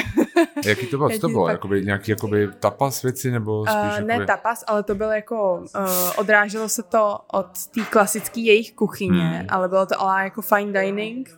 Jaký 0.65 0.87
to 0.87 0.97
bylo? 0.97 1.09
Co 1.09 1.19
to 1.19 1.27
bylo? 1.27 1.43
pak- 1.45 1.51
Jakoby 1.51 1.85
nějaký 1.85 2.11
jakoby 2.11 2.49
tapas 2.59 3.01
věci 3.01 3.31
nebo 3.31 3.65
spíš 3.65 3.99
Uh, 3.99 4.05
ne 4.07 4.13
jakoby... 4.13 4.25
tapas, 4.27 4.63
ale 4.67 4.83
to 4.83 4.95
bylo 4.95 5.11
jako, 5.11 5.53
uh, 5.75 5.87
odráželo 6.15 6.69
se 6.69 6.83
to 6.83 7.19
od 7.31 7.47
té 7.75 7.81
klasické 7.81 8.39
jejich 8.39 8.73
kuchyně, 8.73 9.23
Hmm. 9.23 9.47
ale 9.49 9.69
bylo 9.69 9.85
to 9.85 10.01
ale 10.01 10.23
jako 10.23 10.41
fine 10.41 10.81
dining. 10.81 11.29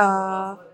Uh, 0.00 0.04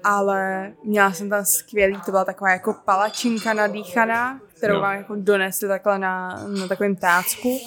ale 0.05 0.73
měla 0.85 1.13
jsem 1.13 1.31
tam 1.31 1.45
skvělý, 1.45 2.01
to 2.05 2.11
byla 2.11 2.25
taková 2.25 2.51
jako 2.51 2.75
palačinka 2.85 3.55
nadýchaná, 3.55 4.41
kterou 4.57 4.75
Jo. 4.75 4.81
vám 4.81 4.97
jako 4.97 5.15
donesli 5.17 5.69
takhle 5.69 5.99
na, 5.99 6.41
na 6.61 6.69
takovém 6.69 6.97
tácku. 6.97 7.59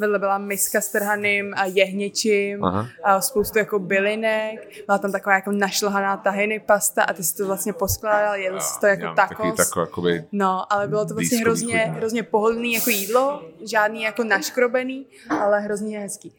Vedle 0.00 0.18
byla 0.18 0.38
miska 0.38 0.80
s 0.80 0.88
trhaným 0.88 1.54
a 1.56 1.64
jehněčím, 1.64 2.64
Aha. 2.64 2.88
a 3.04 3.20
spoustu 3.20 3.58
jako 3.58 3.78
bylinek, 3.78 4.68
byla 4.86 4.98
tam 4.98 5.12
taková 5.12 5.34
jako 5.34 5.52
našlhaná 5.52 6.16
tahiny 6.16 6.60
pasta 6.60 7.02
a 7.02 7.12
ty 7.12 7.24
si 7.24 7.36
to 7.36 7.46
vlastně 7.46 7.72
poskládal, 7.72 8.34
jedl 8.34 8.60
si 8.60 8.80
to 8.80 8.86
jako. 8.86 9.14
Takový 9.16 9.52
tako, 9.56 9.80
jakoby... 9.80 10.24
No, 10.32 10.72
ale 10.72 10.88
bylo 10.88 11.06
to 11.06 11.14
vlastně 11.14 11.38
hrozně, 11.38 11.76
hrozně 11.78 12.22
pohodlný 12.22 12.72
jako 12.72 12.90
jídlo, 12.90 13.42
žádný 13.70 14.02
jako 14.02 14.24
naškrobený, 14.24 15.06
ale 15.40 15.60
hrozně 15.60 15.98
hezký. 16.00 16.32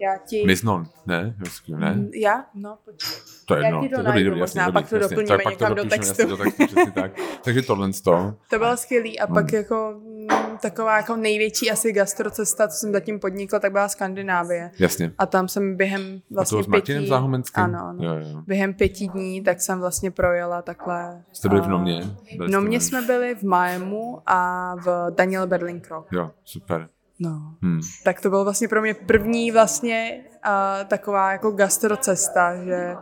Já 0.00 0.16
ti... 0.26 0.46
Miznon, 0.46 0.86
ne? 1.06 1.34
Hezký, 1.38 1.72
ne? 1.72 1.92
Mm, 1.94 2.10
Já? 2.14 2.44
No, 2.54 2.78
počkej. 2.84 3.18
To 3.46 3.54
je 3.56 3.64
jedno. 3.66 3.80
to 3.80 3.84
je 3.84 4.02
dobrý, 4.02 4.30
možná, 4.40 4.62
jasně, 4.62 4.72
pak 4.72 4.88
to 4.88 4.98
dobrý, 4.98 5.16
doplníme 5.16 5.36
Tak 5.36 5.44
pak 5.44 5.56
to 5.56 5.64
někam 5.64 5.74
do 5.74 5.84
textu. 5.84 6.22
jasně, 6.22 6.26
Do 6.26 6.36
textu 6.36 6.90
tak. 6.94 7.12
Takže 7.44 7.62
tohle 7.62 7.92
z 7.92 8.00
toho. 8.00 8.34
To 8.50 8.58
bylo 8.58 8.76
skvělý 8.76 9.20
a 9.20 9.26
pak 9.26 9.52
jako 9.52 9.94
mm, 10.02 10.47
taková 10.60 10.96
jako 10.96 11.16
největší 11.16 11.70
asi 11.70 11.92
gastrocesta, 11.92 12.68
co 12.68 12.76
jsem 12.76 12.92
zatím 12.92 13.20
podnikla, 13.20 13.58
tak 13.58 13.72
byla 13.72 13.88
Skandinávie. 13.88 14.70
Jasně. 14.78 15.12
A 15.18 15.26
tam 15.26 15.48
jsem 15.48 15.76
během 15.76 16.02
A 16.30 16.34
vlastně 16.34 16.58
to 16.58 16.64
s 16.64 16.66
Martinem 16.66 17.00
pěti... 17.00 17.10
Záhomenským? 17.10 17.64
Ano, 17.64 17.78
ano. 17.88 18.04
Jo, 18.04 18.14
jo. 18.14 18.42
Během 18.46 18.74
pěti 18.74 19.08
dní, 19.08 19.42
tak 19.42 19.60
jsem 19.60 19.80
vlastně 19.80 20.10
projela 20.10 20.62
takhle. 20.62 21.22
Jste 21.32 21.48
byli 21.48 21.60
v 21.60 21.64
a- 21.64 21.68
Nomě? 21.68 22.00
Byli 22.36 22.48
V 22.48 22.52
Nomě 22.52 22.80
jsme 22.80 23.02
byli 23.02 23.34
v 23.34 23.42
Miami 23.42 23.96
a 24.26 24.74
v 24.74 25.06
Daniel 25.10 25.46
Berlin 25.46 25.80
Krok. 25.80 26.06
Jo, 26.12 26.30
super. 26.44 26.88
No. 27.20 27.54
Hmm. 27.62 27.80
tak 28.04 28.20
to 28.20 28.30
bylo 28.30 28.44
vlastně 28.44 28.68
pro 28.68 28.82
mě 28.82 28.94
první 28.94 29.50
vlastně 29.52 30.20
uh, 30.46 30.88
taková 30.88 31.32
jako 31.32 31.50
gastrocesta, 31.50 32.64
že 32.64 32.96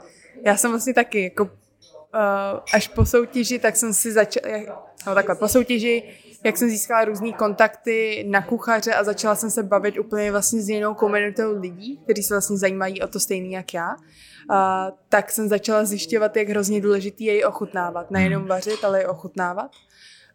já 0.47 0.57
jsem 0.57 0.71
vlastně 0.71 0.95
taky 0.95 1.23
jako 1.25 1.45
uh, 1.45 1.51
až 2.75 2.89
po 2.89 3.07
soutěži, 3.07 3.59
tak 3.59 3.77
jsem 3.77 3.95
si 3.95 4.13
začala, 4.13 4.47
no 5.07 5.15
takhle, 5.15 5.35
po 5.35 5.49
soutěži, 5.49 6.03
jak 6.47 6.57
jsem 6.57 6.69
získala 6.69 7.05
různý 7.05 7.33
kontakty 7.33 8.27
na 8.31 8.43
kuchaře 8.43 8.95
a 8.95 9.05
začala 9.05 9.35
jsem 9.35 9.51
se 9.51 9.63
bavit 9.63 9.99
úplně 9.99 10.31
vlastně 10.31 10.63
s 10.63 10.69
jinou 10.69 10.95
komunitou 10.95 11.61
lidí, 11.61 12.01
kteří 12.05 12.23
se 12.23 12.35
vlastně 12.35 12.57
zajímají 12.57 13.03
o 13.03 13.09
to 13.09 13.21
stejný 13.21 13.53
jak 13.53 13.75
já, 13.75 13.95
uh, 13.95 14.57
tak 15.09 15.31
jsem 15.31 15.49
začala 15.49 15.85
zjišťovat, 15.85 16.37
jak 16.37 16.49
hrozně 16.49 16.81
důležitý 16.81 17.25
je 17.25 17.35
ji 17.35 17.45
ochutnávat. 17.45 18.11
Nejenom 18.11 18.47
vařit, 18.47 18.85
ale 18.85 19.03
i 19.03 19.07
ochutnávat. 19.07 19.71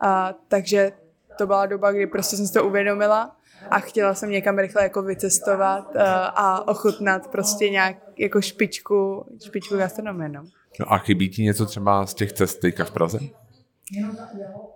Uh, 0.04 0.10
takže 0.48 0.92
to 1.38 1.48
byla 1.48 1.66
doba, 1.66 1.92
kdy 1.92 2.08
prostě 2.08 2.38
jsem 2.38 2.48
si 2.48 2.54
to 2.54 2.66
uvědomila 2.66 3.36
a 3.70 3.80
chtěla 3.80 4.14
jsem 4.14 4.30
někam 4.30 4.58
rychle 4.58 4.84
jako 4.84 5.02
vycestovat 5.02 5.96
a 6.36 6.68
ochutnat 6.68 7.28
prostě 7.28 7.70
nějak 7.70 7.98
jako 8.18 8.42
špičku, 8.42 9.26
špičku 9.46 9.78
gastronomie, 9.78 10.30
no. 10.30 10.44
No 10.80 10.94
a 10.94 10.98
chybí 10.98 11.30
ti 11.30 11.44
něco 11.44 11.66
třeba 11.66 12.06
z 12.06 12.14
těch 12.14 12.34
cest 12.34 12.60
teďka 12.60 12.86
v 12.86 12.92
Praze? 12.92 13.20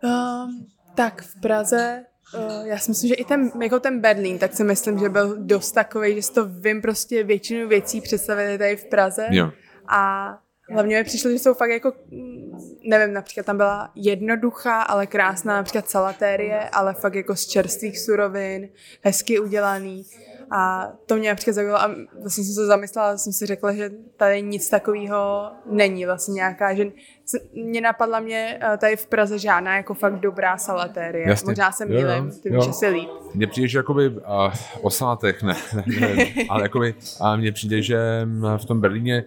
Um, 0.04 0.66
tak 0.96 1.22
v 1.22 1.42
Praze, 1.42 2.06
uh, 2.38 2.68
já 2.68 2.78
si 2.78 2.92
myslím, 2.92 3.08
že 3.08 3.16
i 3.16 3.26
ten, 3.26 3.52
jako 3.62 3.80
ten 3.80 4.00
Berlín, 4.00 4.38
tak 4.38 4.54
si 4.54 4.64
myslím, 4.64 5.00
že 5.00 5.10
byl 5.10 5.36
dost 5.38 5.72
takový, 5.72 6.16
že 6.16 6.22
si 6.22 6.34
to 6.34 6.46
vím 6.46 6.82
prostě 6.82 7.24
většinu 7.24 7.68
věcí 7.68 8.02
představit 8.02 8.58
tady 8.58 8.76
v 8.76 8.86
Praze. 8.86 9.28
Jo. 9.30 9.52
A 9.88 10.32
hlavně 10.70 10.98
mi 10.98 11.04
přišlo, 11.04 11.32
že 11.32 11.40
jsou 11.40 11.54
fakt 11.54 11.70
jako, 11.70 11.94
mm, 12.08 12.60
nevím, 12.84 13.14
například 13.14 13.46
tam 13.46 13.58
byla 13.58 13.92
jednoduchá, 13.96 14.82
ale 14.82 15.08
krásná 15.08 15.56
například 15.56 15.90
salatérie, 15.90 16.70
ale 16.70 16.94
fakt 16.94 17.16
jako 17.16 17.36
z 17.36 17.46
čerstvých 17.46 18.00
surovin, 18.00 18.70
hezky 19.02 19.40
udělaný. 19.40 20.06
A 20.52 20.92
to 21.06 21.16
mě 21.16 21.30
například 21.30 21.54
zaujalo 21.54 21.82
a 21.82 21.96
vlastně 22.22 22.44
jsem 22.44 22.54
se 22.54 22.66
zamyslela, 22.66 23.18
jsem 23.18 23.34
si 23.34 23.46
řekla, 23.46 23.74
že 23.74 23.92
tady 24.18 24.42
nic 24.42 24.70
takového 24.70 25.52
není 25.66 26.06
vlastně 26.06 26.34
nějaká, 26.34 26.74
že 26.74 26.92
mě 27.54 27.82
napadla 27.82 28.20
mě 28.20 28.60
eh, 28.62 28.78
tady 28.78 28.96
v 28.96 29.08
Praze 29.08 29.40
žádná 29.40 29.78
jako 29.78 29.94
fakt 29.94 30.20
dobrá 30.20 30.58
salatérie. 30.58 31.30
Jasně. 31.30 31.46
Možná 31.46 31.72
se 31.72 31.86
mýlím, 31.86 32.32
ty 32.44 32.50
víš 32.50 32.68
asi 32.68 32.88
líp. 32.88 33.10
Mně 33.34 33.48
přijde, 33.48 33.68
že 33.68 33.78
jakoby 33.78 34.10
uh, 34.10 34.24
o 34.82 34.90
salátech, 34.90 35.44
ne, 35.44 35.56
ne, 36.00 36.16
ne 36.16 36.26
ale 36.50 36.64
jakoby 36.64 36.96
a 37.22 37.36
mně 37.36 37.52
přijde, 37.52 37.82
že 37.82 38.22
mm, 38.26 38.58
v 38.58 38.66
tom 38.66 38.82
Berlíně 38.82 39.26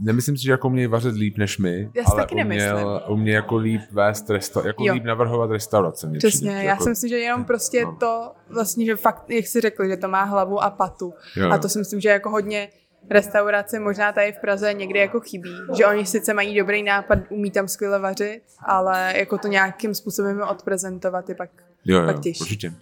nemyslím 0.00 0.36
si, 0.36 0.42
že 0.42 0.50
jako 0.50 0.66
umějí 0.68 0.86
vařit 0.86 1.14
líp 1.14 1.38
než 1.38 1.58
my, 1.58 1.90
Já 1.94 2.04
si 2.04 2.12
ale 2.12 2.22
taky 2.22 2.34
nemyslím. 2.34 2.72
uměl, 3.08 3.34
jako 3.34 3.56
líp 3.56 3.80
vést 3.92 4.30
resta, 4.30 4.62
jako 4.66 4.84
Jo. 4.84 4.94
líp 4.94 5.04
navrhovat 5.04 5.50
restaurace. 5.50 6.10
Přesně, 6.18 6.28
přijde, 6.38 6.52
já 6.52 6.62
jako, 6.62 6.82
si 6.84 6.88
myslím, 6.90 7.08
že 7.08 7.18
jenom 7.18 7.44
prostě 7.44 7.84
no. 7.84 7.96
to 8.00 8.32
vlastně, 8.48 8.86
že 8.86 8.96
fakt, 8.96 9.30
jak 9.30 9.46
jsi 9.46 9.60
řekl, 9.60 9.88
že 9.88 9.96
to 9.96 10.08
má 10.08 10.22
hlavu 10.22 10.62
a 10.62 10.70
patu. 10.70 11.14
Jo, 11.36 11.44
jo. 11.44 11.52
A 11.52 11.58
to 11.58 11.68
si 11.68 11.78
myslím, 11.78 12.00
že 12.00 12.08
jako 12.08 12.30
hodně 12.30 12.68
restaurace 13.10 13.78
možná 13.78 14.12
tady 14.12 14.32
v 14.32 14.40
Praze 14.40 14.74
někdy 14.74 14.98
jako 14.98 15.20
chybí. 15.20 15.54
Že 15.76 15.86
oni 15.86 16.06
sice 16.06 16.34
mají 16.34 16.58
dobrý 16.58 16.82
nápad, 16.82 17.18
umí 17.30 17.50
tam 17.50 17.68
skvěle 17.68 17.98
vařit, 17.98 18.40
ale 18.66 19.14
jako 19.16 19.38
to 19.38 19.48
nějakým 19.48 19.94
způsobem 19.94 20.42
odprezentovat 20.50 21.28
je 21.28 21.34
pak, 21.34 21.50
jo, 21.84 21.98
jo, 22.00 22.06
pak 22.06 22.20
těžší. 22.20 22.40
určitě. 22.40 22.72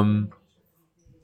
Um, 0.00 0.28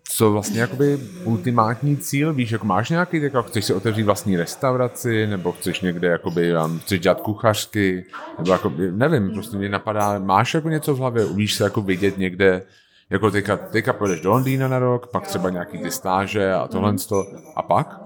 co 0.09 0.33
vlastně 0.33 0.61
jakoby 0.61 0.99
ultimátní 1.25 1.97
cíl, 1.97 2.33
víš, 2.33 2.51
jako 2.51 2.67
máš 2.67 2.91
nějaký, 2.91 3.23
jako 3.23 3.43
chceš 3.43 3.65
si 3.65 3.75
otevřít 3.75 4.03
vlastní 4.03 4.37
restauraci, 4.37 5.27
nebo 5.27 5.53
chceš 5.53 5.81
někde, 5.81 6.09
jakoby, 6.09 6.57
um, 6.57 6.79
chceš 6.79 7.01
dělat 7.01 7.21
kuchařky, 7.21 8.05
nebo 8.39 8.53
jako, 8.53 8.73
nevím, 8.91 9.31
prostě 9.31 9.57
mě 9.57 9.69
napadá, 9.69 10.19
máš 10.19 10.55
jako 10.55 10.69
něco 10.69 10.95
v 10.95 10.99
hlavě, 10.99 11.25
umíš 11.25 11.55
se 11.55 11.65
jako 11.65 11.81
vidět 11.81 12.19
někde, 12.19 12.63
jako 13.11 13.31
teďka, 13.31 13.57
teďka 13.57 13.93
pojedeš 13.93 14.21
do 14.21 14.31
Londýna 14.31 14.69
na 14.69 14.79
rok, 14.79 15.07
pak 15.13 15.27
třeba 15.27 15.51
nějaký 15.51 15.79
ty 15.79 15.91
stáže 15.91 16.53
a 16.53 16.69
tohle 16.69 16.89
Mhm. 16.93 16.99
to, 16.99 17.25
a 17.57 17.63
pak? 17.63 18.01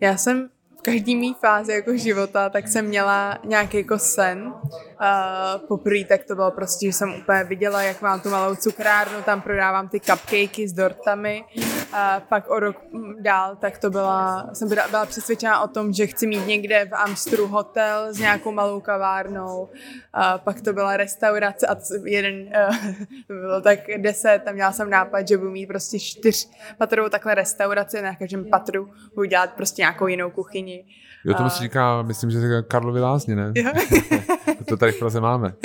Já 0.00 0.16
jsem 0.16 0.48
v 0.78 0.82
každý 0.82 1.16
mý 1.16 1.34
fázi 1.40 1.72
jako 1.72 1.96
života, 1.96 2.48
tak 2.48 2.68
jsem 2.68 2.84
měla 2.86 3.38
nějaký 3.44 3.76
jako 3.76 3.98
sen. 3.98 4.52
Uh, 5.00 5.66
poprvé 5.68 6.04
tak 6.04 6.24
to 6.24 6.34
bylo 6.34 6.50
prostě, 6.50 6.86
že 6.86 6.92
jsem 6.92 7.14
úplně 7.14 7.44
viděla, 7.44 7.82
jak 7.82 8.02
mám 8.02 8.20
tu 8.20 8.30
malou 8.30 8.54
cukrárnu, 8.54 9.22
tam 9.22 9.40
prodávám 9.40 9.88
ty 9.88 10.00
cupcakey 10.00 10.68
s 10.68 10.72
dortami. 10.72 11.44
Uh, 11.56 11.98
pak 12.28 12.50
o 12.50 12.60
rok 12.60 12.76
dál, 13.20 13.56
tak 13.56 13.78
to 13.78 13.90
byla, 13.90 14.50
jsem 14.52 14.68
byla, 14.68 14.88
byla 14.88 15.06
přesvědčená 15.06 15.60
o 15.60 15.68
tom, 15.68 15.92
že 15.92 16.06
chci 16.06 16.26
mít 16.26 16.46
někde 16.46 16.84
v 16.84 16.94
Amstru 16.94 17.46
hotel 17.46 18.06
s 18.10 18.18
nějakou 18.18 18.52
malou 18.52 18.80
kavárnou. 18.80 19.62
Uh, 19.62 19.68
pak 20.36 20.60
to 20.60 20.72
byla 20.72 20.96
restaurace 20.96 21.66
a 21.66 21.76
jeden, 22.04 22.34
uh, 22.34 22.76
to 23.26 23.34
bylo 23.34 23.60
tak 23.60 23.78
deset, 23.98 24.42
tam 24.44 24.54
měla 24.54 24.72
jsem 24.72 24.90
nápad, 24.90 25.28
že 25.28 25.38
budu 25.38 25.50
mít 25.50 25.66
prostě 25.66 25.98
čtyř 25.98 26.48
patrovou 26.78 27.08
takhle 27.08 27.34
restauraci, 27.34 28.02
na 28.02 28.14
každém 28.14 28.44
patru 28.50 28.90
budu 29.14 29.24
dělat 29.24 29.52
prostě 29.52 29.82
nějakou 29.82 30.06
jinou 30.06 30.30
kuchyni. 30.30 30.84
Jo, 31.24 31.34
tomu 31.34 31.50
se 31.50 31.62
říká, 31.62 32.02
myslím, 32.02 32.30
že 32.30 32.38
Karlovy 32.68 33.00
lázně, 33.00 33.36
ne? 33.36 33.52
Jo. 33.54 33.72
To 34.68 34.76
tady 34.86 34.96
v 34.96 34.98
Praze 34.98 35.20
máme. 35.20 35.54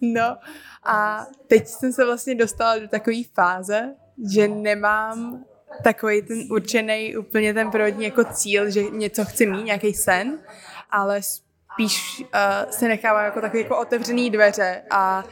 No 0.00 0.36
a 0.84 1.26
teď 1.46 1.66
jsem 1.66 1.92
se 1.92 2.04
vlastně 2.04 2.34
dostala 2.34 2.78
do 2.78 2.88
takové 2.88 3.16
fáze, 3.34 3.94
že 4.32 4.48
nemám 4.48 5.44
takový 5.84 6.22
ten 6.22 6.38
určený 6.50 7.16
úplně 7.16 7.54
ten 7.54 7.70
prvotní 7.70 8.04
jako 8.04 8.24
cíl, 8.24 8.70
že 8.70 8.82
něco 8.82 9.24
chci 9.24 9.46
mít, 9.46 9.64
nějaký 9.64 9.94
sen, 9.94 10.38
ale 10.90 11.20
spíš 11.22 12.20
uh, 12.20 12.70
se 12.70 12.88
nechávám 12.88 13.24
jako 13.24 13.40
takový 13.40 13.62
jako 13.62 13.78
otevřený 13.78 14.30
dveře 14.30 14.82
a 14.90 15.24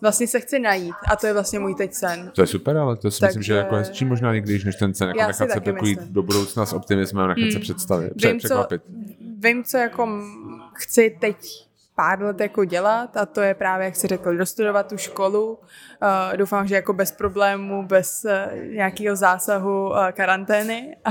vlastně 0.00 0.26
se 0.26 0.40
chci 0.40 0.58
najít 0.58 0.94
a 1.10 1.16
to 1.16 1.26
je 1.26 1.32
vlastně 1.32 1.58
můj 1.58 1.74
teď 1.74 1.94
sen. 1.94 2.30
To 2.34 2.40
je 2.40 2.46
super, 2.46 2.76
ale 2.76 2.96
to 2.96 3.10
si 3.10 3.20
Takže- 3.20 3.26
myslím, 3.38 3.42
že 3.42 3.54
jako 3.54 3.74
hezčí 3.74 4.04
možná 4.04 4.34
někdy, 4.34 4.64
než 4.64 4.76
ten 4.76 4.94
sen, 4.94 5.08
jako 5.08 5.20
Já 5.20 5.26
nechat 5.26 5.50
se 5.50 5.60
takový 5.60 5.96
do 6.00 6.22
budoucna 6.22 6.66
s 6.66 6.72
optimismem, 6.72 7.28
nechat 7.28 7.52
se 7.52 7.58
představit, 7.58 8.12
pře- 8.16 8.28
Vím 8.28 8.40
co, 8.40 8.46
překvapit. 8.46 8.82
vím, 9.38 9.64
co 9.64 9.76
jako 9.78 10.08
chci 10.74 11.16
teď 11.20 11.36
pár 11.96 12.22
let 12.22 12.40
jako 12.40 12.64
dělat 12.64 13.16
a 13.16 13.26
to 13.26 13.40
je 13.40 13.54
právě, 13.54 13.84
jak 13.84 13.96
jsi 13.96 14.06
řekl, 14.06 14.36
dostudovat 14.36 14.88
tu 14.88 14.96
školu. 14.96 15.52
Uh, 15.52 16.36
doufám, 16.36 16.66
že 16.66 16.74
jako 16.74 16.92
bez 16.92 17.12
problémů, 17.12 17.86
bez 17.86 18.24
uh, 18.24 18.64
nějakého 18.74 19.16
zásahu 19.16 19.88
uh, 19.88 20.08
karantény. 20.08 20.96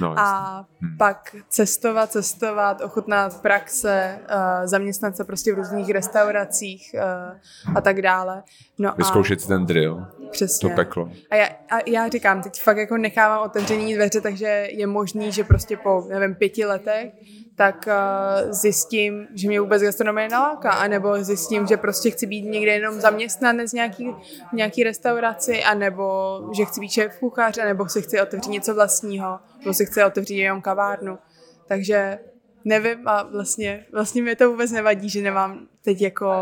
No, 0.00 0.14
a 0.18 0.64
pak 0.98 1.36
cestovat, 1.48 2.10
cestovat, 2.10 2.80
ochutnat 2.80 3.42
praxe, 3.42 4.18
uh, 4.20 4.66
zaměstnat 4.66 5.16
se 5.16 5.24
prostě 5.24 5.52
v 5.52 5.56
různých 5.56 5.90
restauracích 5.90 6.94
uh, 6.94 7.76
a 7.76 7.80
tak 7.80 8.02
dále. 8.02 8.42
No 8.78 8.94
Vyzkoušet 8.96 9.40
si 9.40 9.48
ten 9.48 9.66
drill. 9.66 9.98
a 10.00 10.30
Přesně. 10.30 10.68
To 10.68 10.76
peklo. 10.76 11.10
A 11.30 11.36
já, 11.36 11.46
a 11.46 11.78
já 11.86 12.08
říkám, 12.08 12.42
teď 12.42 12.62
fakt 12.62 12.76
jako 12.76 12.96
nechávám 12.96 13.42
otevřený 13.44 13.94
dveře, 13.94 14.20
takže 14.20 14.68
je 14.70 14.86
možný, 14.86 15.32
že 15.32 15.44
prostě 15.44 15.76
po, 15.76 16.06
nevím, 16.08 16.34
pěti 16.34 16.64
letech 16.64 17.12
tak 17.56 17.88
uh, 17.88 18.52
zjistím, 18.52 19.26
že 19.34 19.48
mě 19.48 19.60
vůbec 19.60 19.82
gastronomie 19.82 20.28
naláká, 20.28 20.70
anebo 20.70 21.24
zjistím, 21.24 21.66
že 21.66 21.76
prostě 21.76 22.10
chci 22.10 22.26
být 22.26 22.42
někde 22.42 22.72
jenom 22.72 23.00
zaměstnanec 23.00 23.70
v 23.70 23.74
nějaký, 23.74 24.14
nějaký 24.52 24.84
restauraci, 24.84 25.64
anebo 25.64 26.38
že 26.56 26.64
chci 26.64 26.80
být 26.80 26.90
šéf 26.90 27.18
kuchař, 27.18 27.58
anebo 27.58 27.88
si 27.88 28.02
chci 28.02 28.20
otevřít 28.20 28.50
něco 28.50 28.74
vlastního, 28.74 29.38
nebo 29.58 29.74
si 29.74 29.86
chci 29.86 30.04
otevřít 30.04 30.38
jenom 30.38 30.62
kavárnu. 30.62 31.18
Takže 31.66 32.18
nevím 32.64 33.08
a 33.08 33.22
vlastně, 33.22 33.86
vlastně 33.92 34.22
mi 34.22 34.36
to 34.36 34.50
vůbec 34.50 34.72
nevadí, 34.72 35.08
že 35.08 35.22
nemám 35.22 35.66
teď 35.84 36.02
jako 36.02 36.32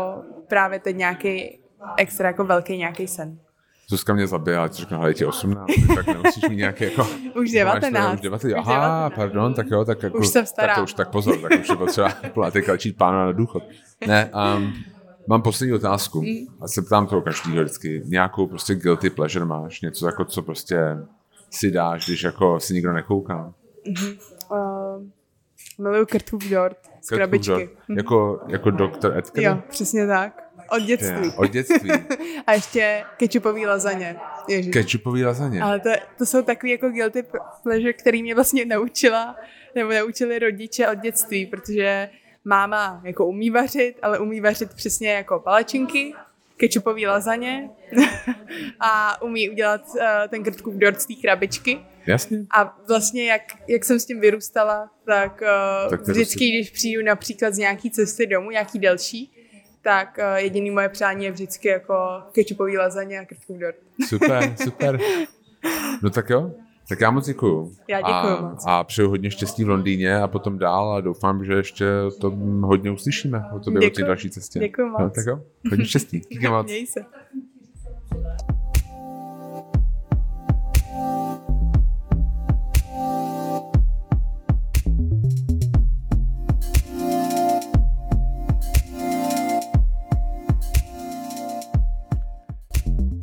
právě 0.47 0.79
teď 0.79 0.95
nějaký 0.95 1.59
extra 1.97 2.27
jako 2.27 2.43
velký 2.43 2.77
nějaký 2.77 3.07
sen. 3.07 3.39
Zuzka 3.89 4.13
mě 4.13 4.27
zabije, 4.27 4.57
ale 4.57 4.69
řekne, 4.71 4.97
hele, 4.97 5.13
ti 5.13 5.25
18, 5.25 5.67
tak 5.95 6.07
nemusíš 6.07 6.49
mít 6.49 6.55
nějaký 6.55 6.83
jako... 6.83 7.07
Už 7.39 7.51
19. 7.51 8.13
Už 8.13 8.21
19, 8.21 8.57
aha, 8.57 9.09
pardon, 9.09 9.53
tak 9.53 9.67
jo, 9.71 9.85
tak 9.85 10.03
jako... 10.03 10.17
Už 10.17 10.27
jsem 10.27 10.45
stará. 10.45 10.67
Tak 10.67 10.77
to 10.77 10.83
už 10.83 10.93
tak 10.93 11.09
pozor, 11.09 11.37
tak 11.37 11.59
už 11.59 11.69
je 11.69 11.75
potřeba 11.75 12.09
platit 12.33 12.65
začít 12.65 12.97
pána 12.97 13.25
na 13.25 13.31
důchod. 13.31 13.63
Ne, 14.07 14.31
um, 14.55 14.73
mám 15.27 15.41
poslední 15.41 15.73
otázku 15.73 16.21
mm. 16.21 16.47
a 16.61 16.67
se 16.67 16.81
ptám 16.81 17.07
toho 17.07 17.21
každýho 17.21 17.63
vždycky. 17.63 18.01
Nějakou 18.05 18.47
prostě 18.47 18.75
guilty 18.75 19.09
pleasure 19.09 19.45
máš? 19.45 19.81
Něco 19.81 20.05
jako, 20.05 20.25
co 20.25 20.41
prostě 20.41 20.97
si 21.49 21.71
dáš, 21.71 22.05
když 22.05 22.23
jako 22.23 22.59
si 22.59 22.73
nikdo 22.73 22.93
nekouká? 22.93 23.53
Mm-hmm. 23.87 24.17
Uh, 24.51 25.03
miluju 25.79 26.05
Kurtův 26.05 26.49
dort 26.49 26.77
z 27.01 27.09
krabičky. 27.09 27.69
Mm. 27.87 27.97
Jako, 27.97 28.39
jako 28.47 28.71
doktor 28.71 29.17
Edgar? 29.17 29.43
Jo, 29.43 29.63
přesně 29.69 30.07
tak. 30.07 30.42
Od 30.73 30.81
dětství. 30.81 31.31
od 31.35 31.51
dětství. 31.51 31.91
a 32.47 32.53
ještě 32.53 33.03
kečupový 33.17 33.65
lazaně. 33.65 34.15
Ježiš. 34.47 34.73
Kečupový 34.73 35.25
lazaně. 35.25 35.61
Ale 35.61 35.79
to, 35.79 35.89
to 36.17 36.25
jsou 36.25 36.41
takový 36.41 36.71
jako 36.71 36.89
guilty 36.89 37.23
pleasure, 37.63 37.93
který 37.93 38.23
mě 38.23 38.35
vlastně 38.35 38.65
naučila, 38.65 39.35
nebo 39.75 39.91
naučili 39.91 40.39
rodiče 40.39 40.87
od 40.89 40.97
dětství, 40.97 41.45
protože 41.45 42.09
máma 42.45 43.01
jako 43.03 43.25
umí 43.25 43.49
vařit, 43.49 43.95
ale 44.01 44.19
umí 44.19 44.41
vařit 44.41 44.73
přesně 44.73 45.11
jako 45.11 45.39
palačinky, 45.39 46.13
kečupový 46.57 47.07
lazaně 47.07 47.69
a 48.79 49.21
umí 49.21 49.49
udělat 49.49 49.81
uh, 49.87 50.01
ten 50.29 50.43
krtkův 50.43 50.75
dort 50.75 51.01
z 51.01 51.05
té 51.05 51.13
krabičky. 51.21 51.79
Jasně. 52.07 52.45
A 52.57 52.77
vlastně 52.87 53.25
jak, 53.25 53.41
jak 53.67 53.85
jsem 53.85 53.99
s 53.99 54.05
tím 54.05 54.19
vyrůstala, 54.19 54.89
tak, 55.05 55.41
uh, 55.41 55.89
tak 55.89 56.07
vždycky, 56.07 56.49
když 56.49 56.69
přijdu 56.69 57.03
například 57.03 57.53
z 57.53 57.57
nějaký 57.57 57.91
cesty 57.91 58.27
domů, 58.27 58.51
nějaký 58.51 58.79
delší, 58.79 59.42
tak 59.83 60.17
uh, 60.17 60.35
jediný 60.35 60.71
moje 60.71 60.89
přání 60.89 61.25
je 61.25 61.31
vždycky 61.31 61.67
jako 61.67 62.21
kečupový 62.31 62.77
lazaně 62.77 63.19
a 63.19 63.25
krtkův 63.25 63.57
dort. 63.57 63.75
Super, 64.07 64.55
super. 64.63 64.99
No 66.01 66.09
tak 66.09 66.29
jo, 66.29 66.51
tak 66.89 67.01
já 67.01 67.11
moc 67.11 67.25
děkuju. 67.25 67.75
Já 67.87 67.97
děkuju 67.97 68.37
a, 68.37 68.41
moc. 68.41 68.63
A 68.67 68.83
přeju 68.83 69.09
hodně 69.09 69.31
štěstí 69.31 69.63
v 69.63 69.69
Londýně 69.69 70.15
a 70.15 70.27
potom 70.27 70.57
dál 70.57 70.91
a 70.91 71.01
doufám, 71.01 71.45
že 71.45 71.53
ještě 71.53 71.85
to 72.21 72.29
hodně 72.61 72.91
uslyšíme 72.91 73.43
o 73.55 73.59
tobě, 73.59 73.79
děkuju. 73.79 73.91
o 73.91 73.95
té 73.95 74.07
další 74.07 74.29
cestě. 74.29 74.59
Děkuju 74.59 74.87
moc. 74.87 75.01
No, 75.01 75.09
tak 75.09 75.25
jo, 75.25 75.41
hodně 75.69 75.85
štěstí. 75.85 76.19
Díky 76.31 76.47
moc. 76.47 76.67
Měj 76.67 76.87
se. 76.87 77.05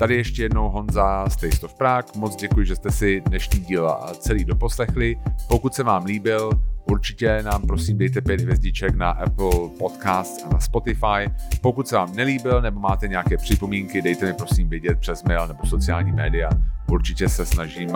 Tady 0.01 0.17
ještě 0.17 0.43
jednou 0.43 0.69
Honza 0.71 1.29
z 1.29 1.37
Taste 1.37 1.67
of 1.67 1.75
Prague. 1.75 2.13
Moc 2.17 2.37
děkuji, 2.37 2.67
že 2.67 2.77
jste 2.77 2.91
si 2.91 3.23
dnešní 3.29 3.61
díl 3.61 3.97
celý 4.19 4.45
doposlechli. 4.45 5.17
Pokud 5.49 5.75
se 5.75 5.83
vám 5.83 6.05
líbil, 6.05 6.51
určitě 6.91 7.43
nám 7.43 7.63
prosím 7.63 7.99
dejte 7.99 8.21
pět 8.21 8.41
hvězdiček 8.41 8.95
na 8.95 9.11
Apple 9.11 9.51
Podcast 9.79 10.47
a 10.47 10.49
na 10.53 10.61
Spotify. 10.61 11.31
Pokud 11.61 11.89
se 11.89 11.97
vám 11.97 12.17
nelíbil 12.17 12.63
nebo 12.63 12.81
máte 12.81 13.09
nějaké 13.09 13.37
připomínky, 13.37 14.03
dejte 14.03 14.27
mi 14.27 14.33
prosím 14.33 14.69
vědět 14.69 14.99
přes 14.99 15.25
mail 15.25 15.47
nebo 15.47 15.67
sociální 15.67 16.13
média. 16.13 16.51
Určitě 16.91 17.29
se 17.29 17.47
snažím 17.47 17.91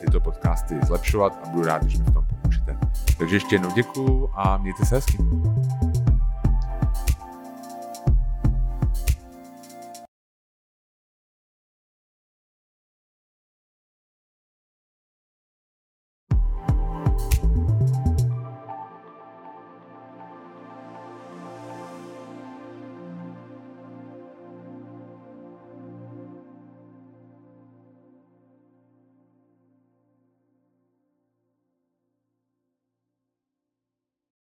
tyto 0.00 0.20
podcasty 0.20 0.74
zlepšovat 0.86 1.38
a 1.44 1.48
budu 1.48 1.64
rád, 1.64 1.82
když 1.82 1.98
mi 1.98 2.04
v 2.04 2.14
tom 2.14 2.26
pomůžete. 2.26 2.78
Takže 3.18 3.36
ještě 3.36 3.54
jednou 3.54 3.70
děkuji 3.70 4.30
a 4.34 4.56
mějte 4.56 4.84
se 4.84 4.94
hezky. 4.94 5.18